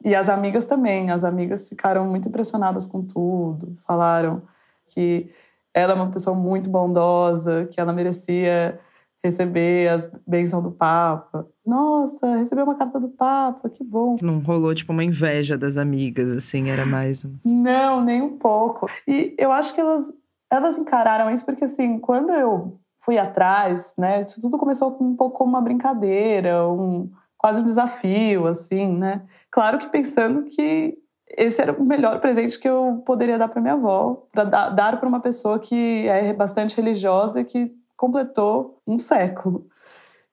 E 0.03 0.15
as 0.15 0.29
amigas 0.29 0.65
também. 0.65 1.11
As 1.11 1.23
amigas 1.23 1.67
ficaram 1.67 2.05
muito 2.05 2.27
impressionadas 2.27 2.85
com 2.85 3.03
tudo. 3.03 3.73
Falaram 3.85 4.41
que 4.87 5.29
ela 5.73 5.93
é 5.93 5.95
uma 5.95 6.11
pessoa 6.11 6.35
muito 6.35 6.69
bondosa, 6.69 7.65
que 7.65 7.79
ela 7.79 7.93
merecia 7.93 8.79
receber 9.23 9.89
as 9.89 10.09
bênçãos 10.25 10.63
do 10.63 10.71
Papa. 10.71 11.45
Nossa, 11.65 12.35
recebeu 12.37 12.63
uma 12.63 12.75
carta 12.75 12.99
do 12.99 13.09
Papa, 13.09 13.69
que 13.69 13.83
bom. 13.83 14.15
Não 14.21 14.39
rolou 14.39 14.73
tipo 14.73 14.93
uma 14.93 15.03
inveja 15.03 15.57
das 15.57 15.77
amigas, 15.77 16.31
assim, 16.31 16.69
era 16.69 16.85
mais 16.85 17.25
um. 17.25 17.35
Não, 17.43 18.01
nem 18.01 18.21
um 18.21 18.37
pouco. 18.37 18.89
E 19.07 19.35
eu 19.37 19.51
acho 19.51 19.75
que 19.75 19.81
elas, 19.81 20.11
elas 20.51 20.77
encararam 20.77 21.31
isso 21.31 21.45
porque, 21.45 21.65
assim, 21.65 21.99
quando 21.99 22.31
eu 22.31 22.79
fui 22.99 23.17
atrás, 23.17 23.93
né, 23.97 24.23
isso 24.23 24.41
tudo 24.41 24.57
começou 24.57 24.97
um 24.99 25.15
pouco 25.15 25.37
como 25.37 25.51
uma 25.51 25.61
brincadeira, 25.61 26.67
um, 26.67 27.09
quase 27.37 27.61
um 27.61 27.65
desafio, 27.65 28.47
assim, 28.47 28.87
né. 28.87 29.23
Claro 29.49 29.77
que 29.77 29.87
pensando 29.87 30.43
que 30.43 30.97
esse 31.37 31.61
era 31.61 31.71
o 31.71 31.85
melhor 31.85 32.19
presente 32.19 32.59
que 32.59 32.67
eu 32.67 33.01
poderia 33.05 33.37
dar 33.37 33.47
para 33.47 33.61
minha 33.61 33.75
avó, 33.75 34.27
para 34.31 34.43
dar 34.43 34.99
para 34.99 35.07
uma 35.07 35.19
pessoa 35.19 35.59
que 35.59 36.07
é 36.07 36.33
bastante 36.33 36.75
religiosa 36.75 37.41
e 37.41 37.45
que 37.45 37.71
completou 37.95 38.81
um 38.87 38.97
século. 38.97 39.65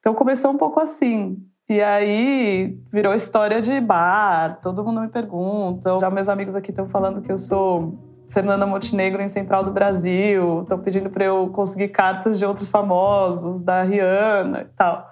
Então 0.01 0.15
começou 0.15 0.51
um 0.51 0.57
pouco 0.57 0.81
assim. 0.81 1.37
E 1.69 1.83
aí 1.83 2.79
virou 2.93 3.13
história 3.13 3.61
de 3.61 3.81
bar, 3.81 4.61
todo 4.61 4.85
mundo 4.85 5.01
me 5.01 5.09
pergunta. 5.09 5.99
Já 5.99 6.09
meus 6.09 6.29
amigos 6.29 6.55
aqui 6.55 6.71
estão 6.71 6.89
falando 6.89 7.21
que 7.21 7.31
eu 7.31 7.37
sou 7.37 7.99
Fernanda 8.29 8.67
Montenegro 8.67 9.23
em 9.23 9.29
Central 9.29 9.65
do 9.65 9.71
Brasil, 9.71 10.63
estão 10.63 10.79
pedindo 10.79 11.09
para 11.11 11.25
eu 11.25 11.49
conseguir 11.49 11.89
cartas 11.89 12.39
de 12.39 12.45
outros 12.45 12.71
famosos, 12.71 13.63
da 13.63 13.83
Rihanna 13.83 14.63
e 14.63 14.77
tal. 14.77 15.11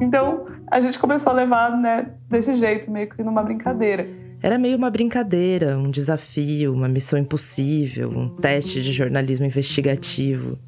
Então 0.00 0.46
a 0.70 0.80
gente 0.80 0.98
começou 0.98 1.32
a 1.32 1.36
levar 1.36 1.76
né, 1.76 2.10
desse 2.28 2.54
jeito, 2.54 2.90
meio 2.90 3.08
que 3.08 3.22
numa 3.22 3.42
brincadeira. 3.42 4.06
Era 4.42 4.58
meio 4.58 4.76
uma 4.76 4.90
brincadeira, 4.90 5.78
um 5.78 5.90
desafio, 5.90 6.74
uma 6.74 6.88
missão 6.88 7.18
impossível, 7.18 8.10
um 8.10 8.28
teste 8.28 8.82
de 8.82 8.92
jornalismo 8.92 9.46
investigativo. 9.46 10.58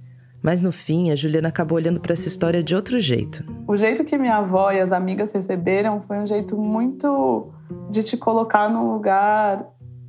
Mas 0.42 0.62
no 0.62 0.70
fim, 0.70 1.10
a 1.10 1.16
Juliana 1.16 1.48
acabou 1.48 1.76
olhando 1.76 2.00
para 2.00 2.12
essa 2.12 2.28
história 2.28 2.62
de 2.62 2.74
outro 2.74 2.98
jeito. 2.98 3.44
O 3.66 3.76
jeito 3.76 4.04
que 4.04 4.16
minha 4.16 4.36
avó 4.36 4.70
e 4.70 4.80
as 4.80 4.92
amigas 4.92 5.32
receberam 5.32 6.00
foi 6.00 6.18
um 6.18 6.26
jeito 6.26 6.56
muito 6.56 7.52
de 7.90 8.02
te 8.02 8.16
colocar 8.16 8.68
num 8.70 8.92
lugar 8.92 9.66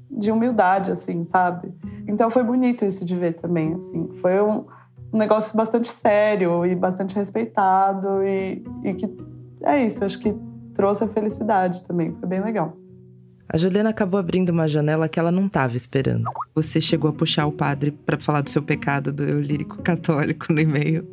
de 0.10 0.32
humildade, 0.32 0.92
assim, 0.92 1.24
sabe? 1.24 1.74
Então 2.08 2.30
foi 2.30 2.44
bonito 2.44 2.86
isso 2.86 3.04
de 3.04 3.16
ver 3.16 3.34
também, 3.34 3.74
assim. 3.74 4.10
Foi 4.16 4.42
um, 4.42 4.66
um 5.12 5.18
negócio 5.18 5.56
bastante 5.56 5.88
sério 5.88 6.66
e 6.66 6.76
bastante 6.76 7.16
respeitado 7.16 8.24
e, 8.24 8.64
e 8.84 8.94
que 8.94 9.16
é 9.64 9.86
isso, 9.86 10.04
acho 10.06 10.20
que 10.20 10.36
trouxe 10.74 11.04
a 11.04 11.08
felicidade 11.08 11.84
também, 11.84 12.14
foi 12.16 12.30
bem 12.30 12.42
legal. 12.42 12.78
A 13.50 13.58
Juliana 13.58 13.90
acabou 13.90 14.20
abrindo 14.20 14.50
uma 14.50 14.68
janela 14.68 15.08
que 15.08 15.20
ela 15.20 15.32
não 15.32 15.48
estava 15.48 15.78
esperando. 15.78 16.26
Você 16.54 16.82
chegou 16.82 17.10
a 17.10 17.14
puxar 17.14 17.46
o 17.46 17.52
padre 17.52 17.92
para 17.92 18.20
falar 18.20 18.42
do 18.42 18.50
seu 18.50 18.62
pecado 18.62 19.12
do 19.12 19.24
eu 19.24 19.40
lírico 19.40 19.82
católico 19.82 20.52
no 20.52 20.60
e-mail? 20.60 21.08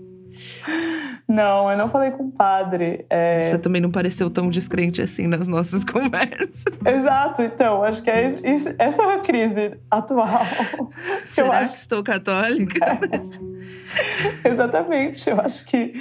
Não, 1.26 1.70
eu 1.70 1.76
não 1.76 1.88
falei 1.88 2.10
com 2.10 2.24
o 2.24 2.30
padre. 2.30 3.06
É... 3.08 3.40
Você 3.40 3.58
também 3.58 3.80
não 3.80 3.90
pareceu 3.90 4.28
tão 4.28 4.50
descrente 4.50 5.00
assim 5.00 5.26
nas 5.26 5.48
nossas 5.48 5.82
conversas. 5.84 6.64
Exato, 6.84 7.42
então, 7.42 7.82
acho 7.82 8.02
que 8.02 8.10
é 8.10 8.28
isso, 8.28 8.74
essa 8.78 9.02
é 9.02 9.14
a 9.14 9.20
crise 9.20 9.78
atual. 9.90 10.44
Será 11.28 11.46
eu 11.46 11.52
acho... 11.52 11.72
que 11.72 11.78
estou 11.78 12.02
católica? 12.02 12.84
É. 12.84 14.48
Exatamente, 14.48 15.30
eu 15.30 15.40
acho 15.40 15.64
que 15.66 15.94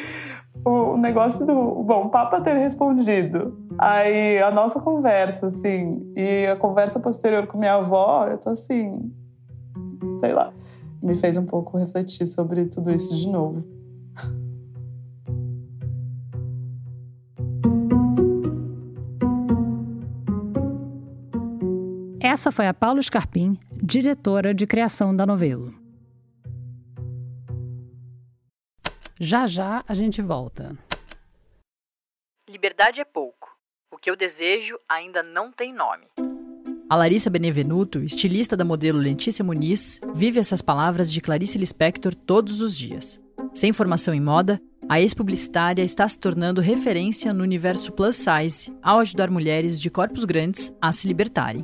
o 0.65 0.97
negócio 0.97 1.45
do. 1.45 1.53
Bom, 1.83 2.05
o 2.05 2.09
Papa 2.09 2.41
ter 2.41 2.55
respondido. 2.57 3.57
Aí 3.77 4.39
a 4.39 4.51
nossa 4.51 4.79
conversa, 4.81 5.47
assim, 5.47 6.13
e 6.15 6.47
a 6.47 6.55
conversa 6.55 6.99
posterior 6.99 7.47
com 7.47 7.57
minha 7.57 7.75
avó, 7.75 8.27
eu 8.27 8.37
tô 8.37 8.49
assim. 8.49 9.11
Sei 10.19 10.33
lá. 10.33 10.53
Me 11.01 11.15
fez 11.15 11.35
um 11.37 11.45
pouco 11.45 11.77
refletir 11.77 12.25
sobre 12.25 12.65
tudo 12.65 12.91
isso 12.91 13.15
de 13.15 13.27
novo. 13.27 13.82
Essa 22.33 22.51
foi 22.51 22.65
a 22.65 22.73
Paula 22.73 22.99
Scarpim, 22.99 23.59
diretora 23.71 24.55
de 24.55 24.65
criação 24.65 25.15
da 25.15 25.23
novelo. 25.23 25.71
Já 29.19 29.45
já 29.45 29.83
a 29.87 29.93
gente 29.93 30.19
volta. 30.19 30.75
Liberdade 32.49 32.99
é 32.99 33.05
pouco. 33.05 33.55
O 33.91 33.99
que 33.99 34.09
eu 34.09 34.15
desejo 34.15 34.79
ainda 34.89 35.21
não 35.21 35.51
tem 35.51 35.71
nome. 35.71 36.07
A 36.89 36.95
Larissa 36.95 37.29
Benevenuto, 37.29 37.99
estilista 37.99 38.57
da 38.57 38.65
modelo 38.65 38.97
Letícia 38.97 39.45
Muniz, 39.45 40.01
vive 40.15 40.39
essas 40.39 40.63
palavras 40.63 41.11
de 41.11 41.21
Clarice 41.21 41.59
Lispector 41.59 42.15
todos 42.15 42.61
os 42.61 42.75
dias. 42.75 43.21
Sem 43.53 43.71
formação 43.71 44.11
em 44.11 44.19
moda, 44.19 44.59
a 44.89 44.99
ex-publicitária 44.99 45.83
está 45.83 46.07
se 46.07 46.17
tornando 46.17 46.61
referência 46.61 47.31
no 47.31 47.43
universo 47.43 47.91
plus 47.91 48.15
size 48.15 48.75
ao 48.81 48.97
ajudar 48.97 49.29
mulheres 49.29 49.79
de 49.79 49.91
corpos 49.91 50.25
grandes 50.25 50.73
a 50.81 50.91
se 50.91 51.07
libertarem. 51.07 51.63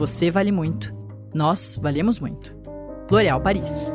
você 0.00 0.30
vale 0.30 0.50
muito. 0.50 0.94
Nós 1.34 1.78
valemos 1.78 2.18
muito. 2.18 2.56
L'Oréal 3.10 3.38
Paris. 3.38 3.92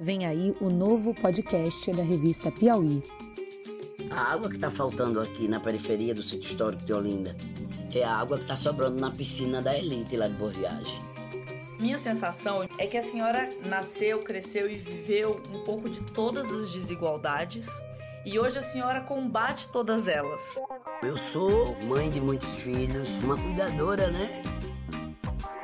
Vem 0.00 0.26
aí 0.26 0.52
o 0.60 0.68
novo 0.68 1.14
podcast 1.14 1.92
da 1.92 2.02
revista 2.02 2.50
Piauí. 2.50 3.04
A 4.10 4.32
água 4.32 4.48
que 4.48 4.56
está 4.56 4.68
faltando 4.68 5.20
aqui 5.20 5.46
na 5.46 5.60
periferia 5.60 6.12
do 6.12 6.24
sítio 6.24 6.50
histórico 6.50 6.82
de 6.84 6.92
Olinda 6.92 7.36
é 7.94 8.02
a 8.02 8.16
água 8.16 8.36
que 8.36 8.42
está 8.42 8.56
sobrando 8.56 9.00
na 9.00 9.12
piscina 9.12 9.62
da 9.62 9.78
elite 9.78 10.16
lá 10.16 10.26
de 10.26 10.34
Boa 10.34 10.50
Viagem. 10.50 11.00
Minha 11.78 11.98
sensação 11.98 12.66
é 12.78 12.86
que 12.88 12.96
a 12.96 13.02
senhora 13.02 13.48
nasceu, 13.64 14.24
cresceu 14.24 14.68
e 14.68 14.74
viveu 14.74 15.40
um 15.54 15.60
pouco 15.60 15.88
de 15.88 16.02
todas 16.02 16.52
as 16.52 16.68
desigualdades 16.72 17.68
e 18.26 18.40
hoje 18.40 18.58
a 18.58 18.62
senhora 18.62 19.00
combate 19.00 19.68
todas 19.68 20.08
elas. 20.08 20.40
Eu 21.00 21.16
sou 21.16 21.76
mãe 21.84 22.10
de 22.10 22.20
muitos 22.20 22.56
filhos, 22.56 23.08
uma 23.22 23.40
cuidadora, 23.40 24.10
né? 24.10 24.42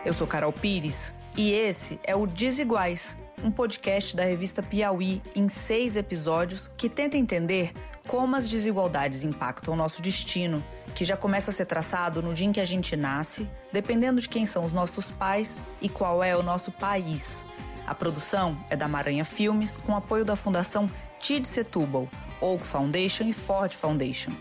Eu 0.05 0.13
sou 0.13 0.29
Carol 0.29 0.53
Pires 0.53 1.13
e 1.37 1.53
esse 1.53 1.99
é 2.05 2.15
o 2.15 2.25
Desiguais, 2.25 3.19
um 3.43 3.51
podcast 3.51 4.15
da 4.15 4.23
revista 4.23 4.63
Piauí 4.63 5.21
em 5.35 5.49
seis 5.49 5.97
episódios 5.97 6.71
que 6.77 6.89
tenta 6.89 7.17
entender 7.17 7.73
como 8.07 8.37
as 8.37 8.49
desigualdades 8.49 9.25
impactam 9.25 9.75
o 9.75 9.77
nosso 9.77 10.01
destino, 10.01 10.65
que 10.95 11.05
já 11.05 11.17
começa 11.17 11.51
a 11.51 11.55
ser 11.55 11.67
traçado 11.67 12.23
no 12.23 12.33
dia 12.33 12.47
em 12.47 12.53
que 12.53 12.61
a 12.61 12.65
gente 12.65 12.95
nasce, 12.95 13.49
dependendo 13.73 14.21
de 14.21 14.29
quem 14.29 14.47
são 14.47 14.65
os 14.65 14.73
nossos 14.73 15.11
pais 15.11 15.61
e 15.81 15.89
qual 15.89 16.23
é 16.23 16.37
o 16.37 16.45
nosso 16.45 16.71
país. 16.71 17.45
A 17.85 17.95
produção 17.95 18.57
é 18.71 18.77
da 18.77 18.87
Maranha 18.87 19.25
Filmes, 19.25 19.79
com 19.79 19.97
apoio 19.97 20.25
da 20.25 20.37
Fundação 20.37 20.89
TID 21.19 21.47
Setúbal, 21.47 22.09
Oak 22.43 22.67
Foundation 22.67 23.29
e 23.29 23.33
Ford 23.33 23.73
Foundation. 23.73 24.33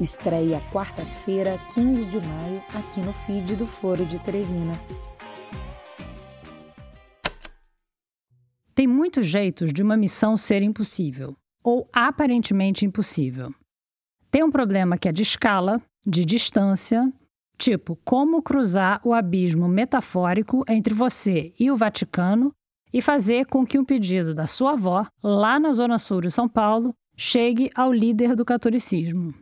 Estreia 0.00 0.60
quarta-feira, 0.72 1.58
15 1.74 2.06
de 2.06 2.20
maio, 2.20 2.62
aqui 2.72 3.00
no 3.00 3.12
feed 3.12 3.56
do 3.56 3.66
Foro 3.66 4.06
de 4.06 4.20
Teresina. 4.20 4.80
Tem 8.72 8.86
muitos 8.86 9.26
jeitos 9.26 9.72
de 9.72 9.82
uma 9.82 9.96
missão 9.96 10.36
ser 10.36 10.62
impossível, 10.62 11.36
ou 11.64 11.88
aparentemente 11.92 12.86
impossível. 12.86 13.52
Tem 14.30 14.44
um 14.44 14.50
problema 14.50 14.96
que 14.96 15.08
é 15.08 15.12
de 15.12 15.22
escala, 15.22 15.82
de 16.06 16.24
distância, 16.24 17.12
tipo 17.58 17.98
como 18.04 18.40
cruzar 18.40 19.00
o 19.04 19.12
abismo 19.12 19.66
metafórico 19.66 20.64
entre 20.68 20.94
você 20.94 21.52
e 21.58 21.72
o 21.72 21.76
Vaticano 21.76 22.54
e 22.92 23.02
fazer 23.02 23.46
com 23.46 23.66
que 23.66 23.78
um 23.78 23.84
pedido 23.84 24.34
da 24.34 24.46
sua 24.46 24.72
avó, 24.72 25.06
lá 25.22 25.58
na 25.58 25.72
Zona 25.72 25.98
Sul 25.98 26.20
de 26.20 26.30
São 26.30 26.48
Paulo, 26.48 26.94
chegue 27.22 27.70
ao 27.74 27.92
líder 27.92 28.34
do 28.34 28.46
catolicismo. 28.46 29.34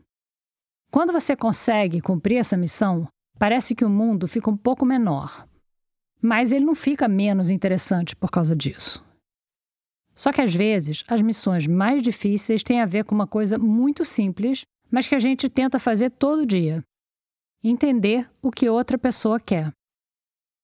Quando 0.91 1.13
você 1.13 1.37
consegue 1.37 2.01
cumprir 2.01 2.39
essa 2.39 2.57
missão, 2.57 3.07
parece 3.39 3.73
que 3.73 3.85
o 3.85 3.89
mundo 3.89 4.27
fica 4.27 4.51
um 4.51 4.57
pouco 4.57 4.85
menor. 4.85 5.47
Mas 6.21 6.51
ele 6.51 6.65
não 6.65 6.75
fica 6.75 7.07
menos 7.07 7.51
interessante 7.51 8.17
por 8.17 8.33
causa 8.33 8.57
disso. 8.57 9.07
Só 10.13 10.33
que 10.33 10.41
às 10.41 10.53
vezes 10.53 11.05
as 11.07 11.23
missões 11.23 11.69
mais 11.69 12.03
difíceis 12.03 12.65
têm 12.65 12.81
a 12.81 12.85
ver 12.85 13.05
com 13.05 13.15
uma 13.15 13.29
coisa 13.29 13.57
muito 13.57 14.05
simples, 14.05 14.67
mas 14.91 15.07
que 15.07 15.15
a 15.15 15.21
gente 15.21 15.49
tenta 15.49 15.79
fazer 15.79 16.11
todo 16.11 16.45
dia: 16.45 16.83
entender 17.63 18.29
o 18.43 18.51
que 18.51 18.69
outra 18.69 18.99
pessoa 18.99 19.39
quer. 19.39 19.73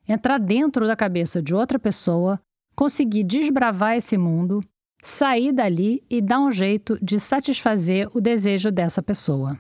Entrar 0.09 0.39
dentro 0.39 0.85
da 0.85 0.97
cabeça 0.97 1.41
de 1.41 1.55
outra 1.55 1.79
pessoa, 1.79 2.41
conseguir 2.75 3.23
desbravar 3.23 3.97
esse 3.97 4.19
mundo, 4.19 4.61
sair 5.05 5.53
dali 5.53 6.03
e 6.09 6.23
dar 6.23 6.41
um 6.41 6.51
jeito 6.51 6.99
de 7.05 7.21
satisfazer 7.21 8.09
o 8.17 8.23
desejo 8.23 8.73
dessa 8.73 9.03
pessoa. 9.03 9.59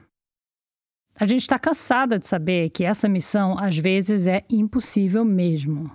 A 1.21 1.27
gente 1.27 1.43
está 1.43 1.59
cansada 1.59 2.19
de 2.19 2.27
saber 2.27 2.71
que 2.71 2.83
essa 2.83 3.09
missão 3.09 3.59
às 3.59 3.77
vezes 3.77 4.27
é 4.27 4.43
impossível 4.49 5.23
mesmo. 5.23 5.91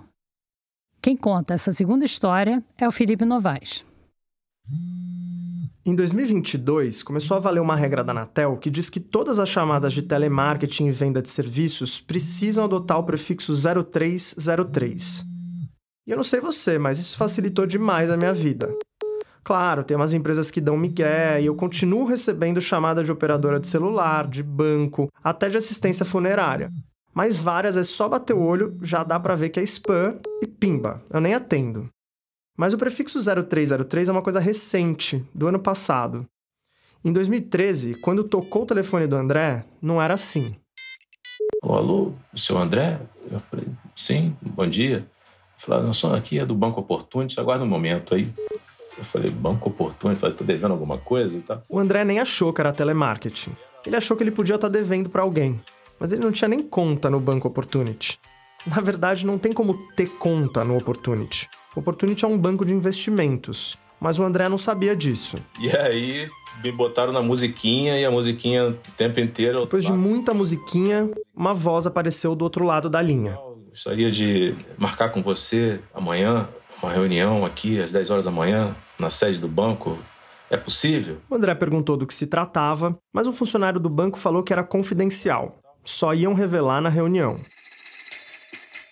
Quem 1.02 1.16
conta 1.16 1.54
essa 1.54 1.72
segunda 1.72 2.04
história 2.04 2.64
é 2.78 2.86
o 2.86 2.92
Felipe 2.92 3.24
Novaes. 3.24 3.84
Em 5.84 5.96
2022, 5.96 7.02
começou 7.02 7.36
a 7.36 7.40
valer 7.40 7.60
uma 7.60 7.74
regra 7.74 8.04
da 8.04 8.12
Anatel 8.12 8.56
que 8.56 8.70
diz 8.70 8.88
que 8.88 9.00
todas 9.00 9.40
as 9.40 9.48
chamadas 9.48 9.92
de 9.92 10.02
telemarketing 10.02 10.86
e 10.86 10.90
venda 10.92 11.20
de 11.20 11.28
serviços 11.28 12.00
precisam 12.00 12.66
adotar 12.66 12.98
o 12.98 13.04
prefixo 13.04 13.52
0303. 13.54 15.26
E 16.06 16.10
eu 16.12 16.16
não 16.16 16.22
sei 16.22 16.38
você, 16.38 16.78
mas 16.78 17.00
isso 17.00 17.16
facilitou 17.16 17.66
demais 17.66 18.10
a 18.10 18.16
minha 18.16 18.32
vida. 18.32 18.72
Claro, 19.42 19.82
tem 19.82 19.96
umas 19.96 20.12
empresas 20.12 20.50
que 20.50 20.60
dão 20.60 20.76
migué 20.76 21.40
e 21.40 21.46
eu 21.46 21.54
continuo 21.54 22.04
recebendo 22.04 22.60
chamada 22.60 23.02
de 23.02 23.10
operadora 23.10 23.58
de 23.58 23.66
celular, 23.66 24.28
de 24.28 24.42
banco, 24.42 25.10
até 25.22 25.48
de 25.48 25.56
assistência 25.56 26.04
funerária. 26.04 26.70
Mas 27.12 27.40
várias 27.40 27.76
é 27.76 27.82
só 27.82 28.08
bater 28.08 28.34
o 28.34 28.42
olho, 28.42 28.78
já 28.82 29.02
dá 29.02 29.18
para 29.18 29.34
ver 29.34 29.48
que 29.48 29.58
é 29.58 29.62
spam 29.62 30.18
e 30.42 30.46
pimba, 30.46 31.02
eu 31.10 31.20
nem 31.20 31.34
atendo. 31.34 31.88
Mas 32.56 32.74
o 32.74 32.78
prefixo 32.78 33.18
0303 33.18 34.08
é 34.08 34.12
uma 34.12 34.22
coisa 34.22 34.38
recente, 34.38 35.24
do 35.34 35.46
ano 35.48 35.58
passado. 35.58 36.26
Em 37.02 37.12
2013, 37.12 37.94
quando 38.02 38.22
tocou 38.22 38.62
o 38.62 38.66
telefone 38.66 39.06
do 39.06 39.16
André, 39.16 39.64
não 39.80 40.00
era 40.00 40.14
assim. 40.14 40.52
alô, 41.74 42.12
o 42.32 42.38
seu 42.38 42.58
André? 42.58 43.00
Eu 43.30 43.40
falei, 43.40 43.66
sim, 43.96 44.36
bom 44.42 44.66
dia. 44.66 45.06
Falaram, 45.56 45.86
não, 45.86 45.92
só 45.92 46.14
aqui 46.14 46.38
é 46.38 46.44
do 46.44 46.54
Banco 46.54 46.80
Opportunity, 46.80 47.40
aguarda 47.40 47.64
um 47.64 47.68
momento 47.68 48.14
aí. 48.14 48.32
Eu 49.00 49.04
falei, 49.04 49.30
banco 49.30 49.70
oportuno? 49.70 50.12
Eu 50.12 50.16
falei, 50.16 50.36
tô 50.36 50.44
devendo 50.44 50.72
alguma 50.72 50.98
coisa 50.98 51.36
e 51.36 51.40
tal. 51.40 51.62
O 51.68 51.78
André 51.78 52.04
nem 52.04 52.20
achou 52.20 52.52
que 52.52 52.60
era 52.60 52.70
telemarketing. 52.72 53.56
Ele 53.86 53.96
achou 53.96 54.14
que 54.14 54.22
ele 54.22 54.30
podia 54.30 54.56
estar 54.56 54.68
devendo 54.68 55.08
para 55.08 55.22
alguém. 55.22 55.58
Mas 55.98 56.12
ele 56.12 56.22
não 56.22 56.30
tinha 56.30 56.48
nem 56.48 56.62
conta 56.62 57.08
no 57.08 57.18
Banco 57.18 57.48
Opportunity. 57.48 58.18
Na 58.66 58.80
verdade, 58.82 59.24
não 59.26 59.38
tem 59.38 59.52
como 59.54 59.74
ter 59.96 60.06
conta 60.18 60.62
no 60.62 60.76
Opportunity. 60.76 61.48
O 61.74 61.80
Opportunity 61.80 62.24
é 62.26 62.28
um 62.28 62.36
banco 62.36 62.64
de 62.64 62.74
investimentos. 62.74 63.78
mas 63.98 64.18
o 64.18 64.22
André 64.22 64.48
não 64.48 64.58
sabia 64.58 64.94
disso. 64.94 65.38
E 65.58 65.74
aí 65.74 66.28
me 66.62 66.72
botaram 66.72 67.12
na 67.12 67.22
musiquinha 67.22 67.98
e 67.98 68.04
a 68.04 68.10
musiquinha 68.10 68.68
o 68.68 68.74
tempo 68.96 69.18
inteiro. 69.20 69.60
Depois 69.60 69.84
de 69.84 69.92
muita 69.92 70.34
musiquinha, 70.34 71.10
uma 71.34 71.54
voz 71.54 71.86
apareceu 71.86 72.34
do 72.34 72.42
outro 72.42 72.64
lado 72.64 72.88
da 72.90 73.00
linha. 73.00 73.38
Gostaria 73.68 74.10
de 74.10 74.54
marcar 74.76 75.10
com 75.10 75.22
você 75.22 75.80
amanhã 75.94 76.48
uma 76.82 76.92
reunião 76.92 77.44
aqui 77.44 77.80
às 77.80 77.92
10 77.92 78.10
horas 78.10 78.24
da 78.24 78.30
manhã 78.30 78.74
na 79.00 79.10
sede 79.10 79.38
do 79.38 79.48
banco. 79.48 79.98
É 80.50 80.56
possível? 80.56 81.18
O 81.30 81.34
André 81.34 81.54
perguntou 81.54 81.96
do 81.96 82.06
que 82.06 82.14
se 82.14 82.26
tratava, 82.26 82.98
mas 83.12 83.26
um 83.26 83.32
funcionário 83.32 83.78
do 83.78 83.88
banco 83.88 84.18
falou 84.18 84.42
que 84.42 84.52
era 84.52 84.64
confidencial. 84.64 85.58
Só 85.84 86.12
iam 86.12 86.34
revelar 86.34 86.80
na 86.80 86.88
reunião. 86.88 87.36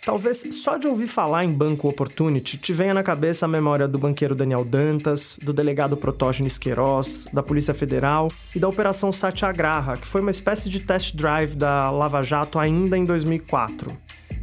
Talvez 0.08 0.42
só 0.52 0.78
de 0.78 0.86
ouvir 0.86 1.06
falar 1.06 1.44
em 1.44 1.52
Banco 1.52 1.86
Opportunity 1.86 2.56
te 2.56 2.72
venha 2.72 2.94
na 2.94 3.02
cabeça 3.02 3.44
a 3.44 3.48
memória 3.48 3.86
do 3.86 3.98
banqueiro 3.98 4.34
Daniel 4.34 4.64
Dantas, 4.64 5.38
do 5.42 5.52
delegado 5.52 5.98
Protógenes 5.98 6.56
Queiroz, 6.56 7.26
da 7.30 7.42
Polícia 7.42 7.74
Federal 7.74 8.28
e 8.56 8.58
da 8.58 8.66
Operação 8.66 9.12
Satyagraha, 9.12 9.98
que 9.98 10.06
foi 10.06 10.22
uma 10.22 10.30
espécie 10.30 10.70
de 10.70 10.80
test 10.80 11.14
drive 11.14 11.56
da 11.56 11.90
Lava 11.90 12.22
Jato 12.22 12.58
ainda 12.58 12.96
em 12.96 13.04
2004. 13.04 13.92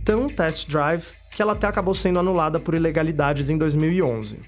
Tão 0.03 0.30
test 0.30 0.70
drive 0.70 1.07
que 1.36 1.42
ela 1.42 1.52
até 1.52 1.68
acabou 1.68 1.94
sendo 1.94 2.18
anulada 2.18 2.60
por 2.60 2.74
ilegalidades 2.74 3.50
em 3.50 3.58
2011. 3.58 4.40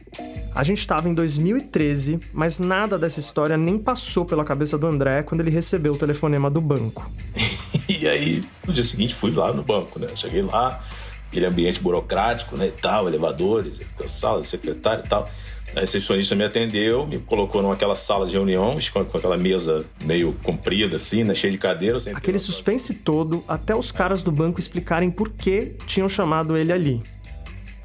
A 0.56 0.64
gente 0.64 0.80
estava 0.80 1.10
em 1.10 1.14
2013, 1.14 2.18
mas 2.34 2.60
nada 2.60 2.98
dessa 2.98 3.20
história 3.20 3.58
nem 3.58 3.78
passou 3.78 4.26
pela 4.26 4.46
cabeça 4.46 4.78
do 4.78 4.88
André 4.88 5.22
quando 5.22 5.42
ele 5.42 5.52
recebeu 5.52 5.94
o 5.94 5.98
telefonema 5.98 6.50
do 6.50 6.62
banco. 6.62 7.12
e 7.90 8.08
aí, 8.08 8.42
no 8.66 8.72
dia 8.72 8.84
seguinte, 8.84 9.14
fui 9.14 9.32
lá 9.32 9.52
no 9.52 9.64
banco, 9.64 10.00
né? 10.00 10.08
Cheguei 10.16 10.42
lá, 10.42 10.82
aquele 11.30 11.46
ambiente 11.46 11.82
burocrático, 11.82 12.56
né, 12.56 12.68
e 12.68 12.72
tal, 12.72 13.08
elevadores, 13.08 13.82
sala 14.06 14.42
secretário 14.42 15.04
e 15.06 15.10
tal. 15.10 15.30
A 15.78 15.82
recepcionista 15.82 16.34
me 16.34 16.44
atendeu, 16.44 17.06
me 17.06 17.20
colocou 17.20 17.62
naquela 17.62 17.96
sala 17.96 18.26
de 18.26 18.34
reunião, 18.34 18.76
com 18.92 19.00
aquela 19.00 19.38
mesa 19.38 19.86
meio 20.04 20.34
comprida, 20.44 20.96
assim, 20.96 21.24
né, 21.24 21.36
cheia 21.36 21.52
de 21.52 21.60
cadeiras. 21.60 22.08
Aquele 22.08 22.40
suspense 22.40 22.96
todo, 22.96 23.44
até 23.48 23.76
os 23.76 23.92
caras 23.92 24.24
do 24.24 24.32
banco 24.32 24.60
explicarem 24.60 25.12
por 25.12 25.30
que 25.30 25.76
tinham 25.86 26.10
chamado 26.10 26.58
ele 26.58 26.74
ali. 26.74 27.04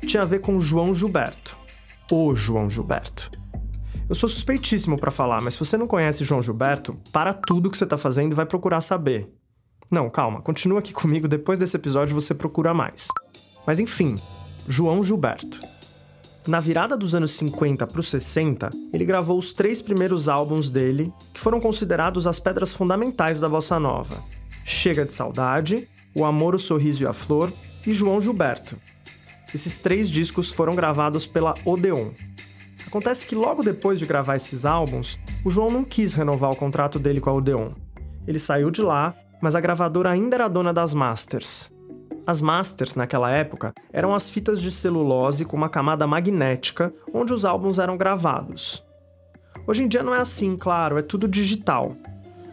Tinha 0.07 0.23
a 0.23 0.27
ver 0.27 0.41
com 0.41 0.59
João 0.59 0.95
Gilberto. 0.95 1.55
O 2.11 2.35
João 2.35 2.71
Gilberto. 2.71 3.31
Eu 4.09 4.15
sou 4.15 4.27
suspeitíssimo 4.27 4.99
para 4.99 5.11
falar, 5.11 5.43
mas 5.43 5.53
se 5.53 5.61
você 5.61 5.77
não 5.77 5.87
conhece 5.87 6.25
João 6.25 6.41
Gilberto, 6.41 6.97
para 7.13 7.35
tudo 7.35 7.71
que 7.71 7.77
você 7.77 7.85
tá 7.85 7.99
fazendo 7.99 8.33
e 8.33 8.35
vai 8.35 8.47
procurar 8.47 8.81
saber. 8.81 9.29
Não, 9.91 10.09
calma, 10.09 10.41
continua 10.41 10.79
aqui 10.79 10.95
comigo, 10.95 11.29
depois 11.29 11.59
desse 11.59 11.77
episódio 11.77 12.15
você 12.15 12.35
procura 12.35 12.73
mais. 12.73 13.09
Mas 13.67 13.79
enfim, 13.79 14.15
João 14.67 15.05
Gilberto. 15.05 15.61
Na 16.47 16.59
virada 16.59 16.97
dos 16.97 17.15
anos 17.15 17.31
50 17.33 17.87
para 17.87 18.01
os 18.01 18.11
60, 18.11 18.71
ele 18.93 19.05
gravou 19.05 19.39
os 19.39 19.55
três 19.55 19.81
primeiros 19.81 20.29
álbuns 20.29 20.71
dele, 20.71 21.13
que 21.33 21.41
foram 21.41 21.61
considerados 21.61 22.27
as 22.27 22.41
pedras 22.41 22.73
fundamentais 22.73 23.39
da 23.39 23.49
bossa 23.49 23.79
nova: 23.79 24.23
Chega 24.65 25.05
de 25.05 25.15
Saudade, 25.15 25.89
O 26.15 26.25
Amor, 26.25 26.57
o 26.57 26.59
Sorriso 26.59 27.05
e 27.05 27.07
a 27.07 27.13
Flor 27.13 27.53
e 27.87 27.93
João 27.93 28.21
Gilberto. 28.21 28.77
Esses 29.55 29.79
três 29.79 30.11
discos 30.11 30.51
foram 30.51 30.75
gravados 30.75 31.27
pela 31.27 31.55
Odeon. 31.65 32.11
Acontece 32.87 33.27
que 33.27 33.35
logo 33.35 33.63
depois 33.63 33.99
de 34.01 34.07
gravar 34.07 34.37
esses 34.37 34.67
álbuns, 34.67 35.19
o 35.45 35.51
João 35.51 35.69
não 35.69 35.85
quis 35.85 36.13
renovar 36.13 36.51
o 36.51 36.57
contrato 36.57 36.99
dele 36.99 37.21
com 37.21 37.31
a 37.31 37.35
Odeon. 37.35 37.71
Ele 38.27 38.39
saiu 38.39 38.71
de 38.71 38.83
lá, 38.83 39.15
mas 39.41 39.55
a 39.55 39.61
gravadora 39.61 40.11
ainda 40.11 40.37
era 40.37 40.49
dona 40.49 40.73
das 40.73 40.93
masters. 40.93 41.72
As 42.27 42.41
masters, 42.41 42.95
naquela 42.95 43.31
época, 43.31 43.73
eram 43.93 44.15
as 44.15 44.31
fitas 44.31 44.61
de 44.61 44.71
celulose 44.71 45.45
com 45.45 45.57
uma 45.57 45.69
camada 45.69 46.07
magnética 46.07 46.93
onde 47.13 47.33
os 47.33 47.45
álbuns 47.45 47.81
eram 47.81 47.97
gravados. 47.97 48.85
Hoje 49.67 49.85
em 49.85 49.89
dia 49.89 50.03
não 50.03 50.15
é 50.15 50.19
assim, 50.19 50.57
claro, 50.57 50.99
é 50.99 51.03
tudo 51.03 51.27
digital. 51.27 51.97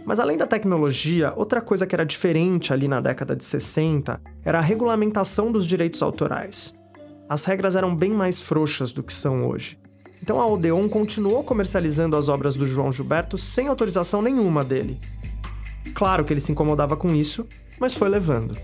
Mas 0.05 0.19
além 0.19 0.37
da 0.37 0.47
tecnologia, 0.47 1.33
outra 1.35 1.61
coisa 1.61 1.85
que 1.85 1.93
era 1.93 2.05
diferente 2.05 2.73
ali 2.73 2.87
na 2.87 2.99
década 2.99 3.35
de 3.35 3.45
60 3.45 4.19
era 4.43 4.57
a 4.57 4.61
regulamentação 4.61 5.51
dos 5.51 5.67
direitos 5.67 6.01
autorais. 6.01 6.75
As 7.27 7.45
regras 7.45 7.75
eram 7.75 7.95
bem 7.95 8.11
mais 8.11 8.41
frouxas 8.41 8.91
do 8.91 9.03
que 9.03 9.13
são 9.13 9.47
hoje. 9.47 9.79
Então 10.21 10.41
a 10.41 10.47
Odeon 10.47 10.89
continuou 10.89 11.43
comercializando 11.43 12.17
as 12.17 12.27
obras 12.27 12.55
do 12.55 12.65
João 12.65 12.91
Gilberto 12.91 13.37
sem 13.37 13.67
autorização 13.67 14.19
nenhuma 14.19 14.63
dele. 14.63 14.99
Claro 15.93 16.25
que 16.25 16.33
ele 16.33 16.39
se 16.39 16.51
incomodava 16.51 16.97
com 16.97 17.09
isso, 17.09 17.47
mas 17.79 17.93
foi 17.93 18.09
levando. 18.09 18.57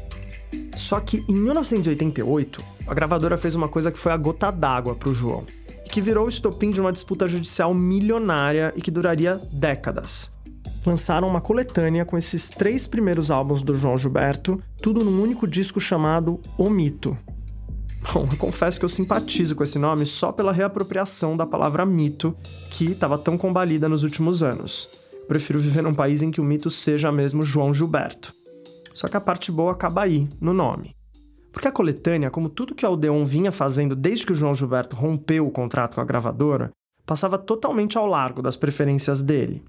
Só 0.76 1.00
que 1.00 1.24
em 1.28 1.34
1988, 1.34 2.62
a 2.86 2.94
gravadora 2.94 3.38
fez 3.38 3.56
uma 3.56 3.70
coisa 3.70 3.92
que 3.92 3.98
foi 3.98 4.12
a 4.12 4.18
gota 4.18 4.52
d'água 4.52 4.94
para 4.94 5.10
o 5.10 5.14
João, 5.14 5.44
e 5.86 5.90
que 5.90 6.02
virou 6.02 6.26
o 6.26 6.30
estopim 6.30 6.70
de 6.70 6.82
uma 6.82 6.92
disputa 6.92 7.28
judicial 7.28 7.74
milionária 7.74 8.74
e 8.76 8.82
que 8.82 8.92
duraria 8.92 9.42
décadas. 9.54 10.36
Lançaram 10.86 11.28
uma 11.28 11.42
coletânea 11.42 12.04
com 12.06 12.18
esses 12.18 12.50
três 12.50 12.86
primeiros 12.86 13.32
álbuns 13.32 13.64
do 13.64 13.74
João 13.74 13.98
Gilberto, 13.98 14.62
tudo 14.82 15.04
num 15.04 15.22
único 15.22 15.48
disco 15.48 15.80
chamado 15.80 16.42
O 16.58 16.70
Mito. 16.70 17.18
Bom, 18.14 18.28
eu 18.30 18.38
confesso 18.38 18.78
que 18.78 18.86
eu 18.86 18.90
simpatizo 18.90 19.56
com 19.56 19.64
esse 19.64 19.80
nome 19.80 20.06
só 20.06 20.32
pela 20.32 20.52
reapropriação 20.52 21.36
da 21.36 21.46
palavra 21.46 21.86
mito, 21.86 22.36
que 22.70 22.92
estava 22.92 23.18
tão 23.18 23.36
combalida 23.36 23.90
nos 23.90 24.04
últimos 24.04 24.44
anos. 24.44 24.88
Prefiro 25.28 25.58
viver 25.58 25.82
num 25.82 25.94
país 25.94 26.22
em 26.22 26.30
que 26.30 26.40
o 26.40 26.44
mito 26.44 26.70
seja 26.70 27.12
mesmo 27.12 27.42
João 27.42 27.74
Gilberto. 27.74 28.32
Só 28.96 29.10
que 29.10 29.18
a 29.18 29.22
parte 29.22 29.52
boa 29.52 29.74
acaba 29.74 30.04
aí, 30.04 30.30
no 30.40 30.54
nome. 30.54 30.96
Porque 31.52 31.68
a 31.68 31.72
coletânea, 31.72 32.32
como 32.32 32.48
tudo 32.48 32.74
que 32.74 32.86
a 32.86 32.90
Odeon 32.90 33.26
vinha 33.26 33.52
fazendo 33.52 33.94
desde 33.94 34.26
que 34.26 34.32
o 34.32 34.36
João 34.36 34.56
Gilberto 34.56 34.96
rompeu 34.96 35.46
o 35.46 35.52
contrato 35.52 35.96
com 35.96 36.02
a 36.02 36.06
gravadora, 36.06 36.72
passava 37.06 37.38
totalmente 37.38 37.98
ao 37.98 38.08
largo 38.08 38.42
das 38.42 38.56
preferências 38.56 39.22
dele. 39.22 39.64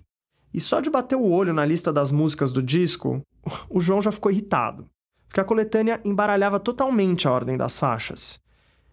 E 0.55 0.61
só 0.61 0.81
de 0.81 0.89
bater 0.89 1.17
o 1.17 1.29
olho 1.29 1.53
na 1.53 1.65
lista 1.65 1.93
das 1.93 2.13
músicas 2.13 2.53
do 2.53 2.63
disco, 2.63 3.21
o 3.69 3.81
João 3.81 4.01
já 4.01 4.13
ficou 4.13 4.31
irritado. 4.31 4.89
Porque 5.27 5.41
a 5.41 5.45
coletânea 5.45 6.01
embaralhava 6.05 6.61
totalmente 6.61 7.27
a 7.27 7.33
ordem 7.33 7.57
das 7.57 7.81
faixas. 7.81 8.39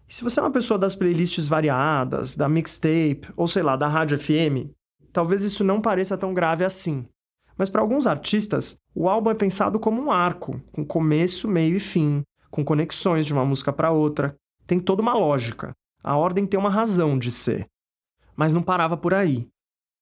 E 0.08 0.14
se 0.14 0.24
você 0.24 0.40
é 0.40 0.42
uma 0.42 0.50
pessoa 0.50 0.76
das 0.76 0.96
playlists 0.96 1.46
variadas, 1.46 2.36
da 2.36 2.48
mixtape, 2.48 3.28
ou 3.36 3.46
sei 3.46 3.62
lá, 3.62 3.76
da 3.76 3.86
rádio 3.86 4.18
FM, 4.18 4.68
talvez 5.12 5.44
isso 5.44 5.62
não 5.62 5.80
pareça 5.80 6.18
tão 6.18 6.34
grave 6.34 6.64
assim. 6.64 7.06
Mas 7.56 7.70
para 7.70 7.80
alguns 7.80 8.06
artistas, 8.06 8.76
o 8.94 9.08
álbum 9.08 9.30
é 9.30 9.34
pensado 9.34 9.78
como 9.78 10.02
um 10.02 10.10
arco, 10.10 10.60
com 10.72 10.84
começo, 10.84 11.48
meio 11.48 11.76
e 11.76 11.80
fim, 11.80 12.22
com 12.50 12.64
conexões 12.64 13.26
de 13.26 13.32
uma 13.32 13.44
música 13.44 13.72
para 13.72 13.90
outra. 13.90 14.36
Tem 14.66 14.80
toda 14.80 15.02
uma 15.02 15.14
lógica. 15.14 15.72
A 16.02 16.16
ordem 16.16 16.46
tem 16.46 16.58
uma 16.58 16.70
razão 16.70 17.18
de 17.18 17.30
ser. 17.30 17.66
Mas 18.36 18.52
não 18.52 18.62
parava 18.62 18.96
por 18.96 19.14
aí. 19.14 19.48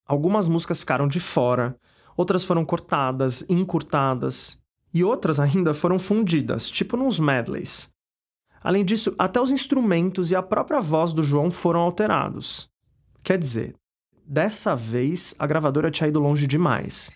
Algumas 0.06 0.48
músicas 0.48 0.80
ficaram 0.80 1.06
de 1.06 1.20
fora, 1.20 1.76
outras 2.16 2.44
foram 2.44 2.64
cortadas, 2.64 3.48
encurtadas, 3.48 4.60
e 4.92 5.02
outras 5.04 5.40
ainda 5.40 5.72
foram 5.72 5.98
fundidas, 5.98 6.70
tipo 6.70 6.96
nos 6.96 7.18
medleys. 7.18 7.90
Além 8.60 8.84
disso, 8.84 9.14
até 9.18 9.40
os 9.40 9.50
instrumentos 9.50 10.30
e 10.30 10.36
a 10.36 10.42
própria 10.42 10.80
voz 10.80 11.12
do 11.12 11.22
João 11.22 11.50
foram 11.50 11.80
alterados. 11.80 12.68
Quer 13.22 13.38
dizer, 13.38 13.74
Dessa 14.26 14.74
vez, 14.74 15.34
a 15.38 15.46
gravadora 15.46 15.90
tinha 15.90 16.08
ido 16.08 16.20
longe 16.20 16.46
demais. 16.46 17.10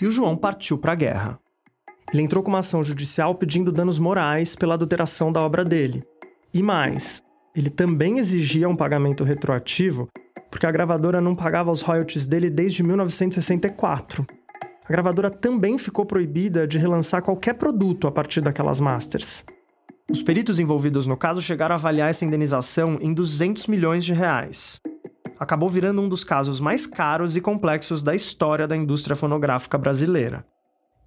E 0.00 0.06
o 0.06 0.10
João 0.10 0.36
partiu 0.36 0.78
para 0.78 0.92
a 0.92 0.96
guerra. 0.96 1.38
Ele 2.12 2.22
entrou 2.22 2.42
com 2.42 2.50
uma 2.50 2.58
ação 2.60 2.82
judicial 2.82 3.34
pedindo 3.34 3.70
danos 3.70 3.98
morais 3.98 4.56
pela 4.56 4.74
adulteração 4.74 5.30
da 5.30 5.40
obra 5.40 5.64
dele. 5.64 6.02
E 6.52 6.62
mais, 6.62 7.22
ele 7.54 7.70
também 7.70 8.18
exigia 8.18 8.68
um 8.68 8.74
pagamento 8.74 9.22
retroativo 9.22 10.08
porque 10.50 10.66
a 10.66 10.70
gravadora 10.72 11.20
não 11.20 11.36
pagava 11.36 11.70
os 11.70 11.80
royalties 11.80 12.26
dele 12.26 12.50
desde 12.50 12.82
1964. 12.82 14.26
A 14.84 14.88
gravadora 14.88 15.30
também 15.30 15.78
ficou 15.78 16.04
proibida 16.04 16.66
de 16.66 16.76
relançar 16.76 17.22
qualquer 17.22 17.54
produto 17.54 18.08
a 18.08 18.10
partir 18.10 18.40
daquelas 18.40 18.80
masters. 18.80 19.44
Os 20.10 20.24
peritos 20.24 20.58
envolvidos 20.58 21.06
no 21.06 21.16
caso 21.16 21.40
chegaram 21.40 21.76
a 21.76 21.78
avaliar 21.78 22.10
essa 22.10 22.24
indenização 22.24 22.98
em 23.00 23.14
200 23.14 23.68
milhões 23.68 24.04
de 24.04 24.12
reais 24.12 24.80
acabou 25.40 25.70
virando 25.70 26.02
um 26.02 26.08
dos 26.08 26.22
casos 26.22 26.60
mais 26.60 26.86
caros 26.86 27.34
e 27.34 27.40
complexos 27.40 28.02
da 28.02 28.14
história 28.14 28.68
da 28.68 28.76
indústria 28.76 29.16
fonográfica 29.16 29.78
brasileira. 29.78 30.44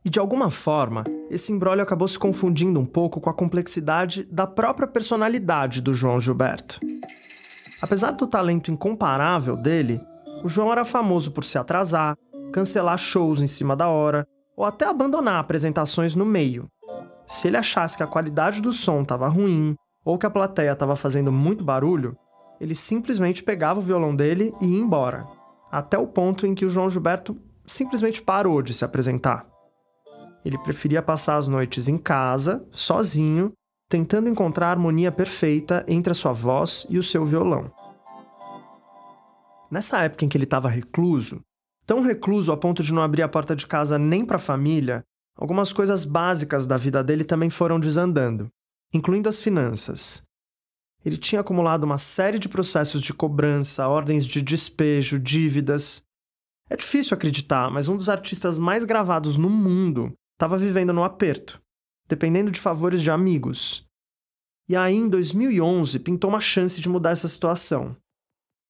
E 0.03 0.09
de 0.09 0.19
alguma 0.19 0.49
forma, 0.49 1.03
esse 1.29 1.53
embrólio 1.53 1.83
acabou 1.83 2.07
se 2.07 2.17
confundindo 2.17 2.79
um 2.79 2.85
pouco 2.85 3.21
com 3.21 3.29
a 3.29 3.33
complexidade 3.33 4.23
da 4.23 4.47
própria 4.47 4.87
personalidade 4.87 5.81
do 5.81 5.93
João 5.93 6.19
Gilberto. 6.19 6.79
Apesar 7.79 8.11
do 8.11 8.25
talento 8.25 8.71
incomparável 8.71 9.55
dele, 9.55 10.01
o 10.43 10.49
João 10.49 10.71
era 10.71 10.83
famoso 10.83 11.31
por 11.31 11.43
se 11.43 11.59
atrasar, 11.59 12.17
cancelar 12.51 12.97
shows 12.97 13.39
em 13.39 13.47
cima 13.47 13.75
da 13.75 13.87
hora 13.87 14.27
ou 14.57 14.65
até 14.65 14.85
abandonar 14.85 15.39
apresentações 15.39 16.15
no 16.15 16.25
meio. 16.25 16.67
Se 17.27 17.47
ele 17.47 17.57
achasse 17.57 17.95
que 17.95 18.03
a 18.03 18.07
qualidade 18.07 18.61
do 18.61 18.73
som 18.73 19.03
estava 19.03 19.27
ruim 19.27 19.75
ou 20.03 20.17
que 20.17 20.25
a 20.25 20.29
plateia 20.29 20.73
estava 20.73 20.95
fazendo 20.95 21.31
muito 21.31 21.63
barulho, 21.63 22.17
ele 22.63 22.73
simplesmente 22.73 23.43
pegava 23.43 23.81
o 23.81 23.83
violão 23.83 24.15
dele 24.15 24.53
e 24.61 24.67
ia 24.67 24.79
embora, 24.79 25.27
até 25.69 25.97
o 25.97 26.07
ponto 26.07 26.47
em 26.47 26.55
que 26.55 26.65
o 26.65 26.69
João 26.69 26.89
Gilberto 26.89 27.37
simplesmente 27.67 28.21
parou 28.21 28.61
de 28.61 28.73
se 28.73 28.85
apresentar. 28.85 29.45
Ele 30.45 30.57
preferia 30.57 31.01
passar 31.01 31.35
as 31.35 31.49
noites 31.49 31.89
em 31.89 31.97
casa, 31.97 32.65
sozinho, 32.71 33.51
tentando 33.89 34.29
encontrar 34.29 34.67
a 34.67 34.71
harmonia 34.71 35.11
perfeita 35.11 35.83
entre 35.89 36.11
a 36.11 36.13
sua 36.13 36.31
voz 36.31 36.87
e 36.89 36.97
o 36.97 37.03
seu 37.03 37.25
violão. 37.25 37.69
Nessa 39.69 40.01
época 40.01 40.23
em 40.23 40.29
que 40.29 40.37
ele 40.37 40.45
estava 40.45 40.69
recluso, 40.69 41.41
tão 41.85 42.01
recluso 42.01 42.49
a 42.53 42.55
ponto 42.55 42.81
de 42.81 42.93
não 42.93 43.01
abrir 43.01 43.23
a 43.23 43.27
porta 43.27 43.57
de 43.57 43.67
casa 43.67 43.99
nem 43.99 44.25
para 44.25 44.37
a 44.37 44.39
família, 44.39 45.03
algumas 45.37 45.73
coisas 45.73 46.05
básicas 46.05 46.65
da 46.65 46.77
vida 46.77 47.03
dele 47.03 47.25
também 47.25 47.49
foram 47.49 47.77
desandando, 47.77 48.47
incluindo 48.93 49.27
as 49.27 49.41
finanças. 49.41 50.23
Ele 51.05 51.17
tinha 51.17 51.41
acumulado 51.41 51.83
uma 51.83 51.97
série 51.97 52.39
de 52.39 52.47
processos 52.47 53.01
de 53.01 53.13
cobrança, 53.13 53.87
ordens 53.87 54.25
de 54.25 54.41
despejo, 54.41 55.19
dívidas. 55.19 56.03
É 56.69 56.77
difícil 56.77 57.15
acreditar, 57.15 57.69
mas 57.69 57.89
um 57.89 57.97
dos 57.97 58.09
artistas 58.09 58.57
mais 58.57 58.85
gravados 58.85 59.37
no 59.37 59.49
mundo 59.49 60.13
estava 60.33 60.57
vivendo 60.57 60.93
no 60.93 61.03
aperto, 61.03 61.61
dependendo 62.07 62.51
de 62.51 62.59
favores 62.59 63.01
de 63.01 63.11
amigos. 63.11 63.85
E 64.69 64.75
aí, 64.75 64.95
em 64.95 65.09
2011, 65.09 65.99
pintou 65.99 66.29
uma 66.29 66.39
chance 66.39 66.79
de 66.79 66.87
mudar 66.87 67.11
essa 67.11 67.27
situação. 67.27 67.97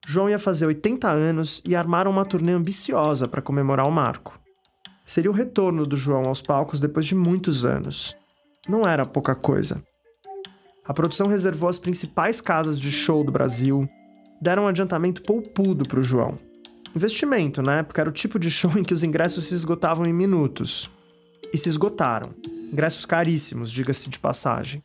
João 0.06 0.30
ia 0.30 0.40
fazer 0.40 0.66
80 0.66 1.10
anos 1.10 1.62
e 1.66 1.76
armaram 1.76 2.12
uma 2.12 2.26
turnê 2.26 2.52
ambiciosa 2.52 3.28
para 3.28 3.42
comemorar 3.42 3.88
o 3.88 3.92
marco. 3.92 4.38
Seria 5.06 5.30
o 5.30 5.34
retorno 5.34 5.86
do 5.86 5.96
João 5.96 6.24
aos 6.26 6.42
palcos 6.42 6.80
depois 6.80 7.06
de 7.06 7.16
muitos 7.16 7.64
anos. 7.64 8.18
Não 8.68 8.82
era 8.82 9.06
pouca 9.06 9.36
coisa. 9.36 9.84
A 10.86 10.94
produção 10.94 11.28
reservou 11.28 11.70
as 11.70 11.78
principais 11.78 12.42
casas 12.42 12.80
de 12.80 12.92
show 12.92 13.24
do 13.24 13.32
Brasil, 13.32 13.88
deram 14.42 14.64
um 14.64 14.68
adiantamento 14.68 15.22
poupudo 15.22 15.88
para 15.88 16.00
o 16.00 16.04
João. 16.04 16.38
Investimento, 16.96 17.62
né? 17.62 17.82
Porque 17.84 18.02
era 18.02 18.10
o 18.10 18.14
tipo 18.14 18.38
de 18.38 18.52
show 18.52 18.72
em 18.78 18.84
que 18.84 18.94
os 18.94 19.04
ingressos 19.04 19.46
se 19.46 19.54
esgotavam 19.54 20.06
em 20.06 20.14
minutos. 20.14 20.90
E 21.54 21.58
se 21.58 21.70
esgotaram. 21.70 22.34
Ingressos 22.72 23.06
caríssimos, 23.06 23.72
diga-se 23.72 24.10
de 24.10 24.20
passagem. 24.20 24.82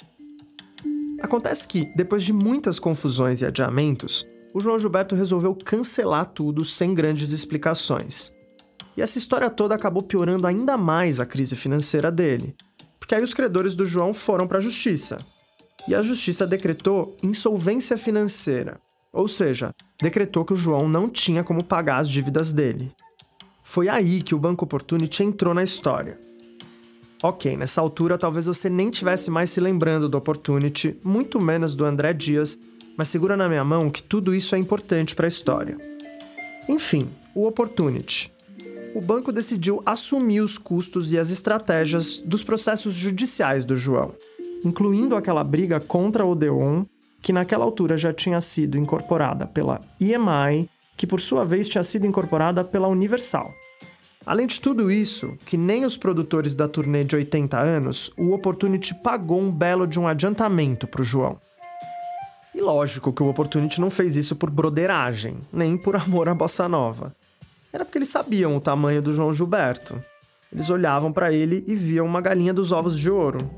Acontece 1.20 1.66
que, 1.66 1.92
depois 1.96 2.22
de 2.22 2.32
muitas 2.32 2.78
confusões 2.78 3.40
e 3.40 3.46
adiamentos, 3.46 4.24
o 4.54 4.60
João 4.60 4.78
Gilberto 4.78 5.16
resolveu 5.16 5.54
cancelar 5.54 6.26
tudo 6.26 6.64
sem 6.64 6.94
grandes 6.94 7.32
explicações. 7.32 8.32
E 8.96 9.02
essa 9.02 9.18
história 9.18 9.50
toda 9.50 9.74
acabou 9.74 10.02
piorando 10.02 10.46
ainda 10.46 10.76
mais 10.76 11.18
a 11.18 11.26
crise 11.26 11.56
financeira 11.56 12.10
dele, 12.10 12.54
porque 12.98 13.14
aí 13.14 13.22
os 13.22 13.34
credores 13.34 13.74
do 13.74 13.86
João 13.86 14.12
foram 14.12 14.46
para 14.46 14.58
a 14.58 14.60
justiça. 14.60 15.18
E 15.88 15.94
a 15.94 16.02
justiça 16.02 16.46
decretou 16.46 17.16
insolvência 17.22 17.96
financeira, 17.96 18.78
ou 19.10 19.26
seja, 19.26 19.74
decretou 19.98 20.44
que 20.44 20.52
o 20.52 20.56
João 20.56 20.86
não 20.86 21.08
tinha 21.08 21.42
como 21.42 21.64
pagar 21.64 21.96
as 21.96 22.10
dívidas 22.10 22.52
dele. 22.52 22.92
Foi 23.64 23.88
aí 23.88 24.20
que 24.20 24.34
o 24.34 24.38
Banco 24.38 24.66
Opportunity 24.66 25.24
entrou 25.24 25.54
na 25.54 25.64
história. 25.64 26.20
Ok, 27.22 27.56
nessa 27.56 27.80
altura 27.80 28.18
talvez 28.18 28.44
você 28.44 28.68
nem 28.68 28.90
tivesse 28.90 29.30
mais 29.30 29.48
se 29.48 29.62
lembrando 29.62 30.10
do 30.10 30.18
Opportunity, 30.18 30.94
muito 31.02 31.40
menos 31.40 31.74
do 31.74 31.86
André 31.86 32.12
Dias, 32.12 32.58
mas 32.94 33.08
segura 33.08 33.34
na 33.34 33.48
minha 33.48 33.64
mão 33.64 33.88
que 33.88 34.02
tudo 34.02 34.34
isso 34.34 34.54
é 34.54 34.58
importante 34.58 35.16
para 35.16 35.26
a 35.26 35.28
história. 35.28 35.78
Enfim, 36.68 37.08
o 37.34 37.46
Opportunity. 37.46 38.30
O 38.94 39.00
banco 39.00 39.32
decidiu 39.32 39.82
assumir 39.86 40.42
os 40.42 40.58
custos 40.58 41.12
e 41.12 41.18
as 41.18 41.30
estratégias 41.30 42.20
dos 42.20 42.44
processos 42.44 42.92
judiciais 42.92 43.64
do 43.64 43.74
João, 43.74 44.12
incluindo 44.64 45.16
aquela 45.16 45.44
briga 45.44 45.80
contra 45.80 46.24
o 46.24 46.30
Odeon, 46.30 46.84
que 47.22 47.32
naquela 47.32 47.64
altura 47.64 47.96
já 47.96 48.12
tinha 48.12 48.40
sido 48.40 48.78
incorporada 48.78 49.46
pela 49.46 49.80
EMI, 50.00 50.68
que 50.96 51.06
por 51.06 51.20
sua 51.20 51.44
vez 51.44 51.68
tinha 51.68 51.84
sido 51.84 52.06
incorporada 52.06 52.64
pela 52.64 52.88
Universal. 52.88 53.52
Além 54.26 54.46
de 54.46 54.60
tudo 54.60 54.90
isso, 54.90 55.36
que 55.46 55.56
nem 55.56 55.84
os 55.84 55.96
produtores 55.96 56.54
da 56.54 56.68
turnê 56.68 57.02
de 57.02 57.16
80 57.16 57.58
anos, 57.58 58.10
o 58.16 58.34
Opportunity 58.34 58.94
pagou 58.94 59.40
um 59.40 59.50
belo 59.50 59.86
de 59.86 59.98
um 59.98 60.06
adiantamento 60.06 60.86
para 60.86 61.00
o 61.00 61.04
João. 61.04 61.40
E 62.54 62.60
lógico 62.60 63.12
que 63.12 63.22
o 63.22 63.28
Opportunity 63.28 63.80
não 63.80 63.88
fez 63.88 64.16
isso 64.16 64.36
por 64.36 64.50
broderagem, 64.50 65.38
nem 65.52 65.78
por 65.78 65.96
amor 65.96 66.28
à 66.28 66.34
bossa 66.34 66.68
nova. 66.68 67.14
Era 67.72 67.84
porque 67.84 67.98
eles 67.98 68.08
sabiam 68.08 68.56
o 68.56 68.60
tamanho 68.60 69.00
do 69.00 69.12
João 69.12 69.32
Gilberto. 69.32 70.02
Eles 70.52 70.68
olhavam 70.68 71.12
para 71.12 71.32
ele 71.32 71.62
e 71.66 71.76
viam 71.76 72.04
uma 72.04 72.20
galinha 72.20 72.52
dos 72.52 72.72
ovos 72.72 72.98
de 72.98 73.10
ouro. 73.10 73.50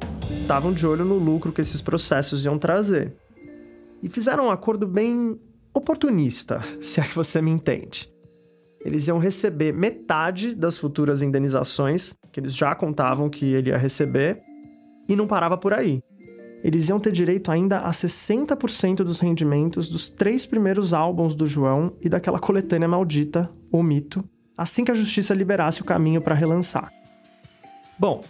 Estavam 0.42 0.72
de 0.72 0.86
olho 0.86 1.04
no 1.04 1.16
lucro 1.16 1.52
que 1.52 1.60
esses 1.60 1.80
processos 1.80 2.44
iam 2.44 2.58
trazer. 2.58 3.16
E 4.02 4.08
fizeram 4.08 4.46
um 4.46 4.50
acordo 4.50 4.86
bem 4.86 5.38
oportunista, 5.74 6.60
se 6.80 7.00
é 7.00 7.04
que 7.04 7.14
você 7.14 7.40
me 7.40 7.50
entende 7.50 8.10
eles 8.84 9.08
iam 9.08 9.18
receber 9.18 9.72
metade 9.72 10.54
das 10.54 10.78
futuras 10.78 11.22
indenizações, 11.22 12.14
que 12.32 12.40
eles 12.40 12.56
já 12.56 12.74
contavam 12.74 13.28
que 13.28 13.44
ele 13.44 13.70
ia 13.70 13.76
receber, 13.76 14.40
e 15.08 15.14
não 15.14 15.26
parava 15.26 15.56
por 15.56 15.74
aí. 15.74 16.02
Eles 16.62 16.88
iam 16.88 17.00
ter 17.00 17.12
direito 17.12 17.50
ainda 17.50 17.80
a 17.80 17.90
60% 17.90 18.96
dos 18.96 19.20
rendimentos 19.20 19.88
dos 19.88 20.08
três 20.08 20.44
primeiros 20.46 20.92
álbuns 20.92 21.34
do 21.34 21.46
João 21.46 21.96
e 22.00 22.08
daquela 22.08 22.38
coletânea 22.38 22.88
maldita, 22.88 23.50
O 23.72 23.82
Mito, 23.82 24.24
assim 24.56 24.84
que 24.84 24.90
a 24.90 24.94
justiça 24.94 25.34
liberasse 25.34 25.80
o 25.80 25.84
caminho 25.84 26.20
para 26.20 26.34
relançar. 26.34 26.90
Bom, 27.98 28.20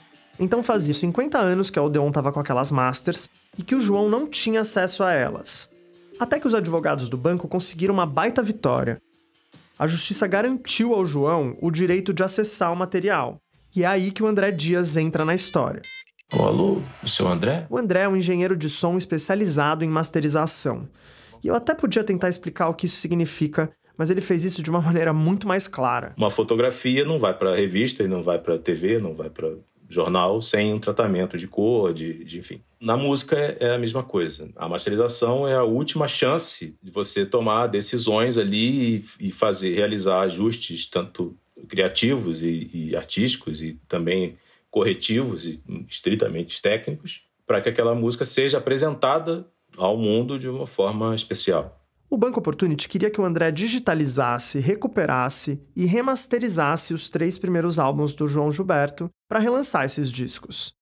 então 0.41 0.63
fazia 0.63 0.95
50 0.95 1.39
anos 1.39 1.71
que 1.71 1.79
a 1.79 1.83
Odeon 1.83 2.09
estava 2.09 2.33
com 2.33 2.41
aquelas 2.41 2.73
masters 2.73 3.29
e 3.57 3.63
que 3.63 3.75
o 3.77 3.81
João 3.81 4.09
não 4.09 4.27
tinha 4.27 4.63
acesso 4.63 5.05
a 5.05 5.13
elas. 5.13 5.71
Até 6.19 6.41
que 6.41 6.47
os 6.47 6.55
advogados 6.55 7.09
do 7.09 7.17
banco 7.17 7.47
conseguiram 7.47 7.95
uma 7.95 8.07
baita 8.07 8.43
vitória 8.43 9.01
a 9.81 9.87
justiça 9.87 10.27
garantiu 10.27 10.93
ao 10.93 11.07
João 11.07 11.57
o 11.59 11.71
direito 11.71 12.13
de 12.13 12.23
acessar 12.23 12.71
o 12.71 12.77
material. 12.77 13.41
E 13.75 13.83
é 13.83 13.87
aí 13.87 14.11
que 14.11 14.23
o 14.23 14.27
André 14.27 14.51
Dias 14.51 14.99
entra 14.99 15.25
na 15.25 15.35
história. 15.35 15.81
alô, 16.35 16.83
o 17.03 17.09
seu 17.09 17.27
André? 17.27 17.67
O 17.71 17.79
André 17.79 18.03
é 18.03 18.09
um 18.09 18.15
engenheiro 18.15 18.55
de 18.55 18.69
som 18.69 18.99
especializado 18.99 19.83
em 19.83 19.89
masterização. 19.89 20.87
E 21.43 21.49
eu 21.49 21.55
até 21.55 21.75
podia 21.75 22.05
tentar 22.05 22.29
explicar 22.29 22.69
o 22.69 22.75
que 22.75 22.85
isso 22.85 22.97
significa, 22.97 23.71
mas 23.97 24.11
ele 24.11 24.21
fez 24.21 24.45
isso 24.45 24.63
de 24.63 24.69
uma 24.69 24.83
maneira 24.85 25.15
muito 25.15 25.49
mais 25.49 25.67
clara. 25.67 26.13
Uma 26.15 26.29
fotografia 26.29 27.03
não 27.07 27.19
vai 27.19 27.33
para 27.33 27.57
revista, 27.57 28.07
não 28.07 28.23
vai 28.23 28.39
para 28.39 28.59
TV, 28.59 28.99
não 28.99 29.15
vai 29.15 29.31
para 29.31 29.49
jornal 29.91 30.41
sem 30.41 30.73
um 30.73 30.79
tratamento 30.79 31.37
de 31.37 31.49
cor, 31.49 31.93
de, 31.93 32.25
de 32.25 32.39
enfim. 32.39 32.63
Na 32.81 32.97
música 32.97 33.37
é, 33.37 33.75
a 33.75 33.79
mesma 33.79 34.03
coisa. 34.03 34.49
A 34.55 34.69
masterização 34.69 35.47
é 35.47 35.55
a 35.55 35.65
última 35.65 36.07
chance 36.07 36.77
de 36.81 36.91
você 36.91 37.27
tomar 37.27 37.67
decisões 37.67 38.39
ali 38.39 38.97
e, 39.21 39.29
e 39.29 39.33
fazer, 39.33 39.75
realizar 39.75 40.21
ajustes 40.21 40.87
tanto 40.87 41.37
criativos 41.69 42.43
e, 42.43 42.71
e 42.73 42.97
artísticos 42.97 43.61
e 43.61 43.79
também 43.89 44.39
corretivos 44.71 45.45
e 45.45 45.61
estritamente 45.89 46.63
técnicos 46.63 47.23
para 47.45 47.61
que 47.61 47.69
aquela 47.69 47.95
música 47.95 48.25
seja 48.25 48.59
apresentada 48.59 49.45
ao 49.77 49.97
mundo 49.97 50.39
de 50.39 50.49
uma 50.49 50.67
forma 50.67 51.15
especial. 51.15 51.80
O 52.13 52.19
Banco 52.19 52.41
Opportunity 52.41 52.89
queria 52.89 53.09
que 53.09 53.21
o 53.21 53.25
André 53.25 53.53
digitalizasse, 53.53 54.59
recuperasse 54.59 55.63
e 55.77 55.87
remasterizasse 55.87 56.93
os 56.93 57.09
três 57.09 57.39
primeiros 57.39 57.79
álbuns 57.79 58.17
do 58.17 58.27
João 58.27 58.51
Gilberto 58.51 59.09
para 59.29 59.39
relançar 59.39 59.85
esses 59.85 60.11
discos. 60.11 60.75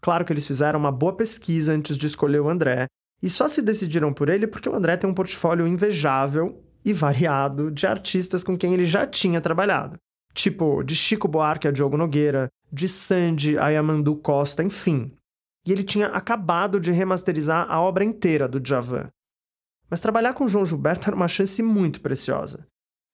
Claro 0.00 0.24
que 0.24 0.32
eles 0.32 0.46
fizeram 0.46 0.78
uma 0.78 0.92
boa 0.92 1.12
pesquisa 1.12 1.74
antes 1.74 1.98
de 1.98 2.06
escolher 2.06 2.38
o 2.38 2.48
André, 2.48 2.86
e 3.20 3.28
só 3.28 3.48
se 3.48 3.60
decidiram 3.60 4.12
por 4.12 4.28
ele 4.28 4.46
porque 4.46 4.68
o 4.68 4.74
André 4.74 4.96
tem 4.96 5.10
um 5.10 5.14
portfólio 5.14 5.66
invejável 5.66 6.62
e 6.84 6.92
variado 6.92 7.68
de 7.68 7.88
artistas 7.88 8.44
com 8.44 8.56
quem 8.56 8.72
ele 8.72 8.84
já 8.84 9.04
tinha 9.04 9.40
trabalhado. 9.40 9.98
Tipo, 10.32 10.84
de 10.84 10.94
Chico 10.94 11.26
Buarque 11.26 11.66
a 11.66 11.72
Diogo 11.72 11.96
Nogueira, 11.96 12.48
de 12.72 12.86
Sandy 12.86 13.58
a 13.58 13.70
Yamandu 13.70 14.14
Costa, 14.14 14.62
enfim. 14.62 15.12
E 15.66 15.72
ele 15.72 15.82
tinha 15.82 16.06
acabado 16.06 16.78
de 16.78 16.92
remasterizar 16.92 17.66
a 17.68 17.80
obra 17.80 18.04
inteira 18.04 18.46
do 18.46 18.60
Djavan. 18.60 19.10
Mas 19.90 20.00
trabalhar 20.00 20.34
com 20.34 20.46
João 20.46 20.64
Gilberto 20.64 21.08
era 21.10 21.16
uma 21.16 21.28
chance 21.28 21.62
muito 21.62 22.00
preciosa. 22.00 22.66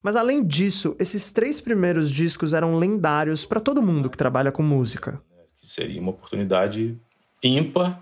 Mas 0.03 0.15
além 0.15 0.47
disso, 0.47 0.95
esses 1.01 1.33
três 1.33 1.61
primeiros 1.61 2.11
discos 2.11 2.53
eram 2.53 2.77
lendários 2.77 3.45
para 3.45 3.59
todo 3.59 3.83
mundo 3.83 4.11
que 4.11 4.17
trabalha 4.17 4.53
com 4.53 4.63
música. 4.63 5.21
Seria 5.57 6.01
uma 6.01 6.11
oportunidade 6.11 6.97
ímpar 7.43 8.01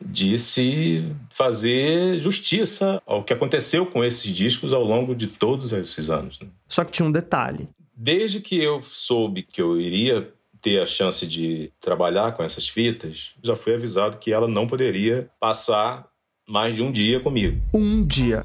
de 0.00 0.36
se 0.36 1.04
fazer 1.30 2.18
justiça 2.18 3.00
ao 3.06 3.22
que 3.22 3.32
aconteceu 3.32 3.86
com 3.86 4.04
esses 4.04 4.32
discos 4.32 4.72
ao 4.72 4.82
longo 4.82 5.14
de 5.14 5.26
todos 5.26 5.72
esses 5.72 6.10
anos. 6.10 6.40
Né? 6.40 6.48
Só 6.68 6.84
que 6.84 6.92
tinha 6.92 7.06
um 7.06 7.12
detalhe. 7.12 7.68
Desde 7.94 8.40
que 8.40 8.60
eu 8.60 8.82
soube 8.82 9.42
que 9.42 9.62
eu 9.62 9.80
iria 9.80 10.32
ter 10.60 10.82
a 10.82 10.86
chance 10.86 11.26
de 11.26 11.72
trabalhar 11.80 12.32
com 12.32 12.42
essas 12.42 12.68
fitas, 12.68 13.34
já 13.42 13.54
fui 13.54 13.74
avisado 13.74 14.18
que 14.18 14.32
ela 14.32 14.48
não 14.48 14.66
poderia 14.66 15.30
passar 15.38 16.06
mais 16.48 16.76
de 16.76 16.82
um 16.82 16.92
dia 16.92 17.18
comigo. 17.18 17.60
Um 17.74 18.04
dia. 18.04 18.44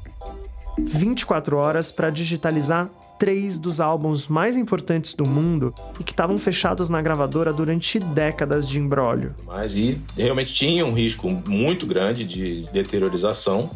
24 0.79 1.55
horas 1.57 1.91
para 1.91 2.09
digitalizar 2.09 2.89
três 3.19 3.59
dos 3.59 3.79
álbuns 3.79 4.27
mais 4.27 4.57
importantes 4.57 5.13
do 5.13 5.23
mundo 5.23 5.71
e 5.99 6.03
que 6.03 6.11
estavam 6.11 6.39
fechados 6.39 6.89
na 6.89 6.99
gravadora 6.99 7.53
durante 7.53 7.99
décadas 7.99 8.67
de 8.67 8.79
embrólio. 8.79 9.35
Mas 9.45 9.75
e 9.75 10.01
realmente 10.17 10.51
tinha 10.51 10.83
um 10.83 10.93
risco 10.93 11.29
muito 11.29 11.85
grande 11.85 12.25
de 12.25 12.67
deteriorização 12.73 13.69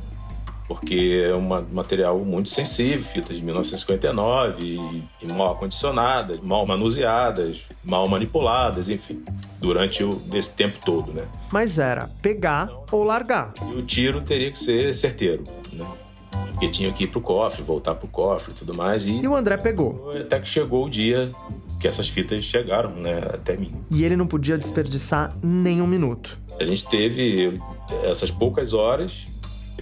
porque 0.68 1.24
é 1.28 1.36
um 1.36 1.42
material 1.72 2.20
muito 2.20 2.50
sensível, 2.50 3.04
fitas 3.06 3.38
de 3.38 3.44
1959, 3.44 4.66
e, 4.66 5.04
e 5.22 5.34
mal 5.34 5.54
acondicionadas, 5.54 6.40
mal 6.40 6.66
manuseadas, 6.66 7.62
mal 7.84 8.08
manipuladas, 8.10 8.90
enfim, 8.90 9.24
durante 9.60 10.04
o, 10.04 10.22
esse 10.34 10.56
tempo 10.56 10.80
todo, 10.84 11.14
né? 11.14 11.26
Mas 11.52 11.78
era 11.78 12.10
pegar 12.22 12.70
ou 12.92 13.04
largar. 13.04 13.54
E 13.72 13.76
o 13.78 13.84
tiro 13.84 14.22
teria 14.22 14.52
que 14.52 14.58
ser 14.58 14.94
certeiro, 14.94 15.44
né? 15.72 15.86
Porque 16.52 16.70
tinha 16.70 16.92
que 16.92 17.04
ir 17.04 17.08
pro 17.08 17.22
cofre, 17.22 17.62
voltar 17.62 17.96
pro 17.96 18.08
cofre 18.08 18.54
e 18.54 18.56
tudo 18.56 18.74
mais. 18.74 19.06
E, 19.06 19.12
e 19.12 19.28
o 19.28 19.36
André 19.36 19.58
pegou. 19.58 20.12
Até 20.12 20.40
que 20.40 20.48
chegou 20.48 20.86
o 20.86 20.90
dia 20.90 21.32
que 21.80 21.88
essas 21.88 22.08
fitas 22.08 22.44
chegaram, 22.44 22.92
né, 22.92 23.20
até 23.34 23.58
mim. 23.58 23.72
E 23.92 24.04
ele 24.04 24.16
não 24.16 24.26
podia 24.26 24.58
desperdiçar 24.58 25.36
nem 25.44 25.82
um 25.82 25.88
minuto. 25.88 26.40
A 26.60 26.64
gente 26.64 26.88
teve 26.88 27.60
essas 28.04 28.32
poucas 28.32 28.74
horas 28.74 29.28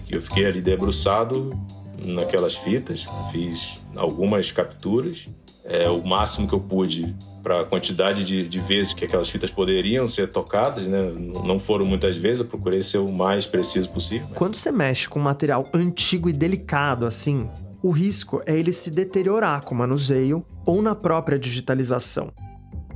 eu 0.10 0.22
fiquei 0.22 0.46
ali 0.46 0.62
debruçado 0.62 1.58
naquelas 2.06 2.56
fitas, 2.56 3.06
fiz 3.32 3.80
algumas 3.96 4.52
capturas, 4.52 5.28
é 5.64 5.89
o 5.89 6.06
máximo 6.06 6.48
que 6.48 6.54
eu 6.54 6.60
pude 6.60 7.16
para 7.41 7.62
a 7.62 7.66
quantidade 7.66 8.24
de, 8.24 8.48
de, 8.48 8.60
vezes 8.60 8.94
que 8.94 9.04
aquelas 9.04 9.30
fitas 9.30 9.50
poderiam 9.50 10.08
ser 10.08 10.30
tocadas, 10.30 10.88
né? 10.88 11.12
Não 11.44 11.60
foram 11.60 11.86
muitas 11.86 12.18
vezes, 12.18 12.39
eu 12.39 12.46
procurei 12.46 12.82
ser 12.82 13.00
o 13.00 13.12
mais 13.12 13.46
preciso 13.46 13.89
possível. 13.89 14.28
Quando 14.36 14.56
você 14.56 14.72
mexe 14.72 15.10
com 15.10 15.20
material 15.20 15.68
antigo 15.74 16.30
e 16.30 16.34
delicado 16.34 17.06
assim, 17.06 17.50
o 17.82 17.91
risco 17.91 18.41
é 18.46 18.58
ele 18.58 18.72
se 18.72 18.89
deteriorar 18.89 19.64
com 19.64 19.76
o 19.76 19.78
manuseio 19.78 20.46
ou 20.66 20.82
na 20.82 20.96
própria 20.96 21.38
digitalização. 21.38 22.32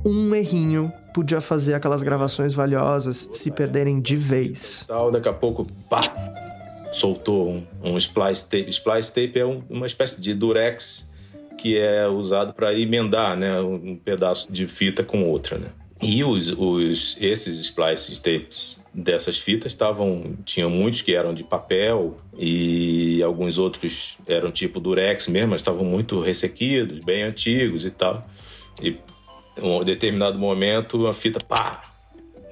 Um 0.04 0.34
errinho 0.34 0.90
podia 1.12 1.40
fazer 1.40 1.74
aquelas 1.74 2.02
gravações 2.02 2.54
valiosas 2.54 3.28
se 3.32 3.50
perderem 3.50 4.00
de 4.00 4.16
vez. 4.16 4.86
Tal, 4.86 5.10
daqui 5.10 5.28
a 5.28 5.32
pouco, 5.32 5.66
pá, 5.90 6.00
soltou 6.92 7.50
um, 7.50 7.66
um 7.82 7.96
splice 7.98 8.44
tape. 8.48 8.68
Splice 8.70 9.12
tape 9.12 9.38
é 9.38 9.46
um, 9.46 9.62
uma 9.68 9.86
espécie 9.86 10.20
de 10.20 10.34
durex 10.34 11.08
que 11.56 11.76
é 11.76 12.06
usado 12.06 12.54
para 12.54 12.72
emendar 12.78 13.36
né, 13.36 13.60
um 13.60 13.96
pedaço 13.96 14.50
de 14.50 14.68
fita 14.68 15.02
com 15.02 15.24
outra. 15.24 15.58
Né? 15.58 15.68
E 16.00 16.22
os, 16.22 16.48
os, 16.56 17.16
esses 17.20 17.58
splice 17.58 18.20
tapes 18.20 18.80
dessas 18.94 19.36
fitas 19.36 19.72
estavam 19.72 20.36
tinham 20.44 20.70
muitos 20.70 21.02
que 21.02 21.14
eram 21.14 21.34
de 21.34 21.42
papel 21.42 22.18
e 22.36 23.20
alguns 23.22 23.58
outros 23.58 24.16
eram 24.26 24.52
tipo 24.52 24.78
durex 24.78 25.26
mesmo, 25.26 25.50
mas 25.50 25.60
estavam 25.60 25.84
muito 25.84 26.20
ressequidos, 26.20 27.00
bem 27.00 27.24
antigos 27.24 27.84
e 27.84 27.90
tal. 27.90 28.24
E 28.80 28.96
um 29.60 29.82
determinado 29.82 30.38
momento 30.38 31.08
a 31.08 31.12
fita 31.12 31.44
pá, 31.44 31.82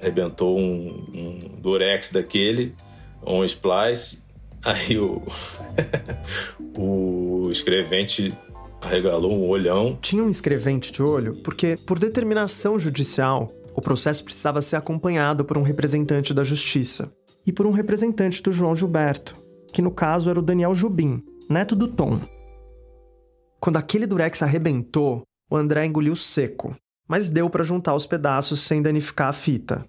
arrebentou 0.01 0.59
um, 0.59 0.87
um 1.13 1.61
durex 1.61 2.11
daquele, 2.11 2.75
um 3.25 3.45
splice 3.45 4.26
Aí 4.67 4.99
o, 4.99 5.21
o 6.77 7.49
escrevente 7.49 8.37
arregalou 8.81 9.31
um 9.31 9.47
olhão. 9.47 9.97
Tinha 10.01 10.21
um 10.21 10.27
escrevente 10.27 10.91
de 10.91 11.01
olho 11.01 11.41
porque, 11.41 11.77
por 11.87 11.97
determinação 11.97 12.77
judicial, 12.77 13.49
o 13.73 13.81
processo 13.81 14.25
precisava 14.25 14.61
ser 14.61 14.75
acompanhado 14.75 15.45
por 15.45 15.57
um 15.57 15.61
representante 15.61 16.33
da 16.33 16.43
justiça 16.43 17.13
e 17.45 17.53
por 17.53 17.65
um 17.65 17.71
representante 17.71 18.43
do 18.43 18.51
João 18.51 18.75
Gilberto, 18.75 19.37
que 19.71 19.81
no 19.81 19.89
caso 19.89 20.29
era 20.29 20.39
o 20.39 20.43
Daniel 20.43 20.75
Jubim, 20.75 21.23
neto 21.49 21.73
do 21.73 21.87
Tom. 21.87 22.19
Quando 23.61 23.77
aquele 23.77 24.05
durex 24.05 24.43
arrebentou, 24.43 25.23
o 25.49 25.55
André 25.55 25.85
engoliu 25.85 26.13
seco, 26.13 26.75
mas 27.07 27.29
deu 27.29 27.49
para 27.49 27.63
juntar 27.63 27.95
os 27.95 28.05
pedaços 28.05 28.59
sem 28.59 28.81
danificar 28.81 29.29
a 29.29 29.33
fita. 29.33 29.85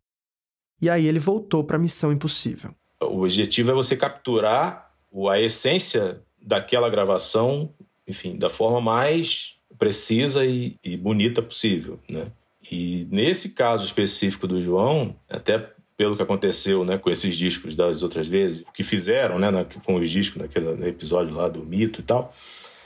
E 0.81 0.89
aí 0.89 1.05
ele 1.05 1.19
voltou 1.19 1.65
para 1.65 1.77
a 1.77 1.81
missão 1.81 2.13
impossível. 2.13 2.73
O 3.01 3.23
objetivo 3.23 3.71
é 3.71 3.75
você 3.75 3.97
capturar 3.97 4.93
a 5.31 5.41
essência 5.41 6.21
daquela 6.41 6.89
gravação, 6.91 7.73
enfim, 8.07 8.37
da 8.37 8.49
forma 8.49 8.81
mais 8.81 9.57
precisa 9.79 10.45
e, 10.45 10.77
e 10.83 10.97
bonita 10.97 11.41
possível, 11.41 12.01
né? 12.09 12.33
E 12.71 13.07
nesse 13.11 13.51
caso 13.51 13.85
específico 13.85 14.47
do 14.47 14.61
João, 14.61 15.17
até 15.29 15.71
pelo 15.97 16.17
que 16.17 16.23
aconteceu 16.23 16.85
né, 16.85 16.99
com 16.99 17.11
esses 17.11 17.37
discos 17.37 17.75
das 17.75 18.03
outras 18.03 18.29
vezes, 18.29 18.61
o 18.61 18.73
que 18.73 18.85
fizeram 18.85 19.39
né, 19.39 19.49
com 19.85 19.97
os 19.97 20.11
discos 20.11 20.41
naquele 20.41 20.87
episódio 20.87 21.35
lá 21.35 21.49
do 21.49 21.65
mito 21.65 22.01
e 22.01 22.05
tal, 22.05 22.33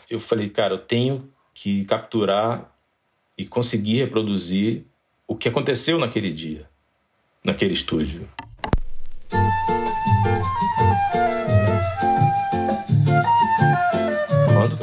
eu 0.09 0.21
falei, 0.21 0.49
cara, 0.49 0.75
eu 0.75 0.79
tenho 0.79 1.29
que 1.53 1.85
capturar 1.85 2.73
e 3.37 3.45
conseguir 3.45 3.99
reproduzir 3.99 4.85
o 5.27 5.37
que 5.37 5.49
aconteceu 5.49 5.99
naquele 5.99 6.33
dia, 6.33 6.69
naquele 7.45 7.75
estúdio. 7.75 8.29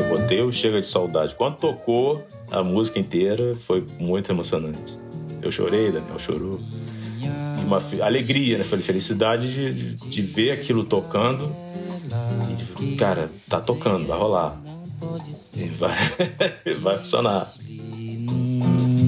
Botei 0.09 0.41
o 0.41 0.51
Chega 0.51 0.81
de 0.81 0.87
Saudade, 0.87 1.35
quando 1.35 1.57
tocou 1.57 2.25
a 2.51 2.63
música 2.63 2.99
inteira, 2.99 3.55
foi 3.55 3.85
muito 3.99 4.31
emocionante. 4.31 4.97
Eu 5.41 5.51
chorei, 5.51 5.91
Daniel 5.91 6.19
chorou. 6.19 6.59
Uma 7.65 7.81
alegria, 8.03 8.57
né? 8.57 8.63
Falei, 8.63 8.83
felicidade 8.83 9.53
de, 9.53 9.73
de, 9.73 10.09
de 10.09 10.21
ver 10.23 10.51
aquilo 10.51 10.83
tocando. 10.83 11.55
E, 12.81 12.95
cara, 12.95 13.29
tá 13.47 13.59
tocando, 13.59 14.07
vai 14.07 14.17
rolar. 14.17 14.59
E 15.55 15.65
vai, 15.65 15.95
vai 16.81 16.97
funcionar. 16.97 17.53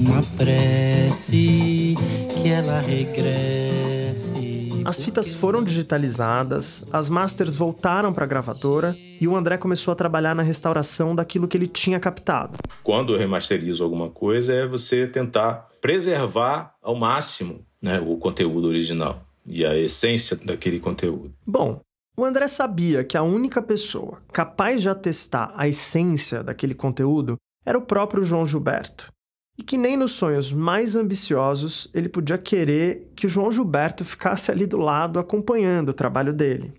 Uma 0.06 0.22
prece 0.36 1.96
que 2.30 2.48
ela 2.48 2.78
regresse 2.78 4.51
as 4.84 5.02
fitas 5.02 5.34
foram 5.34 5.62
digitalizadas, 5.62 6.86
as 6.92 7.08
masters 7.08 7.56
voltaram 7.56 8.12
para 8.12 8.24
a 8.24 8.26
gravadora 8.26 8.96
e 9.20 9.28
o 9.28 9.36
André 9.36 9.56
começou 9.56 9.92
a 9.92 9.94
trabalhar 9.94 10.34
na 10.34 10.42
restauração 10.42 11.14
daquilo 11.14 11.46
que 11.46 11.56
ele 11.56 11.66
tinha 11.66 12.00
captado. 12.00 12.58
Quando 12.82 13.12
eu 13.12 13.18
remasterizo 13.18 13.84
alguma 13.84 14.08
coisa, 14.08 14.52
é 14.52 14.66
você 14.66 15.06
tentar 15.06 15.68
preservar 15.80 16.74
ao 16.82 16.94
máximo 16.94 17.64
né, 17.80 18.00
o 18.00 18.16
conteúdo 18.16 18.68
original 18.68 19.22
e 19.44 19.64
a 19.64 19.76
essência 19.76 20.36
daquele 20.36 20.78
conteúdo. 20.78 21.32
Bom, 21.46 21.80
o 22.16 22.24
André 22.24 22.46
sabia 22.48 23.02
que 23.02 23.16
a 23.16 23.22
única 23.22 23.62
pessoa 23.62 24.18
capaz 24.32 24.82
de 24.82 24.88
atestar 24.88 25.52
a 25.56 25.66
essência 25.66 26.42
daquele 26.42 26.74
conteúdo 26.74 27.36
era 27.64 27.78
o 27.78 27.82
próprio 27.82 28.22
João 28.22 28.44
Gilberto 28.44 29.12
e 29.58 29.62
que 29.62 29.76
nem 29.76 29.96
nos 29.96 30.12
sonhos 30.12 30.52
mais 30.52 30.96
ambiciosos 30.96 31.88
ele 31.92 32.08
podia 32.08 32.38
querer 32.38 33.10
que 33.14 33.26
o 33.26 33.28
João 33.28 33.50
Gilberto 33.50 34.04
ficasse 34.04 34.50
ali 34.50 34.66
do 34.66 34.78
lado 34.78 35.18
acompanhando 35.18 35.90
o 35.90 35.94
trabalho 35.94 36.32
dele. 36.32 36.74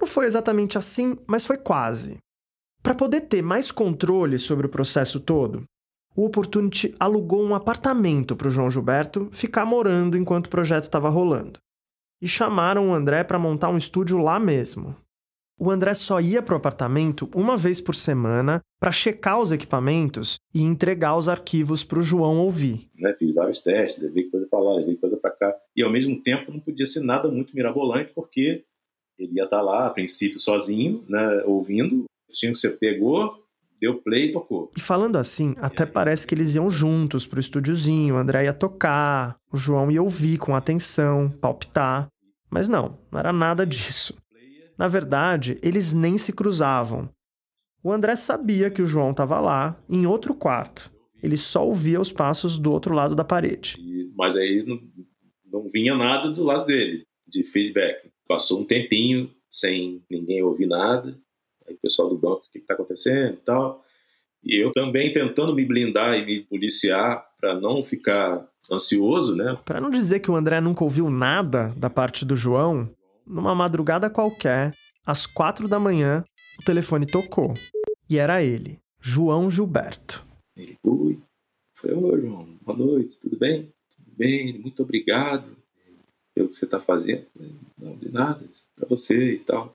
Não 0.00 0.06
foi 0.06 0.26
exatamente 0.26 0.76
assim, 0.76 1.16
mas 1.26 1.44
foi 1.44 1.56
quase. 1.56 2.18
Para 2.82 2.94
poder 2.94 3.22
ter 3.22 3.42
mais 3.42 3.70
controle 3.70 4.38
sobre 4.38 4.66
o 4.66 4.70
processo 4.70 5.20
todo, 5.20 5.64
o 6.16 6.26
Opportunity 6.26 6.94
alugou 6.98 7.42
um 7.42 7.54
apartamento 7.54 8.34
para 8.34 8.48
o 8.48 8.50
João 8.50 8.70
Gilberto 8.70 9.28
ficar 9.30 9.64
morando 9.64 10.16
enquanto 10.16 10.46
o 10.46 10.50
projeto 10.50 10.82
estava 10.82 11.08
rolando. 11.08 11.58
E 12.20 12.28
chamaram 12.28 12.90
o 12.90 12.94
André 12.94 13.24
para 13.24 13.38
montar 13.38 13.70
um 13.70 13.76
estúdio 13.76 14.18
lá 14.18 14.38
mesmo 14.38 14.96
o 15.62 15.70
André 15.70 15.94
só 15.94 16.20
ia 16.20 16.42
para 16.42 16.54
o 16.54 16.56
apartamento 16.56 17.30
uma 17.36 17.56
vez 17.56 17.80
por 17.80 17.94
semana 17.94 18.60
para 18.80 18.90
checar 18.90 19.40
os 19.40 19.52
equipamentos 19.52 20.34
e 20.52 20.60
entregar 20.60 21.16
os 21.16 21.28
arquivos 21.28 21.84
para 21.84 22.00
o 22.00 22.02
João 22.02 22.38
ouvir. 22.38 22.90
Né, 22.98 23.14
fiz 23.16 23.32
vários 23.32 23.60
testes, 23.60 24.02
levei 24.02 24.28
coisa 24.28 24.44
para 24.50 24.58
lá, 24.58 24.74
levei 24.74 24.96
coisa 24.96 25.16
para 25.16 25.30
cá. 25.30 25.54
E 25.76 25.84
ao 25.84 25.92
mesmo 25.92 26.20
tempo 26.20 26.50
não 26.50 26.58
podia 26.58 26.84
ser 26.84 27.04
nada 27.04 27.28
muito 27.28 27.54
mirabolante, 27.54 28.10
porque 28.12 28.64
ele 29.16 29.34
ia 29.34 29.44
estar 29.44 29.58
tá 29.58 29.62
lá, 29.62 29.86
a 29.86 29.90
princípio, 29.90 30.40
sozinho, 30.40 31.04
né, 31.08 31.44
ouvindo. 31.46 32.06
Tinha 32.32 32.50
que 32.50 32.58
você 32.58 32.68
pegou, 32.68 33.32
deu 33.80 34.02
play 34.02 34.30
e 34.30 34.32
tocou. 34.32 34.72
E 34.76 34.80
falando 34.80 35.14
assim, 35.14 35.54
até 35.58 35.86
parece 35.86 36.26
que 36.26 36.34
eles 36.34 36.56
iam 36.56 36.68
juntos 36.68 37.24
pro 37.24 37.38
estúdiozinho, 37.38 38.16
o 38.16 38.18
André 38.18 38.46
ia 38.46 38.52
tocar, 38.52 39.36
o 39.52 39.56
João 39.56 39.92
ia 39.92 40.02
ouvir 40.02 40.38
com 40.38 40.56
atenção, 40.56 41.30
palpitar. 41.40 42.08
Mas 42.50 42.68
não, 42.68 42.98
não 43.12 43.20
era 43.20 43.32
nada 43.32 43.64
disso. 43.64 44.20
Na 44.78 44.88
verdade, 44.88 45.58
eles 45.62 45.92
nem 45.92 46.18
se 46.18 46.32
cruzavam. 46.32 47.08
O 47.82 47.92
André 47.92 48.14
sabia 48.16 48.70
que 48.70 48.80
o 48.80 48.86
João 48.86 49.10
estava 49.10 49.40
lá, 49.40 49.80
em 49.88 50.06
outro 50.06 50.34
quarto. 50.34 50.90
Ele 51.22 51.36
só 51.36 51.66
ouvia 51.66 52.00
os 52.00 52.12
passos 52.12 52.58
do 52.58 52.72
outro 52.72 52.94
lado 52.94 53.14
da 53.14 53.24
parede. 53.24 53.76
Mas 54.16 54.36
aí 54.36 54.64
não, 54.66 54.80
não 55.52 55.68
vinha 55.68 55.96
nada 55.96 56.30
do 56.30 56.42
lado 56.42 56.66
dele, 56.66 57.04
de 57.26 57.42
feedback. 57.42 58.10
Passou 58.26 58.60
um 58.60 58.64
tempinho 58.64 59.30
sem 59.50 60.02
ninguém 60.10 60.42
ouvir 60.42 60.66
nada. 60.66 61.16
Aí 61.66 61.74
o 61.74 61.78
pessoal 61.78 62.08
do 62.08 62.18
banco, 62.18 62.42
o 62.46 62.50
que 62.50 62.58
está 62.58 62.74
acontecendo 62.74 63.34
e 63.34 63.44
tal. 63.44 63.84
E 64.44 64.60
eu 64.60 64.72
também 64.72 65.12
tentando 65.12 65.54
me 65.54 65.64
blindar 65.64 66.14
e 66.14 66.26
me 66.26 66.40
policiar 66.40 67.24
para 67.40 67.58
não 67.60 67.84
ficar 67.84 68.48
ansioso, 68.70 69.36
né? 69.36 69.58
Para 69.64 69.80
não 69.80 69.90
dizer 69.90 70.20
que 70.20 70.30
o 70.30 70.36
André 70.36 70.60
nunca 70.60 70.82
ouviu 70.82 71.08
nada 71.10 71.72
da 71.76 71.90
parte 71.90 72.24
do 72.24 72.34
João, 72.34 72.88
numa 73.26 73.54
madrugada 73.54 74.10
qualquer, 74.10 74.72
às 75.04 75.26
quatro 75.26 75.68
da 75.68 75.78
manhã, 75.78 76.22
o 76.60 76.64
telefone 76.64 77.06
tocou. 77.06 77.52
E 78.08 78.18
era 78.18 78.42
ele, 78.42 78.78
João 79.00 79.50
Gilberto. 79.50 80.26
Oi. 80.56 81.18
Falei, 81.74 81.96
oi, 81.96 82.20
João, 82.20 82.58
boa 82.62 82.78
noite, 82.78 83.20
tudo 83.20 83.36
bem? 83.36 83.72
Tudo 83.96 84.16
bem, 84.16 84.58
muito 84.58 84.82
obrigado 84.82 85.56
pelo 86.34 86.48
que 86.48 86.56
você 86.56 86.64
está 86.64 86.78
fazendo. 86.78 87.26
Falei, 87.34 87.54
não, 87.78 87.96
de 87.96 88.10
nada, 88.10 88.44
para 88.76 88.88
você 88.88 89.34
e 89.34 89.38
tal. 89.40 89.72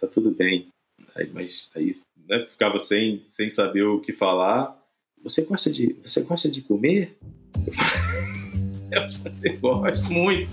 Tá 0.00 0.06
tudo 0.06 0.30
bem. 0.30 0.68
Aí, 1.14 1.28
mas 1.32 1.68
aí 1.74 1.96
né, 2.28 2.46
ficava 2.46 2.78
sem, 2.78 3.24
sem 3.28 3.50
saber 3.50 3.82
o 3.82 4.00
que 4.00 4.12
falar. 4.12 4.76
Você 5.22 5.44
gosta 5.44 5.70
de, 5.70 5.94
você 5.94 6.22
gosta 6.22 6.48
de 6.48 6.62
comer? 6.62 7.16
Eu 8.90 9.08
falei, 9.08 9.56
gosto 9.58 10.12
muito. 10.12 10.50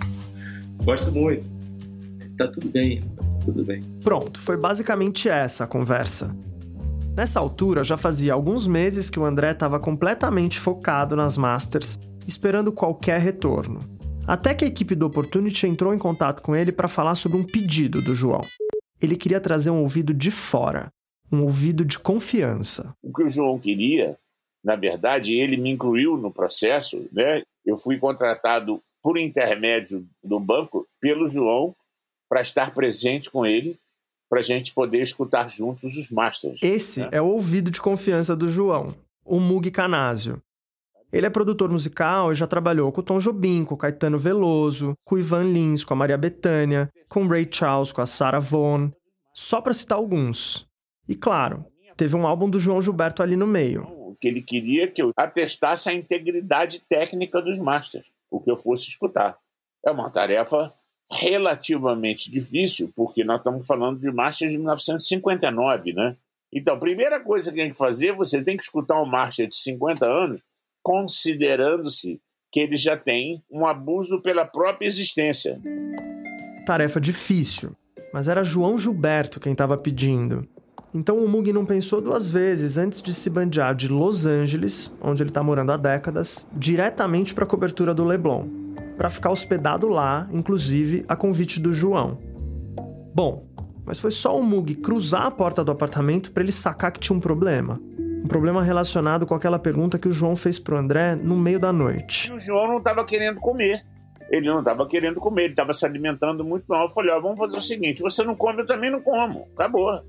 Gosto 0.84 1.12
muito 1.12 1.55
tá 2.38 2.48
tudo 2.48 2.70
bem. 2.70 3.02
tudo 3.44 3.64
bem. 3.64 3.82
Pronto, 4.04 4.40
foi 4.40 4.58
basicamente 4.58 5.30
essa 5.30 5.64
a 5.64 5.68
conversa. 5.68 6.36
Nessa 7.16 7.40
altura, 7.40 7.84
já 7.84 7.96
fazia 7.96 8.34
alguns 8.34 8.68
meses 8.68 9.10
que 9.10 9.20
o 9.20 9.24
André 9.24 9.52
estava 9.52 9.80
completamente 9.80 10.60
focado 10.60 11.16
nas 11.16 11.38
Masters, 11.38 11.98
esperando 12.28 12.74
qualquer 12.74 13.22
retorno. 13.22 13.80
Até 14.28 14.54
que 14.54 14.66
a 14.66 14.68
equipe 14.68 14.96
do 14.96 15.06
Opportunity 15.06 15.68
entrou 15.68 15.94
em 15.94 15.98
contato 15.98 16.42
com 16.42 16.56
ele 16.56 16.72
para 16.72 16.88
falar 16.88 17.16
sobre 17.16 17.38
um 17.38 17.44
pedido 17.44 18.02
do 18.02 18.16
João. 18.16 18.42
Ele 19.02 19.16
queria 19.16 19.40
trazer 19.40 19.70
um 19.70 19.82
ouvido 19.82 20.14
de 20.14 20.32
fora, 20.32 20.92
um 21.32 21.44
ouvido 21.44 21.86
de 21.86 22.00
confiança. 22.00 22.94
O 23.04 23.14
que 23.14 23.24
o 23.24 23.30
João 23.30 23.60
queria, 23.60 24.18
na 24.64 24.76
verdade, 24.76 25.34
ele 25.34 25.58
me 25.58 25.70
incluiu 25.70 26.18
no 26.18 26.32
processo, 26.32 27.08
né? 27.12 27.44
Eu 27.66 27.78
fui 27.78 27.98
contratado 27.98 28.82
por 29.02 29.18
intermédio 29.18 30.06
do 30.24 30.40
banco 30.40 30.88
pelo 31.00 31.28
João 31.28 31.76
para 32.36 32.42
estar 32.42 32.74
presente 32.74 33.32
com 33.32 33.46
ele 33.46 33.80
para 34.30 34.40
a 34.40 34.42
gente 34.42 34.74
poder 34.74 35.02
escutar 35.02 35.50
juntos 35.50 35.96
os 35.96 36.10
masters. 36.10 36.60
Esse 36.62 37.00
né? 37.00 37.10
é 37.14 37.22
o 37.22 37.28
ouvido 37.28 37.72
de 37.72 37.80
confiança 37.80 38.36
do 38.36 38.50
João, 38.50 38.94
o 39.24 39.40
Mug 39.40 39.72
Canásio. 39.72 40.42
Ele 41.14 41.26
é 41.26 41.30
produtor 41.30 41.72
musical 41.72 42.34
e 42.34 42.36
já 42.36 42.46
trabalhou 42.46 42.92
com 42.92 43.00
o 43.00 43.04
Tom 43.04 43.20
Jobim, 43.20 43.64
com 43.64 43.76
o 43.76 43.78
Caetano 43.78 44.20
Veloso, 44.20 44.96
com 45.06 45.16
o 45.16 45.18
Ivan 45.18 45.44
Lins, 45.44 45.86
com 45.86 45.94
a 45.94 45.96
Maria 45.96 46.18
Bethânia, 46.18 46.92
com 47.08 47.24
o 47.24 47.28
Ray 47.30 47.48
Charles, 47.50 47.94
com 47.94 48.02
a 48.02 48.06
Sarah 48.06 48.40
Vaughan, 48.40 48.92
só 49.34 49.62
para 49.62 49.74
citar 49.74 49.98
alguns. 49.98 50.68
E 51.08 51.16
claro, 51.16 51.64
teve 51.96 52.18
um 52.18 52.28
álbum 52.28 52.50
do 52.50 52.60
João 52.60 52.82
Gilberto 52.82 53.24
ali 53.24 53.38
no 53.38 53.48
meio. 53.48 53.84
O 53.84 54.18
que 54.20 54.28
ele 54.28 54.42
queria 54.42 54.92
que 54.92 55.02
eu 55.02 55.14
atestasse 55.16 55.88
a 55.88 55.94
integridade 55.94 56.84
técnica 56.90 57.42
dos 57.42 57.58
masters, 57.60 58.06
o 58.30 58.42
que 58.42 58.52
eu 58.52 58.58
fosse 58.58 58.90
escutar. 58.90 59.38
É 59.86 59.92
uma 59.92 60.10
tarefa 60.10 60.74
relativamente 61.12 62.32
difícil, 62.32 62.92
porque 62.96 63.24
nós 63.24 63.38
estamos 63.38 63.66
falando 63.66 64.00
de 64.00 64.12
marchas 64.12 64.52
de 64.52 64.58
1959, 64.58 65.94
né? 65.94 66.16
Então, 66.52 66.80
primeira 66.80 67.20
coisa 67.20 67.52
que 67.52 67.58
tem 67.58 67.72
que 67.72 67.78
fazer, 67.78 68.14
você 68.14 68.42
tem 68.42 68.56
que 68.56 68.64
escutar 68.64 68.96
uma 68.96 69.06
marcha 69.06 69.46
de 69.46 69.56
50 69.56 70.06
anos, 70.06 70.44
considerando-se 70.82 72.22
que 72.52 72.60
ele 72.60 72.78
já 72.78 72.96
tem 72.96 73.44
um 73.52 73.66
abuso 73.66 74.22
pela 74.22 74.46
própria 74.46 74.88
existência. 74.88 75.60
Tarefa 76.66 77.02
difícil, 77.02 77.76
mas 78.14 78.28
era 78.28 78.44
João 78.44 78.78
Gilberto 78.78 79.40
quem 79.40 79.52
estava 79.52 79.78
pedindo. 79.78 80.48
Então 80.94 81.18
o 81.18 81.28
Mug 81.28 81.52
não 81.52 81.66
pensou 81.66 82.00
duas 82.00 82.30
vezes 82.30 82.78
antes 82.78 83.02
de 83.02 83.14
se 83.14 83.30
bandear 83.30 83.76
de 83.76 83.90
Los 83.90 84.26
Angeles, 84.26 84.96
onde 85.02 85.22
ele 85.22 85.30
está 85.30 85.44
morando 85.44 85.74
há 85.74 85.78
décadas, 85.78 86.48
diretamente 86.54 87.34
para 87.34 87.44
a 87.44 87.48
cobertura 87.48 87.94
do 87.94 88.06
Leblon 88.06 88.65
para 88.98 89.10
ficar 89.10 89.32
hospedado 89.32 89.88
lá, 89.88 90.28
inclusive 90.32 91.06
a 91.08 91.16
convite 91.16 91.60
do 91.60 91.74
João. 91.74 92.18
Bom, 93.14 93.48
mas 93.86 94.00
foi 94.00 94.12
só 94.12 94.38
o 94.38 94.44
Mug 94.44 94.76
cruzar 94.76 95.28
a 95.28 95.32
porta 95.32 95.64
do 95.64 95.72
apartamento 95.72 96.32
para 96.32 96.44
ele 96.44 96.52
sacar 96.52 96.92
que 96.92 97.00
tinha 97.00 97.16
um 97.16 97.20
problema. 97.20 97.80
Um 98.24 98.28
problema 98.28 98.64
relacionado 98.64 99.26
com 99.26 99.36
aquela 99.36 99.60
pergunta 99.60 100.00
que 100.00 100.08
o 100.08 100.12
João 100.12 100.36
fez 100.36 100.58
pro 100.58 100.78
André 100.78 101.16
no 101.16 101.38
meio 101.38 101.60
da 101.60 101.72
noite. 101.72 102.32
O 102.32 102.40
João 102.40 102.68
não 102.68 102.78
estava 102.80 103.06
querendo 103.06 103.40
comer. 103.40 103.86
Ele 104.32 104.48
não 104.48 104.60
estava 104.60 104.88
querendo 104.88 105.20
comer, 105.20 105.44
ele 105.44 105.54
estava 105.54 105.72
se 105.72 105.86
alimentando 105.86 106.44
muito 106.44 106.66
mal. 106.68 106.84
Eu 106.84 106.90
falei: 106.90 107.12
ó, 107.14 107.22
vamos 107.22 107.38
fazer 107.38 107.58
o 107.58 107.62
seguinte: 107.62 108.02
você 108.02 108.24
não 108.24 108.36
come, 108.36 108.64
eu 108.64 108.66
também 108.66 108.92
não 108.92 109.00
como. 109.00 109.48
Acabou. 109.54 110.02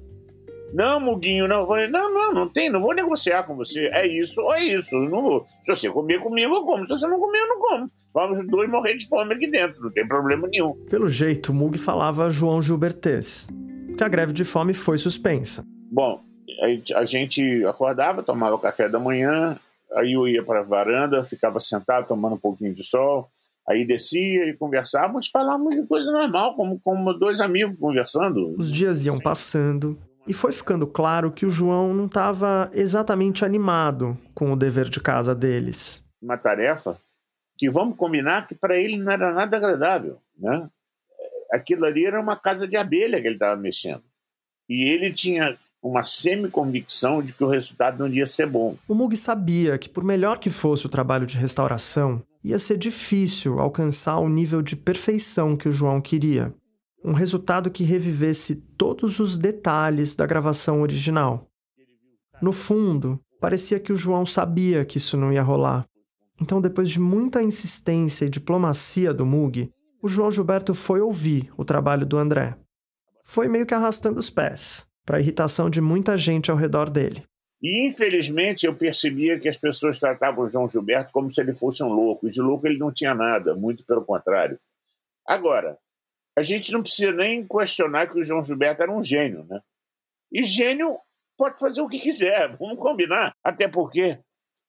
Não, 0.76 1.00
Muguinho, 1.00 1.48
não. 1.48 1.66
Falei, 1.66 1.88
não, 1.88 2.12
não, 2.12 2.34
não 2.34 2.48
tem, 2.50 2.68
não 2.68 2.82
vou 2.82 2.94
negociar 2.94 3.44
com 3.44 3.56
você. 3.56 3.88
É 3.94 4.06
isso 4.06 4.42
ou 4.42 4.54
é 4.54 4.62
isso. 4.62 4.94
Não 4.94 5.22
vou. 5.22 5.46
Se 5.62 5.74
você 5.74 5.90
comer 5.90 6.20
comigo, 6.20 6.54
eu 6.54 6.64
como. 6.64 6.86
Se 6.86 6.94
você 6.94 7.06
não 7.06 7.18
comer, 7.18 7.38
eu 7.38 7.48
não 7.48 7.60
como. 7.60 7.90
Vamos 8.12 8.38
os 8.40 8.46
dois 8.46 8.70
morrer 8.70 8.94
de 8.94 9.08
fome 9.08 9.32
aqui 9.32 9.50
dentro, 9.50 9.82
não 9.82 9.90
tem 9.90 10.06
problema 10.06 10.46
nenhum. 10.46 10.74
Pelo 10.90 11.08
jeito, 11.08 11.50
o 11.50 11.54
Mug 11.54 11.78
falava 11.78 12.28
João 12.28 12.60
Gilbertes, 12.60 13.48
que 13.96 14.04
a 14.04 14.08
greve 14.08 14.34
de 14.34 14.44
fome 14.44 14.74
foi 14.74 14.98
suspensa. 14.98 15.64
Bom, 15.90 16.20
a 16.94 17.04
gente 17.06 17.64
acordava, 17.64 18.22
tomava 18.22 18.58
café 18.58 18.86
da 18.86 18.98
manhã, 18.98 19.58
aí 19.94 20.12
eu 20.12 20.28
ia 20.28 20.42
para 20.42 20.60
a 20.60 20.62
varanda, 20.62 21.24
ficava 21.24 21.58
sentado 21.58 22.06
tomando 22.06 22.34
um 22.34 22.38
pouquinho 22.38 22.74
de 22.74 22.82
sol, 22.82 23.30
aí 23.66 23.86
descia 23.86 24.46
e 24.46 24.54
conversávamos, 24.54 25.28
falávamos 25.28 25.74
de 25.74 25.86
coisa 25.86 26.12
normal, 26.12 26.54
como, 26.54 26.78
como 26.84 27.14
dois 27.14 27.40
amigos 27.40 27.78
conversando. 27.78 28.54
Os 28.58 28.70
dias 28.70 29.06
iam 29.06 29.18
passando 29.18 29.98
e 30.26 30.34
foi 30.34 30.52
ficando 30.52 30.86
claro 30.86 31.30
que 31.30 31.46
o 31.46 31.50
João 31.50 31.94
não 31.94 32.06
estava 32.06 32.70
exatamente 32.72 33.44
animado 33.44 34.18
com 34.34 34.52
o 34.52 34.56
dever 34.56 34.88
de 34.88 35.00
casa 35.00 35.34
deles. 35.34 36.04
Uma 36.20 36.36
tarefa 36.36 36.98
que 37.56 37.70
vamos 37.70 37.96
combinar 37.96 38.46
que 38.46 38.54
para 38.54 38.78
ele 38.78 38.98
não 38.98 39.12
era 39.12 39.32
nada 39.32 39.56
agradável, 39.56 40.18
né? 40.38 40.68
Aquilo 41.52 41.86
ali 41.86 42.04
era 42.04 42.20
uma 42.20 42.36
casa 42.36 42.66
de 42.66 42.76
abelha 42.76 43.20
que 43.20 43.26
ele 43.26 43.36
estava 43.36 43.56
mexendo. 43.56 44.02
E 44.68 44.88
ele 44.90 45.12
tinha 45.12 45.56
uma 45.80 46.02
semi-convicção 46.02 47.22
de 47.22 47.32
que 47.32 47.44
o 47.44 47.48
resultado 47.48 47.98
não 47.98 48.08
ia 48.08 48.26
ser 48.26 48.46
bom. 48.46 48.76
O 48.88 48.94
Mug 48.94 49.16
sabia 49.16 49.78
que, 49.78 49.88
por 49.88 50.02
melhor 50.02 50.40
que 50.40 50.50
fosse 50.50 50.84
o 50.84 50.88
trabalho 50.88 51.24
de 51.24 51.38
restauração, 51.38 52.20
ia 52.42 52.58
ser 52.58 52.76
difícil 52.76 53.60
alcançar 53.60 54.18
o 54.18 54.28
nível 54.28 54.60
de 54.60 54.74
perfeição 54.74 55.56
que 55.56 55.68
o 55.68 55.72
João 55.72 56.00
queria 56.00 56.52
um 57.06 57.12
resultado 57.12 57.70
que 57.70 57.84
revivesse 57.84 58.56
todos 58.76 59.20
os 59.20 59.38
detalhes 59.38 60.16
da 60.16 60.26
gravação 60.26 60.82
original. 60.82 61.48
No 62.42 62.50
fundo, 62.50 63.20
parecia 63.40 63.78
que 63.78 63.92
o 63.92 63.96
João 63.96 64.26
sabia 64.26 64.84
que 64.84 64.98
isso 64.98 65.16
não 65.16 65.32
ia 65.32 65.40
rolar. 65.40 65.86
Então, 66.40 66.60
depois 66.60 66.90
de 66.90 66.98
muita 66.98 67.40
insistência 67.40 68.24
e 68.24 68.28
diplomacia 68.28 69.14
do 69.14 69.24
Mug, 69.24 69.70
o 70.02 70.08
João 70.08 70.32
Gilberto 70.32 70.74
foi 70.74 71.00
ouvir 71.00 71.48
o 71.56 71.64
trabalho 71.64 72.04
do 72.04 72.18
André. 72.18 72.56
Foi 73.24 73.46
meio 73.46 73.66
que 73.66 73.72
arrastando 73.72 74.18
os 74.18 74.28
pés, 74.28 74.84
para 75.04 75.18
a 75.18 75.20
irritação 75.20 75.70
de 75.70 75.80
muita 75.80 76.16
gente 76.16 76.50
ao 76.50 76.56
redor 76.56 76.90
dele. 76.90 77.22
E 77.62 77.86
infelizmente 77.86 78.66
eu 78.66 78.74
percebia 78.74 79.38
que 79.38 79.48
as 79.48 79.56
pessoas 79.56 79.98
tratavam 80.00 80.44
o 80.44 80.48
João 80.48 80.66
Gilberto 80.66 81.12
como 81.12 81.30
se 81.30 81.40
ele 81.40 81.54
fosse 81.54 81.84
um 81.84 81.88
louco. 81.88 82.26
E 82.26 82.30
de 82.30 82.42
louco 82.42 82.66
ele 82.66 82.78
não 82.78 82.92
tinha 82.92 83.14
nada, 83.14 83.54
muito 83.54 83.84
pelo 83.86 84.04
contrário. 84.04 84.58
Agora, 85.24 85.78
a 86.36 86.42
gente 86.42 86.70
não 86.72 86.82
precisa 86.82 87.12
nem 87.12 87.46
questionar 87.46 88.06
que 88.06 88.18
o 88.18 88.22
João 88.22 88.42
Gilberto 88.42 88.82
era 88.82 88.92
um 88.92 89.02
gênio, 89.02 89.44
né? 89.48 89.60
E 90.30 90.44
gênio 90.44 90.98
pode 91.36 91.58
fazer 91.58 91.80
o 91.80 91.88
que 91.88 91.98
quiser, 91.98 92.56
vamos 92.58 92.78
combinar. 92.78 93.32
Até 93.42 93.66
porque 93.66 94.18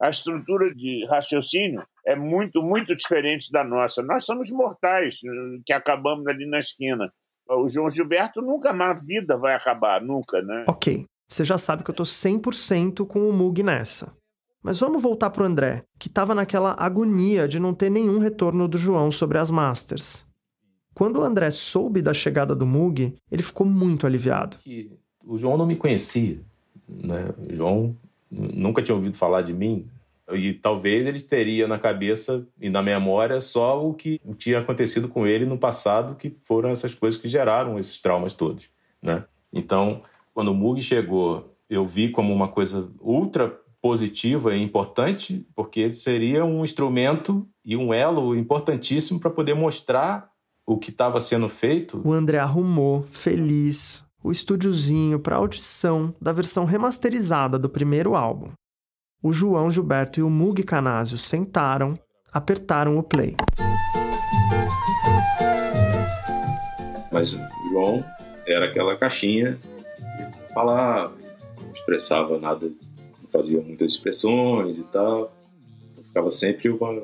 a 0.01 0.09
estrutura 0.09 0.73
de 0.73 1.05
raciocínio 1.09 1.83
é 2.05 2.15
muito, 2.15 2.61
muito 2.61 2.95
diferente 2.95 3.51
da 3.51 3.63
nossa. 3.63 4.01
Nós 4.03 4.25
somos 4.25 4.49
mortais 4.49 5.19
que 5.65 5.73
acabamos 5.73 6.25
ali 6.27 6.47
na 6.47 6.59
esquina. 6.59 7.11
O 7.49 7.67
João 7.67 7.89
Gilberto 7.89 8.41
nunca 8.41 8.71
na 8.71 8.93
vida 8.93 9.37
vai 9.37 9.53
acabar, 9.53 10.01
nunca, 10.01 10.41
né? 10.41 10.65
Ok, 10.67 11.05
você 11.27 11.43
já 11.43 11.57
sabe 11.57 11.83
que 11.83 11.89
eu 11.89 11.95
tô 11.95 12.03
100% 12.03 13.05
com 13.07 13.27
o 13.27 13.33
Mug 13.33 13.63
nessa. 13.63 14.15
Mas 14.61 14.79
vamos 14.79 15.01
voltar 15.01 15.29
pro 15.29 15.45
André, 15.45 15.83
que 15.97 16.07
estava 16.07 16.35
naquela 16.35 16.75
agonia 16.77 17.47
de 17.47 17.59
não 17.59 17.73
ter 17.73 17.89
nenhum 17.89 18.19
retorno 18.19 18.67
do 18.67 18.77
João 18.77 19.09
sobre 19.09 19.37
as 19.37 19.49
Masters. 19.49 20.25
Quando 20.97 21.19
o 21.19 21.23
André 21.23 21.51
soube 21.51 22.01
da 22.01 22.11
chegada 22.11 22.55
do 22.55 22.65
Mug, 22.65 23.13
ele 23.31 23.43
ficou 23.43 23.67
muito 23.67 24.07
aliviado. 24.07 24.57
O 25.23 25.37
João 25.37 25.55
não 25.55 25.67
me 25.67 25.75
conhecia. 25.75 26.41
Né? 26.89 27.29
O 27.37 27.53
João 27.53 27.95
nunca 28.31 28.81
tinha 28.81 28.95
ouvido 28.95 29.15
falar 29.15 29.43
de 29.43 29.53
mim. 29.53 29.85
E 30.33 30.53
talvez 30.53 31.05
ele 31.05 31.19
teria 31.19 31.67
na 31.67 31.77
cabeça 31.77 32.47
e 32.59 32.67
na 32.67 32.81
memória 32.81 33.39
só 33.39 33.87
o 33.87 33.93
que 33.93 34.19
tinha 34.39 34.57
acontecido 34.57 35.07
com 35.07 35.27
ele 35.27 35.45
no 35.45 35.55
passado, 35.55 36.15
que 36.15 36.31
foram 36.31 36.71
essas 36.71 36.95
coisas 36.95 37.21
que 37.21 37.27
geraram 37.27 37.77
esses 37.77 38.01
traumas 38.01 38.33
todos. 38.33 38.67
Né? 38.99 39.23
Então, 39.53 40.01
quando 40.33 40.47
o 40.47 40.55
Mug 40.55 40.81
chegou, 40.81 41.55
eu 41.69 41.85
vi 41.85 42.09
como 42.09 42.33
uma 42.33 42.47
coisa 42.47 42.89
ultra 42.99 43.55
positiva 43.79 44.55
e 44.55 44.63
importante, 44.63 45.45
porque 45.55 45.91
seria 45.91 46.43
um 46.43 46.63
instrumento 46.63 47.47
e 47.63 47.77
um 47.77 47.93
elo 47.93 48.35
importantíssimo 48.35 49.19
para 49.19 49.29
poder 49.29 49.53
mostrar 49.53 50.35
o 50.67 50.77
que 50.77 50.89
estava 50.89 51.17
sendo 51.21 51.47
feito. 51.47 52.01
O 52.03 52.11
André 52.11 52.37
arrumou, 52.37 53.07
feliz, 53.09 54.05
o 54.21 54.31
estúdiozinho 54.31 55.17
para 55.17 55.37
audição 55.37 56.13
da 56.21 56.33
versão 56.33 56.65
remasterizada 56.65 57.57
do 57.57 57.69
primeiro 57.69 58.15
álbum. 58.15 58.51
O 59.23 59.31
João 59.31 59.71
Gilberto 59.71 60.19
e 60.19 60.23
o 60.23 60.29
Mug 60.29 60.61
Canásio 60.63 61.17
sentaram, 61.17 61.97
apertaram 62.33 62.97
o 62.97 63.03
play. 63.03 63.37
Mas 67.13 67.33
o 67.33 67.39
João 67.71 68.03
era 68.45 68.65
aquela 68.65 68.97
caixinha, 68.97 69.57
falava, 70.53 71.15
não 71.61 71.71
expressava 71.71 72.37
nada, 72.37 72.67
não 72.67 73.29
fazia 73.31 73.61
muitas 73.61 73.93
expressões 73.93 74.77
e 74.77 74.83
tal. 74.83 75.33
Ficava 76.03 76.29
sempre 76.29 76.69
uma, 76.69 77.01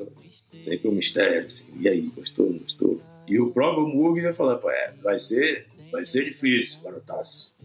sempre 0.60 0.88
um 0.88 0.92
mistério, 0.92 1.46
assim, 1.46 1.72
e 1.80 1.88
aí, 1.88 2.12
gostou, 2.14 2.50
não 2.50 2.58
gostou? 2.58 3.00
E 3.26 3.40
o 3.40 3.50
próprio 3.50 3.86
Mug 3.86 4.20
vai 4.20 4.32
falar, 4.32 4.60
é, 4.66 4.92
vai 5.02 5.18
ser, 5.18 5.66
vai 5.90 6.04
ser 6.04 6.24
difícil, 6.24 6.82
garotaço. 6.82 7.58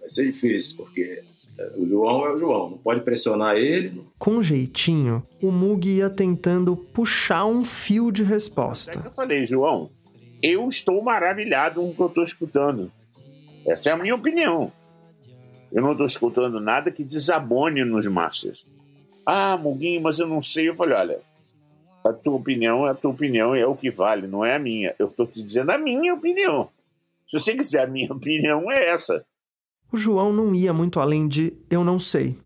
Vai 0.00 0.10
ser 0.10 0.32
difícil, 0.32 0.76
porque 0.76 1.22
é, 1.58 1.72
o 1.76 1.86
João 1.86 2.26
é 2.26 2.34
o 2.34 2.38
João, 2.38 2.70
não 2.70 2.78
pode 2.78 3.00
pressionar 3.02 3.56
ele. 3.56 4.02
Com 4.18 4.42
jeitinho, 4.42 5.22
o 5.40 5.50
Mug 5.50 5.88
ia 5.88 6.10
tentando 6.10 6.76
puxar 6.76 7.46
um 7.46 7.62
fio 7.62 8.10
de 8.10 8.24
resposta. 8.24 9.00
É 9.02 9.06
eu 9.06 9.10
falei, 9.10 9.46
João, 9.46 9.90
eu 10.42 10.68
estou 10.68 11.02
maravilhado 11.02 11.80
com 11.80 11.90
o 11.90 11.94
que 11.94 12.02
eu 12.02 12.06
estou 12.08 12.24
escutando. 12.24 12.90
Essa 13.64 13.90
é 13.90 13.92
a 13.92 13.96
minha 13.96 14.14
opinião. 14.14 14.72
Eu 15.72 15.82
não 15.82 15.92
estou 15.92 16.06
escutando 16.06 16.60
nada 16.60 16.90
que 16.90 17.04
desabone 17.04 17.84
nos 17.84 18.06
Masters. 18.06 18.66
Ah, 19.24 19.56
Muguinho, 19.56 20.00
mas 20.00 20.18
eu 20.18 20.28
não 20.28 20.40
sei. 20.40 20.68
Eu 20.68 20.74
falei, 20.74 20.96
olha, 20.96 21.18
a 22.06 22.12
tua 22.12 22.34
opinião 22.34 22.86
é 22.86 22.90
a 22.90 22.94
tua 22.94 23.10
opinião 23.10 23.54
é 23.54 23.66
o 23.66 23.76
que 23.76 23.90
vale, 23.90 24.26
não 24.26 24.44
é 24.44 24.54
a 24.54 24.58
minha. 24.58 24.94
Eu 24.98 25.08
estou 25.08 25.26
te 25.26 25.42
dizendo 25.42 25.70
a 25.70 25.78
minha 25.78 26.14
opinião. 26.14 26.70
Se 27.26 27.38
você 27.40 27.56
quiser 27.56 27.84
a 27.84 27.86
minha 27.86 28.10
opinião, 28.12 28.70
é 28.70 28.88
essa. 28.88 29.24
O 29.92 29.96
João 29.96 30.32
não 30.32 30.54
ia 30.54 30.72
muito 30.72 31.00
além 31.00 31.28
de 31.28 31.56
eu 31.70 31.84
não 31.84 31.98
sei. 31.98 32.38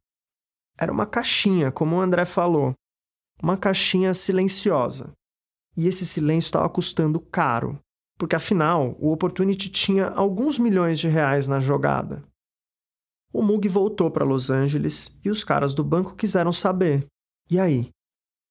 Era 0.78 0.92
uma 0.92 1.06
caixinha, 1.06 1.70
como 1.70 1.96
o 1.96 2.00
André 2.00 2.24
falou. 2.24 2.74
Uma 3.42 3.56
caixinha 3.56 4.14
silenciosa. 4.14 5.12
E 5.76 5.86
esse 5.86 6.04
silêncio 6.04 6.48
estava 6.48 6.68
custando 6.68 7.20
caro, 7.20 7.78
porque 8.18 8.36
afinal 8.36 8.96
o 8.98 9.12
Opportunity 9.12 9.70
tinha 9.70 10.08
alguns 10.08 10.58
milhões 10.58 10.98
de 10.98 11.08
reais 11.08 11.48
na 11.48 11.58
jogada. 11.58 12.22
O 13.32 13.42
Mug 13.42 13.66
voltou 13.68 14.10
para 14.10 14.24
Los 14.24 14.50
Angeles 14.50 15.16
e 15.24 15.30
os 15.30 15.44
caras 15.44 15.72
do 15.72 15.84
banco 15.84 16.16
quiseram 16.16 16.50
saber. 16.50 17.06
E 17.48 17.58
aí? 17.58 17.90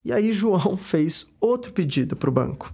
E 0.04 0.12
aí 0.12 0.32
João 0.32 0.76
fez 0.78 1.32
outro 1.40 1.72
pedido 1.72 2.16
para 2.16 2.30
o 2.30 2.32
banco. 2.32 2.72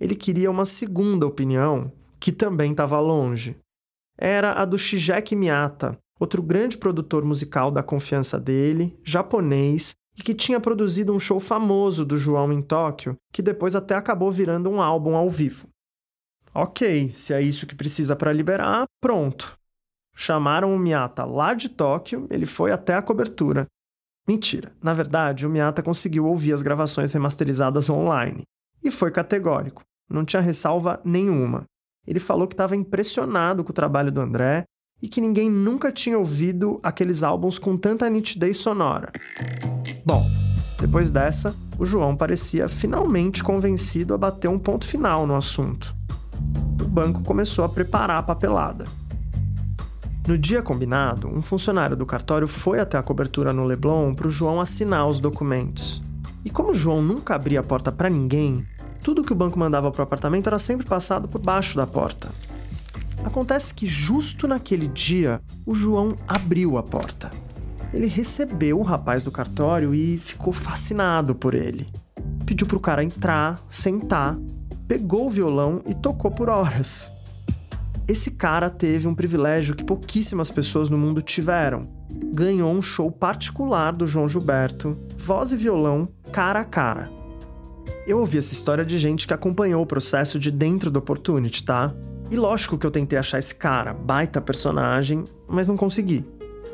Ele 0.00 0.14
queria 0.14 0.50
uma 0.50 0.64
segunda 0.64 1.26
opinião, 1.26 1.92
que 2.18 2.32
também 2.32 2.72
estava 2.72 2.98
longe. 3.00 3.56
Era 4.18 4.54
a 4.54 4.64
do 4.64 4.78
Shigeki 4.78 5.36
Miyata, 5.36 5.98
outro 6.18 6.42
grande 6.42 6.78
produtor 6.78 7.24
musical 7.24 7.70
da 7.70 7.82
confiança 7.82 8.38
dele, 8.38 8.98
japonês, 9.02 9.94
e 10.16 10.22
que 10.22 10.34
tinha 10.34 10.60
produzido 10.60 11.12
um 11.12 11.18
show 11.18 11.40
famoso 11.40 12.04
do 12.04 12.16
João 12.16 12.52
em 12.52 12.62
Tóquio, 12.62 13.16
que 13.32 13.42
depois 13.42 13.74
até 13.74 13.94
acabou 13.94 14.30
virando 14.30 14.70
um 14.70 14.80
álbum 14.80 15.16
ao 15.16 15.28
vivo. 15.28 15.68
Ok, 16.54 17.08
se 17.08 17.34
é 17.34 17.42
isso 17.42 17.66
que 17.66 17.74
precisa 17.74 18.14
para 18.14 18.32
liberar, 18.32 18.84
pronto. 19.00 19.58
Chamaram 20.14 20.72
o 20.72 20.78
Miyata 20.78 21.24
lá 21.24 21.52
de 21.52 21.68
Tóquio, 21.68 22.28
ele 22.30 22.46
foi 22.46 22.70
até 22.70 22.94
a 22.94 23.02
cobertura. 23.02 23.66
Mentira, 24.26 24.72
na 24.82 24.94
verdade, 24.94 25.46
o 25.46 25.50
Miyata 25.50 25.82
conseguiu 25.82 26.26
ouvir 26.26 26.52
as 26.52 26.62
gravações 26.62 27.12
remasterizadas 27.12 27.90
online. 27.90 28.42
E 28.82 28.90
foi 28.90 29.10
categórico, 29.10 29.82
não 30.08 30.24
tinha 30.24 30.40
ressalva 30.40 31.00
nenhuma. 31.04 31.64
Ele 32.06 32.18
falou 32.18 32.46
que 32.46 32.54
estava 32.54 32.76
impressionado 32.76 33.62
com 33.62 33.70
o 33.70 33.74
trabalho 33.74 34.10
do 34.10 34.20
André 34.20 34.64
e 35.02 35.08
que 35.08 35.20
ninguém 35.20 35.50
nunca 35.50 35.92
tinha 35.92 36.18
ouvido 36.18 36.80
aqueles 36.82 37.22
álbuns 37.22 37.58
com 37.58 37.76
tanta 37.76 38.08
nitidez 38.08 38.58
sonora. 38.58 39.12
Bom, 40.06 40.24
depois 40.80 41.10
dessa, 41.10 41.54
o 41.78 41.84
João 41.84 42.16
parecia 42.16 42.68
finalmente 42.68 43.42
convencido 43.42 44.14
a 44.14 44.18
bater 44.18 44.48
um 44.48 44.58
ponto 44.58 44.86
final 44.86 45.26
no 45.26 45.34
assunto. 45.34 45.94
O 46.80 46.86
banco 46.86 47.22
começou 47.22 47.64
a 47.64 47.68
preparar 47.68 48.18
a 48.18 48.22
papelada. 48.22 48.84
No 50.26 50.38
dia 50.38 50.62
combinado, 50.62 51.28
um 51.28 51.42
funcionário 51.42 51.94
do 51.94 52.06
cartório 52.06 52.48
foi 52.48 52.80
até 52.80 52.96
a 52.96 53.02
cobertura 53.02 53.52
no 53.52 53.62
Leblon 53.62 54.14
para 54.14 54.26
o 54.26 54.30
João 54.30 54.58
assinar 54.58 55.06
os 55.06 55.20
documentos. 55.20 56.02
E 56.42 56.48
como 56.48 56.70
o 56.70 56.74
João 56.74 57.02
nunca 57.02 57.34
abria 57.34 57.60
a 57.60 57.62
porta 57.62 57.92
para 57.92 58.08
ninguém, 58.08 58.66
tudo 59.02 59.22
que 59.22 59.34
o 59.34 59.36
banco 59.36 59.58
mandava 59.58 59.90
para 59.90 60.00
o 60.00 60.02
apartamento 60.02 60.46
era 60.46 60.58
sempre 60.58 60.86
passado 60.86 61.28
por 61.28 61.42
baixo 61.42 61.76
da 61.76 61.86
porta. 61.86 62.30
Acontece 63.22 63.74
que 63.74 63.86
justo 63.86 64.48
naquele 64.48 64.88
dia, 64.88 65.42
o 65.66 65.74
João 65.74 66.16
abriu 66.26 66.78
a 66.78 66.82
porta. 66.82 67.30
Ele 67.92 68.06
recebeu 68.06 68.80
o 68.80 68.82
rapaz 68.82 69.22
do 69.22 69.30
cartório 69.30 69.94
e 69.94 70.16
ficou 70.16 70.54
fascinado 70.54 71.34
por 71.34 71.52
ele. 71.52 71.86
Pediu 72.46 72.66
para 72.66 72.78
o 72.78 72.80
cara 72.80 73.04
entrar, 73.04 73.62
sentar, 73.68 74.38
pegou 74.88 75.26
o 75.26 75.30
violão 75.30 75.82
e 75.86 75.92
tocou 75.92 76.30
por 76.30 76.48
horas. 76.48 77.12
Esse 78.06 78.32
cara 78.32 78.68
teve 78.68 79.08
um 79.08 79.14
privilégio 79.14 79.74
que 79.74 79.82
pouquíssimas 79.82 80.50
pessoas 80.50 80.90
no 80.90 80.98
mundo 80.98 81.22
tiveram. 81.22 81.88
Ganhou 82.34 82.70
um 82.70 82.82
show 82.82 83.10
particular 83.10 83.92
do 83.92 84.06
João 84.06 84.28
Gilberto, 84.28 84.98
voz 85.16 85.52
e 85.52 85.56
violão, 85.56 86.06
cara 86.30 86.60
a 86.60 86.64
cara. 86.64 87.10
Eu 88.06 88.18
ouvi 88.18 88.36
essa 88.36 88.52
história 88.52 88.84
de 88.84 88.98
gente 88.98 89.26
que 89.26 89.32
acompanhou 89.32 89.82
o 89.82 89.86
processo 89.86 90.38
de 90.38 90.50
dentro 90.50 90.90
do 90.90 90.98
Opportunity, 90.98 91.64
tá? 91.64 91.94
E 92.30 92.36
lógico 92.36 92.76
que 92.76 92.86
eu 92.86 92.90
tentei 92.90 93.18
achar 93.18 93.38
esse 93.38 93.54
cara, 93.54 93.94
baita 93.94 94.38
personagem, 94.38 95.24
mas 95.48 95.66
não 95.66 95.76
consegui. 95.76 96.26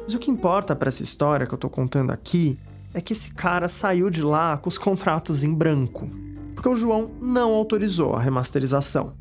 Mas 0.03 0.14
o 0.14 0.18
que 0.18 0.33
importa 0.33 0.74
para 0.74 0.89
essa 0.89 1.05
história 1.05 1.47
que 1.47 1.55
eu 1.55 1.59
tô 1.59 1.70
contando 1.70 2.11
aqui 2.11 2.59
é 2.93 3.01
que 3.01 3.12
esse 3.12 3.33
cara 3.35 3.68
saiu 3.68 4.11
de 4.11 4.22
lá 4.22 4.57
com 4.57 4.68
os 4.68 4.76
contratos 4.76 5.45
em 5.45 5.55
branco, 5.55 6.11
porque 6.57 6.68
o 6.68 6.74
João 6.74 7.12
não 7.22 7.53
autorizou 7.53 8.14
a 8.14 8.20
remasterização. 8.20 9.19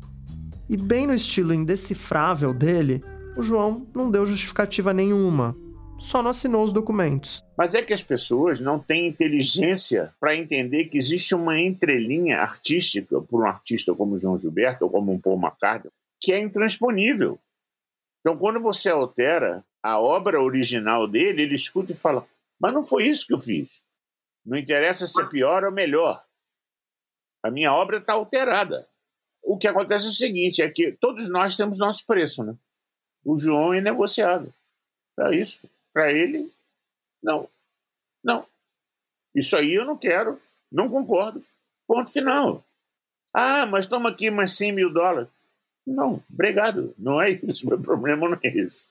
E 0.70 0.76
bem 0.76 1.04
no 1.04 1.12
estilo 1.12 1.52
indecifrável 1.52 2.54
dele, 2.54 3.02
o 3.36 3.42
João 3.42 3.90
não 3.92 4.08
deu 4.08 4.24
justificativa 4.24 4.92
nenhuma, 4.92 5.56
só 5.98 6.22
não 6.22 6.30
assinou 6.30 6.62
os 6.62 6.72
documentos. 6.72 7.42
Mas 7.58 7.74
é 7.74 7.82
que 7.82 7.92
as 7.92 8.04
pessoas 8.04 8.60
não 8.60 8.78
têm 8.78 9.08
inteligência 9.08 10.14
para 10.20 10.36
entender 10.36 10.84
que 10.84 10.96
existe 10.96 11.34
uma 11.34 11.58
entrelinha 11.58 12.38
artística 12.38 13.20
por 13.20 13.42
um 13.42 13.48
artista 13.48 13.92
como 13.96 14.16
João 14.16 14.38
Gilberto 14.38 14.84
ou 14.84 14.90
como 14.92 15.12
um 15.12 15.20
Paul 15.20 15.40
McCartney 15.40 15.90
que 16.20 16.32
é 16.32 16.38
intransponível. 16.38 17.36
Então, 18.20 18.38
quando 18.38 18.60
você 18.60 18.90
altera 18.90 19.64
a 19.82 19.98
obra 19.98 20.40
original 20.40 21.08
dele, 21.08 21.42
ele 21.42 21.56
escuta 21.56 21.90
e 21.90 21.96
fala: 21.96 22.24
Mas 22.60 22.72
não 22.72 22.84
foi 22.84 23.08
isso 23.08 23.26
que 23.26 23.34
eu 23.34 23.40
fiz. 23.40 23.82
Não 24.46 24.56
interessa 24.56 25.04
se 25.04 25.20
é 25.20 25.28
pior 25.28 25.64
ou 25.64 25.72
melhor. 25.72 26.22
A 27.42 27.50
minha 27.50 27.72
obra 27.72 27.96
está 27.96 28.12
alterada 28.12 28.88
o 29.42 29.56
que 29.58 29.66
acontece 29.66 30.06
é 30.06 30.08
o 30.08 30.12
seguinte: 30.12 30.62
é 30.62 30.68
que 30.68 30.92
todos 30.92 31.28
nós 31.28 31.56
temos 31.56 31.78
nosso 31.78 32.06
preço, 32.06 32.44
né? 32.44 32.54
O 33.24 33.38
João 33.38 33.74
é 33.74 33.80
negociável. 33.80 34.52
É 35.18 35.34
isso. 35.34 35.60
Para 35.92 36.12
ele, 36.12 36.50
não. 37.22 37.48
Não. 38.22 38.46
Isso 39.34 39.56
aí 39.56 39.74
eu 39.74 39.84
não 39.84 39.96
quero. 39.96 40.40
Não 40.70 40.88
concordo. 40.88 41.44
Ponto 41.86 42.10
final. 42.12 42.64
Ah, 43.34 43.66
mas 43.66 43.86
toma 43.86 44.08
aqui 44.10 44.30
mais 44.30 44.56
100 44.56 44.72
mil 44.72 44.92
dólares. 44.92 45.28
Não, 45.86 46.22
obrigado. 46.32 46.94
Não 46.98 47.20
é 47.20 47.30
isso. 47.30 47.66
Meu 47.68 47.80
problema 47.80 48.28
não 48.28 48.38
é 48.42 48.48
esse. 48.48 48.88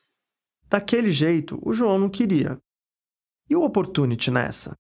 Daquele 0.68 1.10
jeito, 1.10 1.60
o 1.64 1.74
João 1.74 1.97
não 1.97 2.10
queria. 2.10 2.60
E 3.50 3.56
o 3.56 3.64
opportunity 3.64 4.30
nessa? 4.30 4.78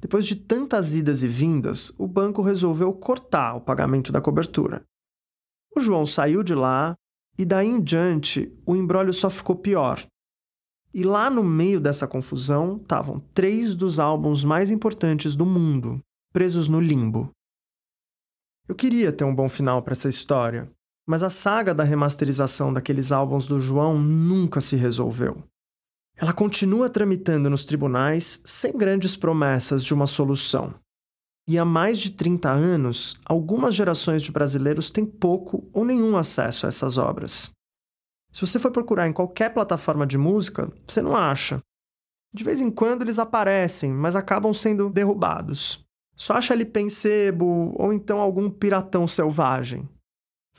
Depois 0.00 0.26
de 0.26 0.34
tantas 0.34 0.96
idas 0.96 1.22
e 1.22 1.28
vindas, 1.28 1.92
o 1.98 2.06
banco 2.06 2.40
resolveu 2.40 2.92
cortar 2.92 3.54
o 3.54 3.60
pagamento 3.60 4.10
da 4.10 4.20
cobertura. 4.20 4.82
O 5.76 5.80
João 5.80 6.06
saiu 6.06 6.42
de 6.42 6.54
lá 6.54 6.96
e 7.38 7.44
daí 7.44 7.68
em 7.68 7.80
diante 7.80 8.52
o 8.66 8.74
embrólio 8.74 9.12
só 9.12 9.28
ficou 9.28 9.56
pior. 9.56 10.04
E 10.92 11.04
lá 11.04 11.30
no 11.30 11.44
meio 11.44 11.80
dessa 11.80 12.08
confusão 12.08 12.76
estavam 12.76 13.20
três 13.32 13.74
dos 13.74 13.98
álbuns 13.98 14.42
mais 14.42 14.70
importantes 14.70 15.36
do 15.36 15.46
mundo, 15.46 16.00
presos 16.32 16.66
no 16.66 16.80
limbo. 16.80 17.30
Eu 18.66 18.74
queria 18.74 19.12
ter 19.12 19.24
um 19.24 19.34
bom 19.34 19.48
final 19.48 19.82
para 19.82 19.92
essa 19.92 20.08
história, 20.08 20.70
mas 21.06 21.22
a 21.22 21.30
saga 21.30 21.74
da 21.74 21.84
remasterização 21.84 22.72
daqueles 22.72 23.12
álbuns 23.12 23.46
do 23.46 23.60
João 23.60 23.98
nunca 23.98 24.60
se 24.60 24.76
resolveu. 24.76 25.42
Ela 26.20 26.34
continua 26.34 26.90
tramitando 26.90 27.48
nos 27.48 27.64
tribunais 27.64 28.42
sem 28.44 28.76
grandes 28.76 29.16
promessas 29.16 29.82
de 29.82 29.94
uma 29.94 30.04
solução. 30.04 30.74
E 31.48 31.58
há 31.58 31.64
mais 31.64 31.98
de 31.98 32.10
30 32.10 32.50
anos, 32.50 33.18
algumas 33.24 33.74
gerações 33.74 34.22
de 34.22 34.30
brasileiros 34.30 34.90
têm 34.90 35.06
pouco 35.06 35.66
ou 35.72 35.82
nenhum 35.82 36.18
acesso 36.18 36.66
a 36.66 36.68
essas 36.68 36.98
obras. 36.98 37.50
Se 38.30 38.42
você 38.42 38.58
for 38.58 38.70
procurar 38.70 39.08
em 39.08 39.14
qualquer 39.14 39.54
plataforma 39.54 40.06
de 40.06 40.18
música, 40.18 40.70
você 40.86 41.00
não 41.00 41.16
acha. 41.16 41.62
De 42.34 42.44
vez 42.44 42.60
em 42.60 42.70
quando 42.70 43.00
eles 43.00 43.18
aparecem, 43.18 43.90
mas 43.90 44.14
acabam 44.14 44.52
sendo 44.52 44.90
derrubados. 44.90 45.82
Só 46.14 46.34
acha 46.34 46.52
LP 46.52 46.80
em 46.80 46.90
sebo 46.90 47.74
ou 47.78 47.94
então 47.94 48.20
algum 48.20 48.50
piratão 48.50 49.06
selvagem. 49.06 49.88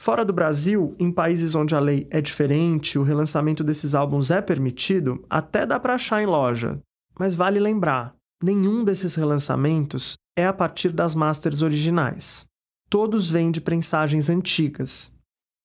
Fora 0.02 0.26
do 0.26 0.34
Brasil, 0.34 0.96
em 0.98 1.12
países 1.12 1.54
onde 1.54 1.76
a 1.76 1.80
lei 1.80 2.08
é 2.10 2.20
diferente, 2.20 2.98
o 2.98 3.04
relançamento 3.04 3.64
desses 3.64 3.94
álbuns 3.94 4.32
é 4.32 4.42
permitido, 4.42 5.24
até 5.30 5.64
dá 5.64 5.80
para 5.80 5.94
achar 5.94 6.24
em 6.24 6.26
loja. 6.26 6.82
Mas 7.20 7.36
vale 7.36 7.60
lembrar, 7.60 8.16
nenhum 8.42 8.84
desses 8.84 9.14
relançamentos 9.14 10.16
é 10.36 10.48
a 10.48 10.52
partir 10.52 10.92
das 10.92 11.14
masters 11.14 11.62
originais. 11.62 12.46
Todos 12.90 13.30
vêm 13.30 13.52
de 13.52 13.62
prensagens 13.62 14.28
antigas. 14.28 15.16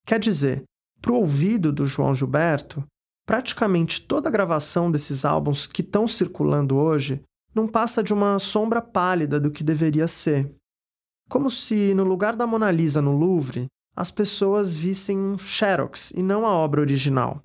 Quer 0.05 0.19
dizer, 0.19 0.65
para 1.01 1.13
o 1.13 1.15
ouvido 1.15 1.73
do 1.73 1.83
João 1.83 2.13
Gilberto, 2.13 2.85
praticamente 3.25 4.05
toda 4.05 4.29
a 4.29 4.31
gravação 4.31 4.91
desses 4.91 5.25
álbuns 5.25 5.65
que 5.65 5.81
estão 5.81 6.05
circulando 6.05 6.77
hoje 6.77 7.23
não 7.55 7.67
passa 7.67 8.03
de 8.03 8.13
uma 8.13 8.37
sombra 8.37 8.83
pálida 8.83 9.39
do 9.39 9.49
que 9.49 9.63
deveria 9.63 10.07
ser. 10.07 10.53
Como 11.27 11.49
se, 11.49 11.95
no 11.95 12.03
lugar 12.03 12.35
da 12.35 12.45
Mona 12.45 12.69
Lisa 12.69 13.01
no 13.01 13.17
Louvre, 13.17 13.67
as 13.97 14.11
pessoas 14.11 14.75
vissem 14.75 15.17
um 15.17 15.39
xerox 15.39 16.11
e 16.11 16.21
não 16.21 16.45
a 16.45 16.53
obra 16.53 16.81
original. 16.81 17.41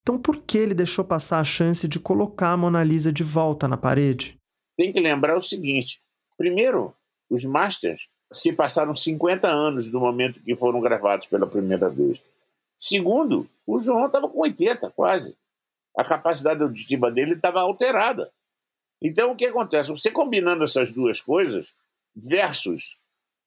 Então 0.00 0.16
por 0.16 0.36
que 0.36 0.56
ele 0.56 0.74
deixou 0.74 1.04
passar 1.04 1.40
a 1.40 1.44
chance 1.44 1.88
de 1.88 1.98
colocar 1.98 2.52
a 2.52 2.56
Mona 2.56 2.84
Lisa 2.84 3.12
de 3.12 3.24
volta 3.24 3.66
na 3.66 3.76
parede? 3.76 4.38
Tem 4.76 4.92
que 4.92 5.00
lembrar 5.00 5.36
o 5.36 5.40
seguinte: 5.40 6.00
primeiro, 6.38 6.94
os 7.28 7.44
masters 7.44 8.06
se 8.32 8.52
passaram 8.52 8.94
50 8.94 9.48
anos 9.48 9.88
do 9.88 9.98
momento 9.98 10.40
que 10.40 10.54
foram 10.54 10.80
gravados 10.80 11.26
pela 11.26 11.48
primeira 11.48 11.88
vez. 11.88 12.22
Segundo, 12.78 13.48
o 13.66 13.76
João 13.78 14.06
estava 14.06 14.28
com 14.28 14.40
80, 14.40 14.88
quase. 14.90 15.36
A 15.96 16.04
capacidade 16.04 16.62
auditiva 16.62 17.10
dele 17.10 17.34
estava 17.34 17.60
alterada. 17.60 18.30
Então, 19.02 19.32
o 19.32 19.36
que 19.36 19.46
acontece? 19.46 19.90
Você 19.90 20.10
combinando 20.10 20.62
essas 20.64 20.90
duas 20.90 21.20
coisas, 21.20 21.72
versus 22.14 22.96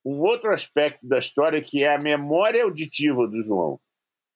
um 0.06 0.20
outro 0.20 0.54
aspecto 0.54 1.00
da 1.06 1.18
história 1.18 1.60
que 1.62 1.84
é 1.84 1.96
a 1.96 2.00
memória 2.00 2.64
auditiva 2.64 3.28
do 3.28 3.42
João. 3.42 3.80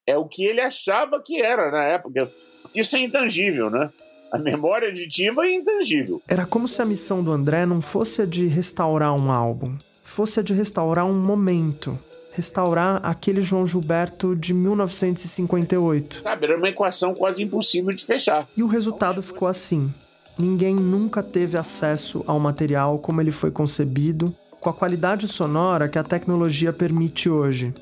É 0.07 0.17
o 0.17 0.25
que 0.27 0.43
ele 0.43 0.59
achava 0.59 1.21
que 1.21 1.39
era 1.39 1.69
na 1.69 1.83
época. 1.83 2.31
Isso 2.73 2.95
é 2.95 2.99
intangível, 2.99 3.69
né? 3.69 3.91
A 4.31 4.39
memória 4.39 4.87
auditiva 4.87 5.45
é 5.45 5.53
intangível. 5.53 6.21
Era 6.27 6.45
como 6.45 6.67
se 6.67 6.81
a 6.81 6.85
missão 6.85 7.23
do 7.23 7.31
André 7.31 7.65
não 7.65 7.81
fosse 7.81 8.23
a 8.23 8.25
de 8.25 8.47
restaurar 8.47 9.13
um 9.13 9.31
álbum, 9.31 9.77
fosse 10.01 10.39
a 10.39 10.43
de 10.43 10.53
restaurar 10.53 11.05
um 11.05 11.19
momento. 11.19 11.97
Restaurar 12.31 13.01
aquele 13.03 13.41
João 13.41 13.65
Gilberto 13.65 14.35
de 14.35 14.53
1958. 14.53 16.21
Sabe, 16.21 16.45
era 16.45 16.57
uma 16.57 16.69
equação 16.69 17.13
quase 17.13 17.43
impossível 17.43 17.93
de 17.93 18.05
fechar. 18.05 18.47
E 18.55 18.63
o 18.63 18.67
resultado 18.67 19.21
ficou 19.21 19.47
assim. 19.47 19.93
Ninguém 20.37 20.75
nunca 20.75 21.21
teve 21.21 21.57
acesso 21.57 22.23
ao 22.25 22.39
material 22.39 22.99
como 22.99 23.19
ele 23.19 23.31
foi 23.31 23.51
concebido, 23.51 24.33
com 24.59 24.69
a 24.69 24.73
qualidade 24.73 25.27
sonora 25.27 25.87
que 25.87 25.97
a 25.97 26.03
tecnologia 26.03 26.73
permite 26.73 27.29
hoje. 27.29 27.73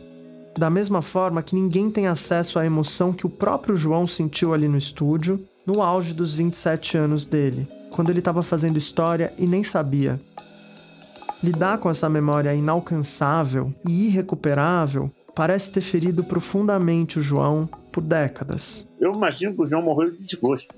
Da 0.58 0.70
mesma 0.70 1.02
forma 1.02 1.44
que 1.44 1.56
ninguém 1.56 1.90
tem 1.90 2.08
acesso 2.08 2.60
à 2.60 2.66
emoção 2.66 3.14
que 3.14 3.26
o 3.26 3.30
próprio 3.30 3.76
João 3.76 4.08
sentiu 4.08 4.54
ali 4.54 4.68
no 4.68 4.78
estúdio, 4.78 5.44
no 5.66 5.82
auge 5.82 6.14
dos 6.14 6.34
27 6.34 6.98
anos 6.98 7.26
dele, 7.26 7.68
quando 7.92 8.10
ele 8.10 8.20
estava 8.20 8.42
fazendo 8.42 8.78
história 8.78 9.34
e 9.38 9.46
nem 9.46 9.64
sabia. 9.64 10.20
Lidar 11.44 11.78
com 11.78 11.90
essa 11.90 12.10
memória 12.10 12.54
inalcançável 12.54 13.72
e 13.88 14.08
irrecuperável 14.08 15.12
parece 15.36 15.72
ter 15.72 15.82
ferido 15.82 16.24
profundamente 16.24 17.20
o 17.20 17.22
João 17.22 17.70
por 17.92 18.02
décadas. 18.02 18.88
Eu 19.00 19.14
imagino 19.14 19.54
que 19.54 19.62
o 19.62 19.66
João 19.66 19.84
morreu 19.84 20.12
de 20.12 20.18
desgosto. 20.18 20.74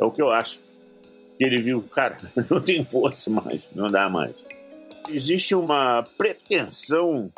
É 0.00 0.04
o 0.04 0.10
que 0.10 0.20
eu 0.20 0.30
acho. 0.30 0.60
Que 1.36 1.44
ele 1.44 1.62
viu, 1.62 1.82
cara, 1.82 2.16
não 2.50 2.60
tem 2.60 2.84
força 2.84 3.30
mais, 3.30 3.70
não 3.72 3.88
dá 3.88 4.08
mais. 4.08 4.34
Existe 5.08 5.54
uma 5.54 6.04
pretensão 6.16 7.32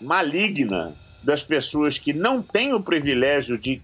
maligna 0.00 0.94
das 1.22 1.42
pessoas 1.42 1.98
que 1.98 2.12
não 2.12 2.42
têm 2.42 2.74
o 2.74 2.82
privilégio 2.82 3.58
de 3.58 3.80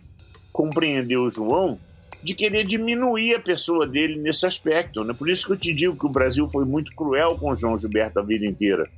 compreender 0.52 1.16
o 1.16 1.30
João 1.30 1.78
de 2.22 2.34
querer 2.34 2.64
diminuir 2.64 3.34
a 3.34 3.40
pessoa 3.40 3.86
dele 3.86 4.16
nesse 4.16 4.46
aspecto. 4.46 5.02
Né? 5.04 5.14
Por 5.14 5.28
isso 5.28 5.46
que 5.46 5.52
eu 5.52 5.56
te 5.56 5.72
digo 5.72 5.96
que 5.96 6.06
o 6.06 6.10
Brasil 6.10 6.48
foi 6.48 6.64
muito 6.64 6.94
cruel 6.94 7.36
com 7.38 7.50
o 7.50 7.54
João 7.54 7.76
Gilberto 7.76 8.18
a 8.18 8.22
vida 8.22 8.46
inteira. 8.46 8.88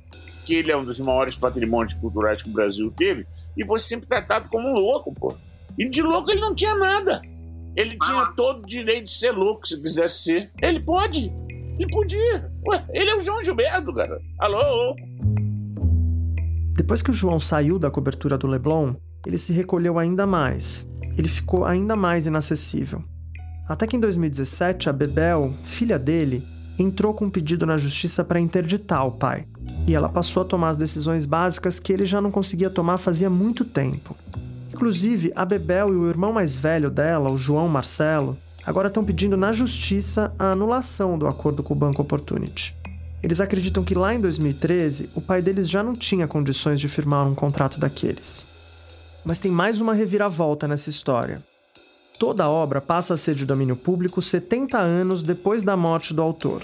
Que 0.45 0.55
ele 0.55 0.71
é 0.71 0.77
um 0.77 0.83
dos 0.83 0.99
maiores 0.99 1.37
patrimônios 1.37 1.93
culturais 1.93 2.41
que 2.41 2.49
o 2.49 2.53
Brasil 2.53 2.91
teve 2.91 3.25
e 3.55 3.65
foi 3.65 3.79
sempre 3.79 4.07
tratado 4.07 4.49
como 4.49 4.67
um 4.67 4.73
louco, 4.73 5.13
pô. 5.13 5.35
E 5.77 5.87
de 5.87 6.01
louco 6.01 6.31
ele 6.31 6.41
não 6.41 6.53
tinha 6.53 6.75
nada. 6.75 7.21
Ele 7.75 7.97
tinha 7.97 8.25
todo 8.35 8.63
o 8.63 8.67
direito 8.67 9.05
de 9.05 9.13
ser 9.13 9.31
louco 9.31 9.67
se 9.67 9.81
quisesse 9.81 10.23
ser. 10.23 10.51
Ele 10.61 10.81
pode. 10.81 11.31
Ele 11.79 11.89
podia. 11.89 12.52
Ué, 12.67 12.83
ele 12.89 13.09
é 13.09 13.15
o 13.15 13.21
João 13.21 13.43
Gilberto, 13.43 13.93
cara. 13.93 14.19
Alô? 14.39 14.95
Depois 16.75 17.01
que 17.01 17.11
o 17.11 17.13
João 17.13 17.39
saiu 17.39 17.77
da 17.77 17.91
cobertura 17.91 18.37
do 18.37 18.47
Leblon, 18.47 18.95
ele 19.25 19.37
se 19.37 19.53
recolheu 19.53 19.99
ainda 19.99 20.25
mais. 20.25 20.87
Ele 21.17 21.27
ficou 21.27 21.65
ainda 21.65 21.95
mais 21.95 22.25
inacessível. 22.25 23.03
Até 23.67 23.85
que 23.85 23.95
em 23.95 23.99
2017, 23.99 24.89
a 24.89 24.93
Bebel, 24.93 25.53
filha 25.63 25.99
dele, 25.99 26.45
entrou 26.77 27.13
com 27.13 27.25
um 27.25 27.29
pedido 27.29 27.65
na 27.65 27.77
justiça 27.77 28.23
para 28.23 28.39
interditar 28.39 29.05
o 29.05 29.11
pai. 29.11 29.45
E 29.87 29.93
ela 29.93 30.09
passou 30.09 30.43
a 30.43 30.45
tomar 30.45 30.69
as 30.69 30.77
decisões 30.77 31.25
básicas 31.25 31.79
que 31.79 31.93
ele 31.93 32.05
já 32.05 32.19
não 32.19 32.31
conseguia 32.31 32.69
tomar 32.69 32.97
fazia 32.97 33.29
muito 33.29 33.63
tempo. 33.63 34.15
Inclusive, 34.73 35.31
a 35.35 35.45
Bebel 35.45 35.93
e 35.93 35.97
o 35.97 36.09
irmão 36.09 36.33
mais 36.33 36.57
velho 36.57 36.89
dela, 36.89 37.31
o 37.31 37.37
João 37.37 37.67
Marcelo, 37.67 38.37
agora 38.65 38.87
estão 38.87 39.03
pedindo 39.03 39.35
na 39.35 39.51
justiça 39.51 40.33
a 40.37 40.51
anulação 40.51 41.17
do 41.17 41.27
acordo 41.27 41.61
com 41.63 41.73
o 41.73 41.77
Banco 41.77 42.01
Opportunity. 42.01 42.75
Eles 43.21 43.39
acreditam 43.39 43.83
que 43.83 43.95
lá 43.95 44.13
em 44.13 44.19
2013 44.19 45.09
o 45.15 45.21
pai 45.21 45.41
deles 45.41 45.69
já 45.69 45.81
não 45.81 45.95
tinha 45.95 46.27
condições 46.27 46.79
de 46.79 46.89
firmar 46.89 47.25
um 47.25 47.33
contrato 47.33 47.79
daqueles. 47.79 48.49
Mas 49.23 49.39
tem 49.39 49.49
mais 49.49 49.79
uma 49.79 49.93
reviravolta 49.93 50.67
nessa 50.67 50.89
história. 50.89 51.41
Toda 52.19 52.43
a 52.43 52.49
obra 52.49 52.81
passa 52.81 53.13
a 53.13 53.17
ser 53.17 53.35
de 53.35 53.45
domínio 53.45 53.75
público 53.75 54.21
70 54.21 54.77
anos 54.77 55.23
depois 55.23 55.63
da 55.63 55.77
morte 55.77 56.13
do 56.13 56.21
autor. 56.21 56.63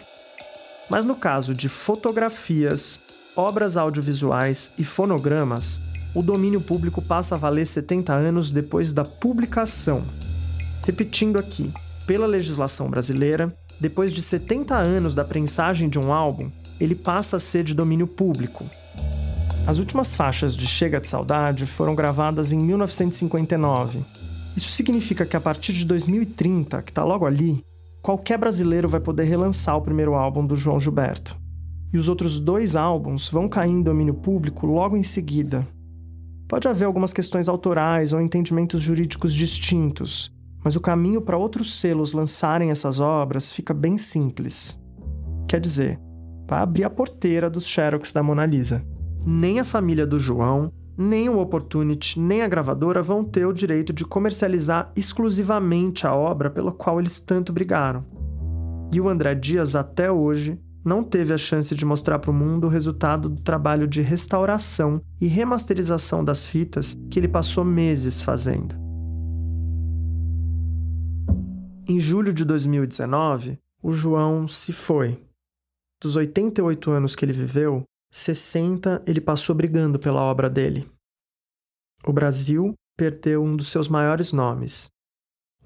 Mas 0.90 1.06
no 1.06 1.16
caso 1.16 1.54
de 1.54 1.70
fotografias, 1.70 3.00
obras 3.36 3.78
audiovisuais 3.78 4.74
e 4.78 4.84
fonogramas, 4.84 5.82
o 6.14 6.22
domínio 6.22 6.60
público 6.60 7.02
passa 7.02 7.36
a 7.36 7.38
valer 7.38 7.66
70 7.66 8.14
anos 8.14 8.52
depois 8.52 8.92
da 8.92 9.06
publicação. 9.06 10.04
Repetindo 10.86 11.38
aqui, 11.38 11.72
pela 12.10 12.26
legislação 12.26 12.90
brasileira, 12.90 13.56
depois 13.80 14.12
de 14.12 14.24
70 14.24 14.76
anos 14.76 15.14
da 15.14 15.24
prensagem 15.24 15.88
de 15.88 16.00
um 16.00 16.12
álbum, 16.12 16.50
ele 16.80 16.96
passa 16.96 17.36
a 17.36 17.40
ser 17.40 17.64
de 17.64 17.76
domínio 17.76 18.08
público. 18.08 18.66
As 19.68 19.78
últimas 19.78 20.16
faixas 20.16 20.58
de 20.58 20.66
Chega 20.68 21.00
de 21.00 21.08
Saudade 21.08 21.68
foram 21.68 21.94
gravadas 21.94 22.52
em 22.52 22.58
1959 22.58 24.04
isso 24.60 24.72
significa 24.72 25.26
que 25.26 25.38
a 25.38 25.40
partir 25.40 25.72
de 25.72 25.86
2030, 25.86 26.82
que 26.82 26.92
está 26.92 27.02
logo 27.02 27.26
ali, 27.26 27.64
qualquer 28.02 28.38
brasileiro 28.38 28.90
vai 28.90 29.00
poder 29.00 29.24
relançar 29.24 29.78
o 29.78 29.82
primeiro 29.82 30.16
álbum 30.16 30.46
do 30.46 30.54
João 30.54 30.78
Gilberto. 30.78 31.38
E 31.94 31.98
os 31.98 32.10
outros 32.10 32.42
dois 32.42 32.76
álbuns 32.76 33.30
vão 33.30 33.48
cair 33.48 33.72
em 33.72 33.82
domínio 33.82 34.16
público 34.16 34.66
logo 34.68 34.98
em 34.98 35.04
seguida. 35.04 35.66
Pode 36.46 36.68
haver 36.68 36.84
algumas 36.84 37.14
questões 37.14 37.48
autorais 37.48 38.12
ou 38.12 38.20
entendimentos 38.20 38.82
jurídicos 38.82 39.34
distintos, 39.34 40.30
mas 40.64 40.76
o 40.76 40.82
caminho 40.82 41.22
para 41.22 41.38
outros 41.38 41.74
selos 41.74 42.14
lançarem 42.14 42.72
essas 42.72 43.00
obras 43.00 43.52
fica 43.52 43.74
bem 43.74 43.98
simples. 43.98 44.80
Quer 45.48 45.60
dizer, 45.60 46.00
vai 46.48 46.62
abrir 46.62 46.84
a 46.84 46.90
porteira 46.90 47.50
dos 47.50 47.68
Xerox 47.68 48.12
da 48.12 48.24
Mona 48.24 48.46
Lisa. 48.46 48.86
Nem 49.26 49.60
a 49.60 49.66
família 49.66 50.06
do 50.06 50.20
João, 50.20 50.72
nem 50.98 51.30
o 51.30 51.40
Opportunity, 51.40 52.20
nem 52.20 52.42
a 52.42 52.48
gravadora 52.48 53.02
vão 53.02 53.24
ter 53.24 53.46
o 53.46 53.54
direito 53.54 53.94
de 53.94 54.06
comercializar 54.06 54.92
exclusivamente 54.96 56.06
a 56.06 56.14
obra 56.14 56.50
pela 56.50 56.72
qual 56.72 57.00
eles 57.00 57.20
tanto 57.20 57.54
brigaram. 57.54 58.04
E 58.94 59.00
o 59.00 59.08
André 59.08 59.36
Dias, 59.36 59.76
até 59.76 60.12
hoje, 60.12 60.60
não 60.84 61.04
teve 61.04 61.34
a 61.34 61.38
chance 61.38 61.74
de 61.76 61.86
mostrar 61.86 62.20
para 62.20 62.32
o 62.32 62.34
mundo 62.34 62.66
o 62.66 62.70
resultado 62.70 63.30
do 63.30 63.42
trabalho 63.42 63.88
de 63.88 64.02
restauração 64.02 65.02
e 65.22 65.28
remasterização 65.28 66.24
das 66.24 66.46
fitas 66.46 66.98
que 67.10 67.20
ele 67.20 67.28
passou 67.28 67.64
meses 67.64 68.22
fazendo. 68.22 68.89
Em 71.90 72.00
julho 72.00 72.32
de 72.32 72.46
2019, 72.46 73.58
o 73.82 73.92
João 73.92 74.48
se 74.48 74.72
foi. 74.72 75.20
Dos 76.00 76.16
88 76.16 76.92
anos 76.92 77.16
que 77.16 77.26
ele 77.26 77.34
viveu, 77.34 77.82
60 78.14 79.02
ele 79.08 79.20
passou 79.20 79.56
brigando 79.56 79.98
pela 79.98 80.22
obra 80.22 80.52
dele. 80.52 80.88
O 82.06 82.14
Brasil 82.14 82.76
perdeu 82.96 83.44
um 83.44 83.56
dos 83.56 83.70
seus 83.70 83.88
maiores 83.88 84.32
nomes. 84.32 84.92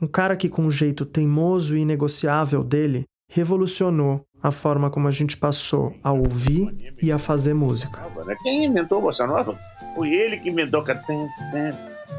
Um 0.01 0.07
cara 0.07 0.37
que, 0.37 0.47
com 0.47 0.61
o 0.61 0.67
um 0.67 0.71
jeito 0.71 1.05
teimoso 1.05 1.75
e 1.75 1.81
inegociável 1.81 2.63
dele, 2.63 3.03
revolucionou 3.29 4.23
a 4.41 4.49
forma 4.49 4.89
como 4.89 5.09
a 5.09 5.11
gente 5.11 5.35
passou 5.35 5.93
a 6.01 6.13
ouvir 6.13 6.95
e 7.01 7.11
a 7.11 7.19
fazer 7.19 7.53
música. 7.53 8.01
Quem 8.41 8.63
inventou 8.63 8.99
a 8.99 9.01
bossa 9.01 9.27
nova? 9.27 9.59
Foi 9.93 10.09
ele 10.09 10.39
que 10.39 10.49
inventou 10.49 10.85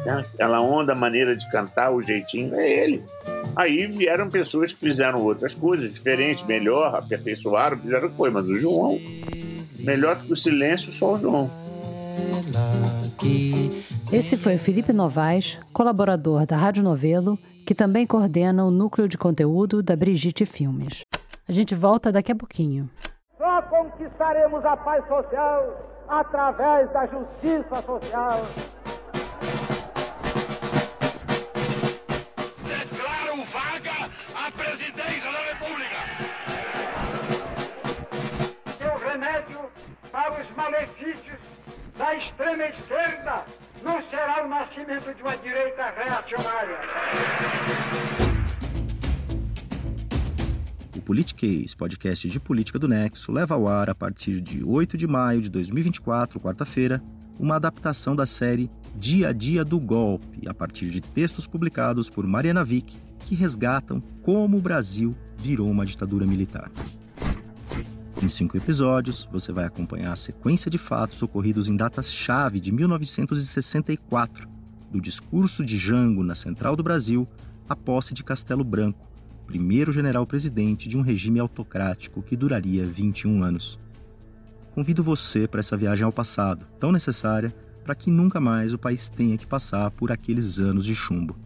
aquela 0.07 0.61
onda, 0.61 0.95
maneira 0.95 1.36
de 1.36 1.49
cantar, 1.51 1.92
o 1.92 2.03
jeitinho, 2.03 2.55
é 2.55 2.68
ele. 2.68 3.03
Aí 3.57 3.86
vieram 3.86 4.28
pessoas 4.28 4.72
que 4.72 4.80
fizeram 4.80 5.22
outras 5.22 5.55
coisas 5.55 5.92
diferentes, 5.92 6.45
melhor, 6.45 6.95
aperfeiçoaram, 6.95 7.78
fizeram 7.78 8.11
coisa, 8.11 8.34
mas 8.34 8.47
o 8.47 8.61
João 8.61 8.99
Melhor 9.80 10.16
do 10.16 10.26
que 10.26 10.32
o 10.32 10.36
silêncio, 10.36 10.92
só 10.92 11.12
o 11.12 11.18
João. 11.18 11.51
Esse 14.12 14.36
foi 14.36 14.55
o 14.55 14.59
Felipe 14.59 14.93
Novaes, 14.93 15.59
colaborador 15.73 16.47
da 16.47 16.56
Rádio 16.56 16.82
Novelo, 16.82 17.39
que 17.66 17.74
também 17.74 18.06
coordena 18.06 18.64
o 18.64 18.70
núcleo 18.70 19.09
de 19.09 19.19
conteúdo 19.19 19.82
da 19.82 19.97
Brigitte 19.97 20.44
Filmes. 20.44 21.05
A 21.48 21.52
gente 21.52 21.74
volta 21.74 22.12
daqui 22.12 22.32
a 22.32 22.36
pouquinho. 22.36 22.89
Só 23.39 23.62
conquistaremos 23.62 24.64
a 24.64 24.77
paz 24.77 25.06
social 25.09 26.05
através 26.09 26.90
da 26.93 27.06
justiça 27.06 27.82
social. 27.82 28.47
Politiquês, 51.15 51.77
podcast 51.77 52.28
de 52.28 52.41
política 52.41 52.77
do 52.77 52.89
Nexo, 52.89 53.31
leva 53.31 53.55
ao 53.55 53.69
ar 53.69 53.89
a 53.89 53.95
partir 53.95 54.41
de 54.41 54.65
8 54.65 54.97
de 54.97 55.07
maio 55.07 55.41
de 55.41 55.49
2024, 55.49 56.41
quarta-feira, 56.41 57.01
uma 57.39 57.55
adaptação 57.55 58.16
da 58.16 58.27
série 58.27 58.69
Dia 58.97 59.28
a 59.28 59.32
Dia 59.32 59.65
do 59.65 59.78
Golpe, 59.78 60.49
a 60.49 60.53
partir 60.53 60.91
de 60.91 61.01
textos 61.01 61.47
publicados 61.47 62.11
por 62.11 62.27
Mariana 62.27 62.65
Vick, 62.65 62.97
que 63.20 63.36
resgatam 63.36 64.03
como 64.24 64.59
o 64.59 64.61
Brasil 64.61 65.15
virou 65.39 65.70
uma 65.70 65.86
ditadura 65.86 66.27
militar. 66.27 66.69
Em 68.20 68.28
cinco 68.28 68.57
episódios, 68.57 69.28
você 69.31 69.53
vai 69.53 69.66
acompanhar 69.66 70.15
a 70.15 70.16
sequência 70.16 70.69
de 70.69 70.78
fatos 70.78 71.23
ocorridos 71.23 71.69
em 71.69 71.77
datas-chave 71.77 72.59
de 72.59 72.73
1964, 72.73 74.49
do 74.91 75.01
discurso 75.01 75.65
de 75.65 75.78
Jango 75.78 76.24
na 76.24 76.35
Central 76.35 76.74
do 76.74 76.82
Brasil 76.82 77.28
à 77.69 77.77
posse 77.77 78.12
de 78.12 78.24
Castelo 78.24 78.65
Branco, 78.65 79.14
primeiro 79.47 79.93
general-presidente 79.93 80.89
de 80.89 80.97
um 80.97 81.01
regime 81.01 81.39
autocrático 81.39 82.23
que 82.23 82.37
duraria 82.37 82.85
21 82.85 83.43
anos. 83.43 83.79
Convido 84.75 85.03
você 85.03 85.47
para 85.47 85.61
essa 85.61 85.77
viagem 85.77 86.05
ao 86.05 86.12
passado, 86.12 86.66
tão 86.81 86.91
necessária 86.91 87.55
para 87.85 87.95
que 87.95 88.11
nunca 88.11 88.41
mais 88.41 88.73
o 88.73 88.79
país 88.79 89.09
tenha 89.09 89.37
que 89.37 89.47
passar 89.47 89.91
por 89.91 90.11
aqueles 90.11 90.59
anos 90.59 90.85
de 90.85 90.95
chumbo. 90.95 91.37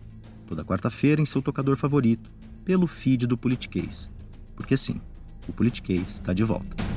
Toda 0.46 0.64
quarta-feira 0.64 1.20
em 1.20 1.26
seu 1.26 1.42
tocador 1.42 1.76
favorito, 1.76 2.30
pelo 2.64 2.86
feed 2.86 3.26
do 3.26 3.36
Politiquês. 3.36 4.10
Porque 4.56 4.76
sim, 4.76 5.00
o 5.46 5.52
Politiquês 5.52 6.12
está 6.12 6.32
de 6.32 6.44
volta. 6.44 6.87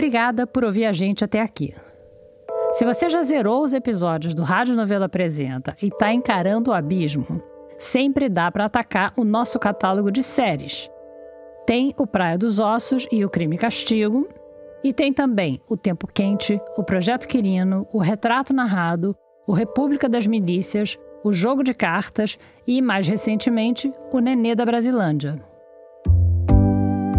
Obrigada 0.00 0.46
por 0.46 0.64
ouvir 0.64 0.86
a 0.86 0.92
gente 0.92 1.22
até 1.22 1.42
aqui. 1.42 1.74
Se 2.72 2.86
você 2.86 3.10
já 3.10 3.22
zerou 3.22 3.62
os 3.62 3.74
episódios 3.74 4.34
do 4.34 4.42
Rádio 4.42 4.74
Novela 4.74 5.04
Apresenta 5.04 5.76
e 5.82 5.88
está 5.88 6.10
encarando 6.10 6.70
o 6.70 6.72
abismo, 6.72 7.42
sempre 7.76 8.26
dá 8.26 8.50
para 8.50 8.64
atacar 8.64 9.12
o 9.14 9.24
nosso 9.24 9.58
catálogo 9.58 10.10
de 10.10 10.22
séries. 10.22 10.90
Tem 11.66 11.94
o 11.98 12.06
Praia 12.06 12.38
dos 12.38 12.58
Ossos 12.58 13.06
e 13.12 13.22
o 13.26 13.28
Crime 13.28 13.56
e 13.56 13.58
Castigo, 13.58 14.26
e 14.82 14.90
tem 14.90 15.12
também 15.12 15.60
o 15.68 15.76
Tempo 15.76 16.06
Quente, 16.06 16.58
o 16.78 16.82
Projeto 16.82 17.28
Quirino, 17.28 17.86
o 17.92 17.98
Retrato 17.98 18.54
Narrado, 18.54 19.14
o 19.46 19.52
República 19.52 20.08
das 20.08 20.26
Milícias, 20.26 20.98
o 21.22 21.30
Jogo 21.30 21.62
de 21.62 21.74
Cartas 21.74 22.38
e, 22.66 22.80
mais 22.80 23.06
recentemente, 23.06 23.92
o 24.10 24.18
Nenê 24.18 24.54
da 24.54 24.64
Brasilândia. 24.64 25.44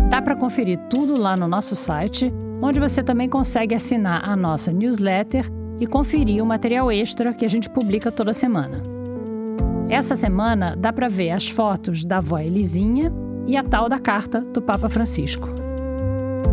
Dá 0.09 0.19
para 0.19 0.35
conferir 0.35 0.79
tudo 0.89 1.15
lá 1.15 1.37
no 1.37 1.47
nosso 1.47 1.75
site 1.75 2.33
onde 2.61 2.79
você 2.79 3.01
também 3.01 3.27
consegue 3.27 3.73
assinar 3.73 4.27
a 4.27 4.35
nossa 4.35 4.71
newsletter 4.71 5.45
e 5.79 5.87
conferir 5.87 6.43
o 6.43 6.45
material 6.45 6.91
extra 6.91 7.33
que 7.33 7.43
a 7.43 7.49
gente 7.49 7.69
publica 7.69 8.11
toda 8.11 8.33
semana. 8.33 8.83
Essa 9.89 10.15
semana 10.15 10.75
dá 10.77 10.93
para 10.93 11.09
ver 11.09 11.31
as 11.31 11.49
fotos 11.49 12.05
da 12.05 12.17
avó 12.17 12.37
Elisinha 12.37 13.11
e 13.47 13.57
a 13.57 13.63
tal 13.63 13.89
da 13.89 13.99
carta 13.99 14.39
do 14.39 14.61
Papa 14.61 14.87
Francisco. 14.87 15.49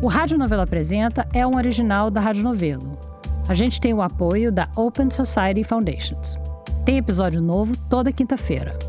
O 0.00 0.08
Rádio 0.08 0.38
Novelo 0.38 0.62
Apresenta 0.62 1.28
é 1.34 1.46
um 1.46 1.56
original 1.56 2.10
da 2.10 2.20
Rádio 2.20 2.42
Novelo. 2.42 2.98
A 3.46 3.52
gente 3.52 3.78
tem 3.78 3.92
o 3.92 4.00
apoio 4.00 4.50
da 4.50 4.66
Open 4.74 5.10
Society 5.10 5.62
Foundations. 5.62 6.38
Tem 6.86 6.96
episódio 6.96 7.42
novo 7.42 7.76
toda 7.90 8.10
quinta-feira. 8.10 8.87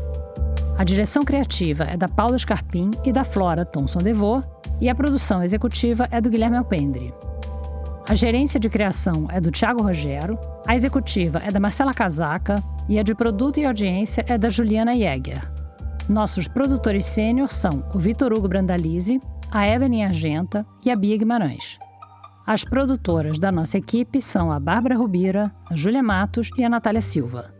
A 0.80 0.82
direção 0.82 1.22
criativa 1.26 1.84
é 1.84 1.94
da 1.94 2.08
Paula 2.08 2.38
Scarpim 2.38 2.90
e 3.04 3.12
da 3.12 3.22
Flora 3.22 3.66
Thomson 3.66 3.98
Devô, 3.98 4.42
e 4.80 4.88
a 4.88 4.94
produção 4.94 5.42
executiva 5.42 6.08
é 6.10 6.22
do 6.22 6.30
Guilherme 6.30 6.56
Alpendre. 6.56 7.12
A 8.08 8.14
gerência 8.14 8.58
de 8.58 8.70
criação 8.70 9.28
é 9.30 9.42
do 9.42 9.50
Tiago 9.50 9.82
Rogero, 9.82 10.38
a 10.66 10.74
executiva 10.74 11.38
é 11.44 11.50
da 11.50 11.60
Marcela 11.60 11.92
Casaca 11.92 12.64
e 12.88 12.98
a 12.98 13.02
de 13.02 13.14
produto 13.14 13.60
e 13.60 13.66
audiência 13.66 14.24
é 14.26 14.38
da 14.38 14.48
Juliana 14.48 14.96
Jäger. 14.96 15.52
Nossos 16.08 16.48
produtores 16.48 17.04
sênior 17.04 17.52
são 17.52 17.84
o 17.94 17.98
Vitor 17.98 18.32
Hugo 18.32 18.48
Brandalize, 18.48 19.20
a 19.50 19.68
Evelyn 19.68 20.04
Argenta 20.04 20.64
e 20.82 20.90
a 20.90 20.96
Bia 20.96 21.18
Guimarães. 21.18 21.78
As 22.46 22.64
produtoras 22.64 23.38
da 23.38 23.52
nossa 23.52 23.76
equipe 23.76 24.22
são 24.22 24.50
a 24.50 24.58
Bárbara 24.58 24.96
Rubira, 24.96 25.54
a 25.70 25.76
Júlia 25.76 26.02
Matos 26.02 26.48
e 26.56 26.64
a 26.64 26.70
Natália 26.70 27.02
Silva. 27.02 27.59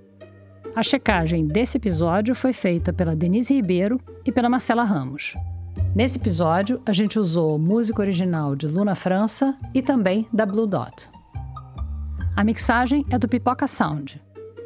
A 0.75 0.85
checagem 0.85 1.49
desse 1.49 1.79
episódio 1.79 2.33
foi 2.33 2.53
feita 2.53 2.93
pela 2.93 3.17
Denise 3.17 3.53
Ribeiro 3.53 4.01
e 4.25 4.31
pela 4.31 4.49
Marcela 4.49 4.85
Ramos. 4.85 5.35
Nesse 5.97 6.17
episódio, 6.17 6.81
a 6.87 6.93
gente 6.93 7.19
usou 7.19 7.59
música 7.59 8.01
original 8.01 8.55
de 8.55 8.69
Luna 8.69 8.95
França 8.95 9.59
e 9.75 9.83
também 9.83 10.29
da 10.33 10.47
Blue 10.47 10.69
Dot. 10.69 11.11
A 12.37 12.45
mixagem 12.45 13.05
é 13.11 13.19
do 13.19 13.29
Pipoca 13.29 13.67
Sound. 13.67 14.23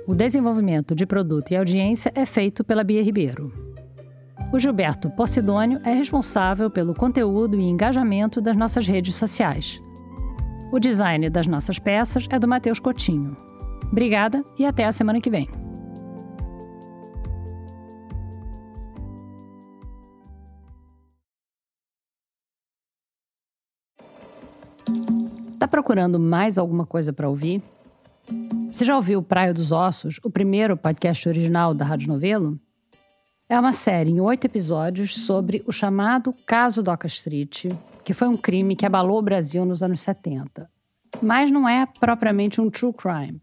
O 0.06 0.14
desenvolvimento 0.14 0.94
de 0.94 1.06
produto 1.06 1.52
e 1.52 1.56
audiência 1.56 2.12
é 2.14 2.26
feito 2.26 2.62
pela 2.62 2.84
Bia 2.84 3.02
Ribeiro. 3.02 3.50
O 4.52 4.58
Gilberto 4.58 5.08
Posidônio 5.10 5.80
é 5.84 5.94
responsável 5.94 6.68
pelo 6.68 6.94
conteúdo 6.94 7.58
e 7.58 7.64
engajamento 7.64 8.42
das 8.42 8.56
nossas 8.56 8.86
redes 8.86 9.14
sociais. 9.14 9.82
O 10.70 10.78
design 10.78 11.30
das 11.30 11.46
nossas 11.46 11.78
peças 11.78 12.28
é 12.30 12.38
do 12.38 12.46
Matheus 12.46 12.78
Cotinho. 12.78 13.34
Obrigada 13.90 14.44
e 14.58 14.66
até 14.66 14.84
a 14.84 14.92
semana 14.92 15.20
que 15.20 15.30
vem. 15.30 15.63
Tá 25.64 25.68
procurando 25.68 26.20
mais 26.20 26.58
alguma 26.58 26.84
coisa 26.84 27.10
para 27.10 27.26
ouvir? 27.26 27.62
Você 28.70 28.84
já 28.84 28.96
ouviu 28.96 29.22
Praia 29.22 29.54
dos 29.54 29.72
Ossos, 29.72 30.20
o 30.22 30.28
primeiro 30.28 30.76
podcast 30.76 31.26
original 31.26 31.72
da 31.72 31.86
Rádio 31.86 32.08
Novelo? 32.08 32.60
É 33.48 33.58
uma 33.58 33.72
série 33.72 34.10
em 34.10 34.20
oito 34.20 34.44
episódios 34.44 35.14
sobre 35.24 35.64
o 35.66 35.72
chamado 35.72 36.34
Caso 36.44 36.82
Doca 36.82 37.06
Street, 37.06 37.64
que 38.04 38.12
foi 38.12 38.28
um 38.28 38.36
crime 38.36 38.76
que 38.76 38.84
abalou 38.84 39.18
o 39.18 39.22
Brasil 39.22 39.64
nos 39.64 39.82
anos 39.82 40.02
70. 40.02 40.70
Mas 41.22 41.50
não 41.50 41.66
é 41.66 41.86
propriamente 41.98 42.60
um 42.60 42.68
true 42.68 42.92
crime. 42.92 43.40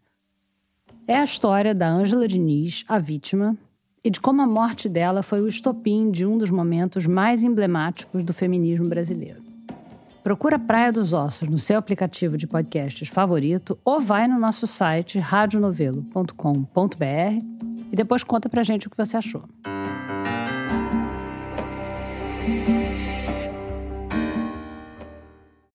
É 1.08 1.18
a 1.18 1.24
história 1.24 1.74
da 1.74 1.90
Ângela 1.90 2.28
Diniz, 2.28 2.86
a 2.88 3.00
vítima, 3.00 3.58
e 4.04 4.12
de 4.12 4.22
como 4.22 4.44
a 4.44 4.48
morte 4.48 4.88
dela 4.88 5.24
foi 5.24 5.42
o 5.42 5.48
estopim 5.48 6.12
de 6.12 6.24
um 6.24 6.38
dos 6.38 6.52
momentos 6.52 7.08
mais 7.08 7.44
emblemáticos 7.44 8.24
do 8.24 8.32
feminismo 8.32 8.88
brasileiro. 8.88 9.51
Procura 10.24 10.60
Praia 10.60 10.92
dos 10.92 11.14
Ossos 11.14 11.50
no 11.50 11.58
seu 11.58 11.80
aplicativo 11.80 12.38
de 12.38 12.46
podcasts 12.46 13.10
favorito 13.10 13.78
ou 13.84 14.00
vai 14.00 14.28
no 14.28 14.40
nosso 14.40 14.68
site 14.68 15.18
radionovelo.com.br 15.18 17.06
e 17.92 17.96
depois 17.96 18.24
conta 18.24 18.48
pra 18.48 18.62
gente 18.62 18.88
o 18.88 18.90
que 18.90 18.98
você 18.98 19.18
achou. 19.18 19.44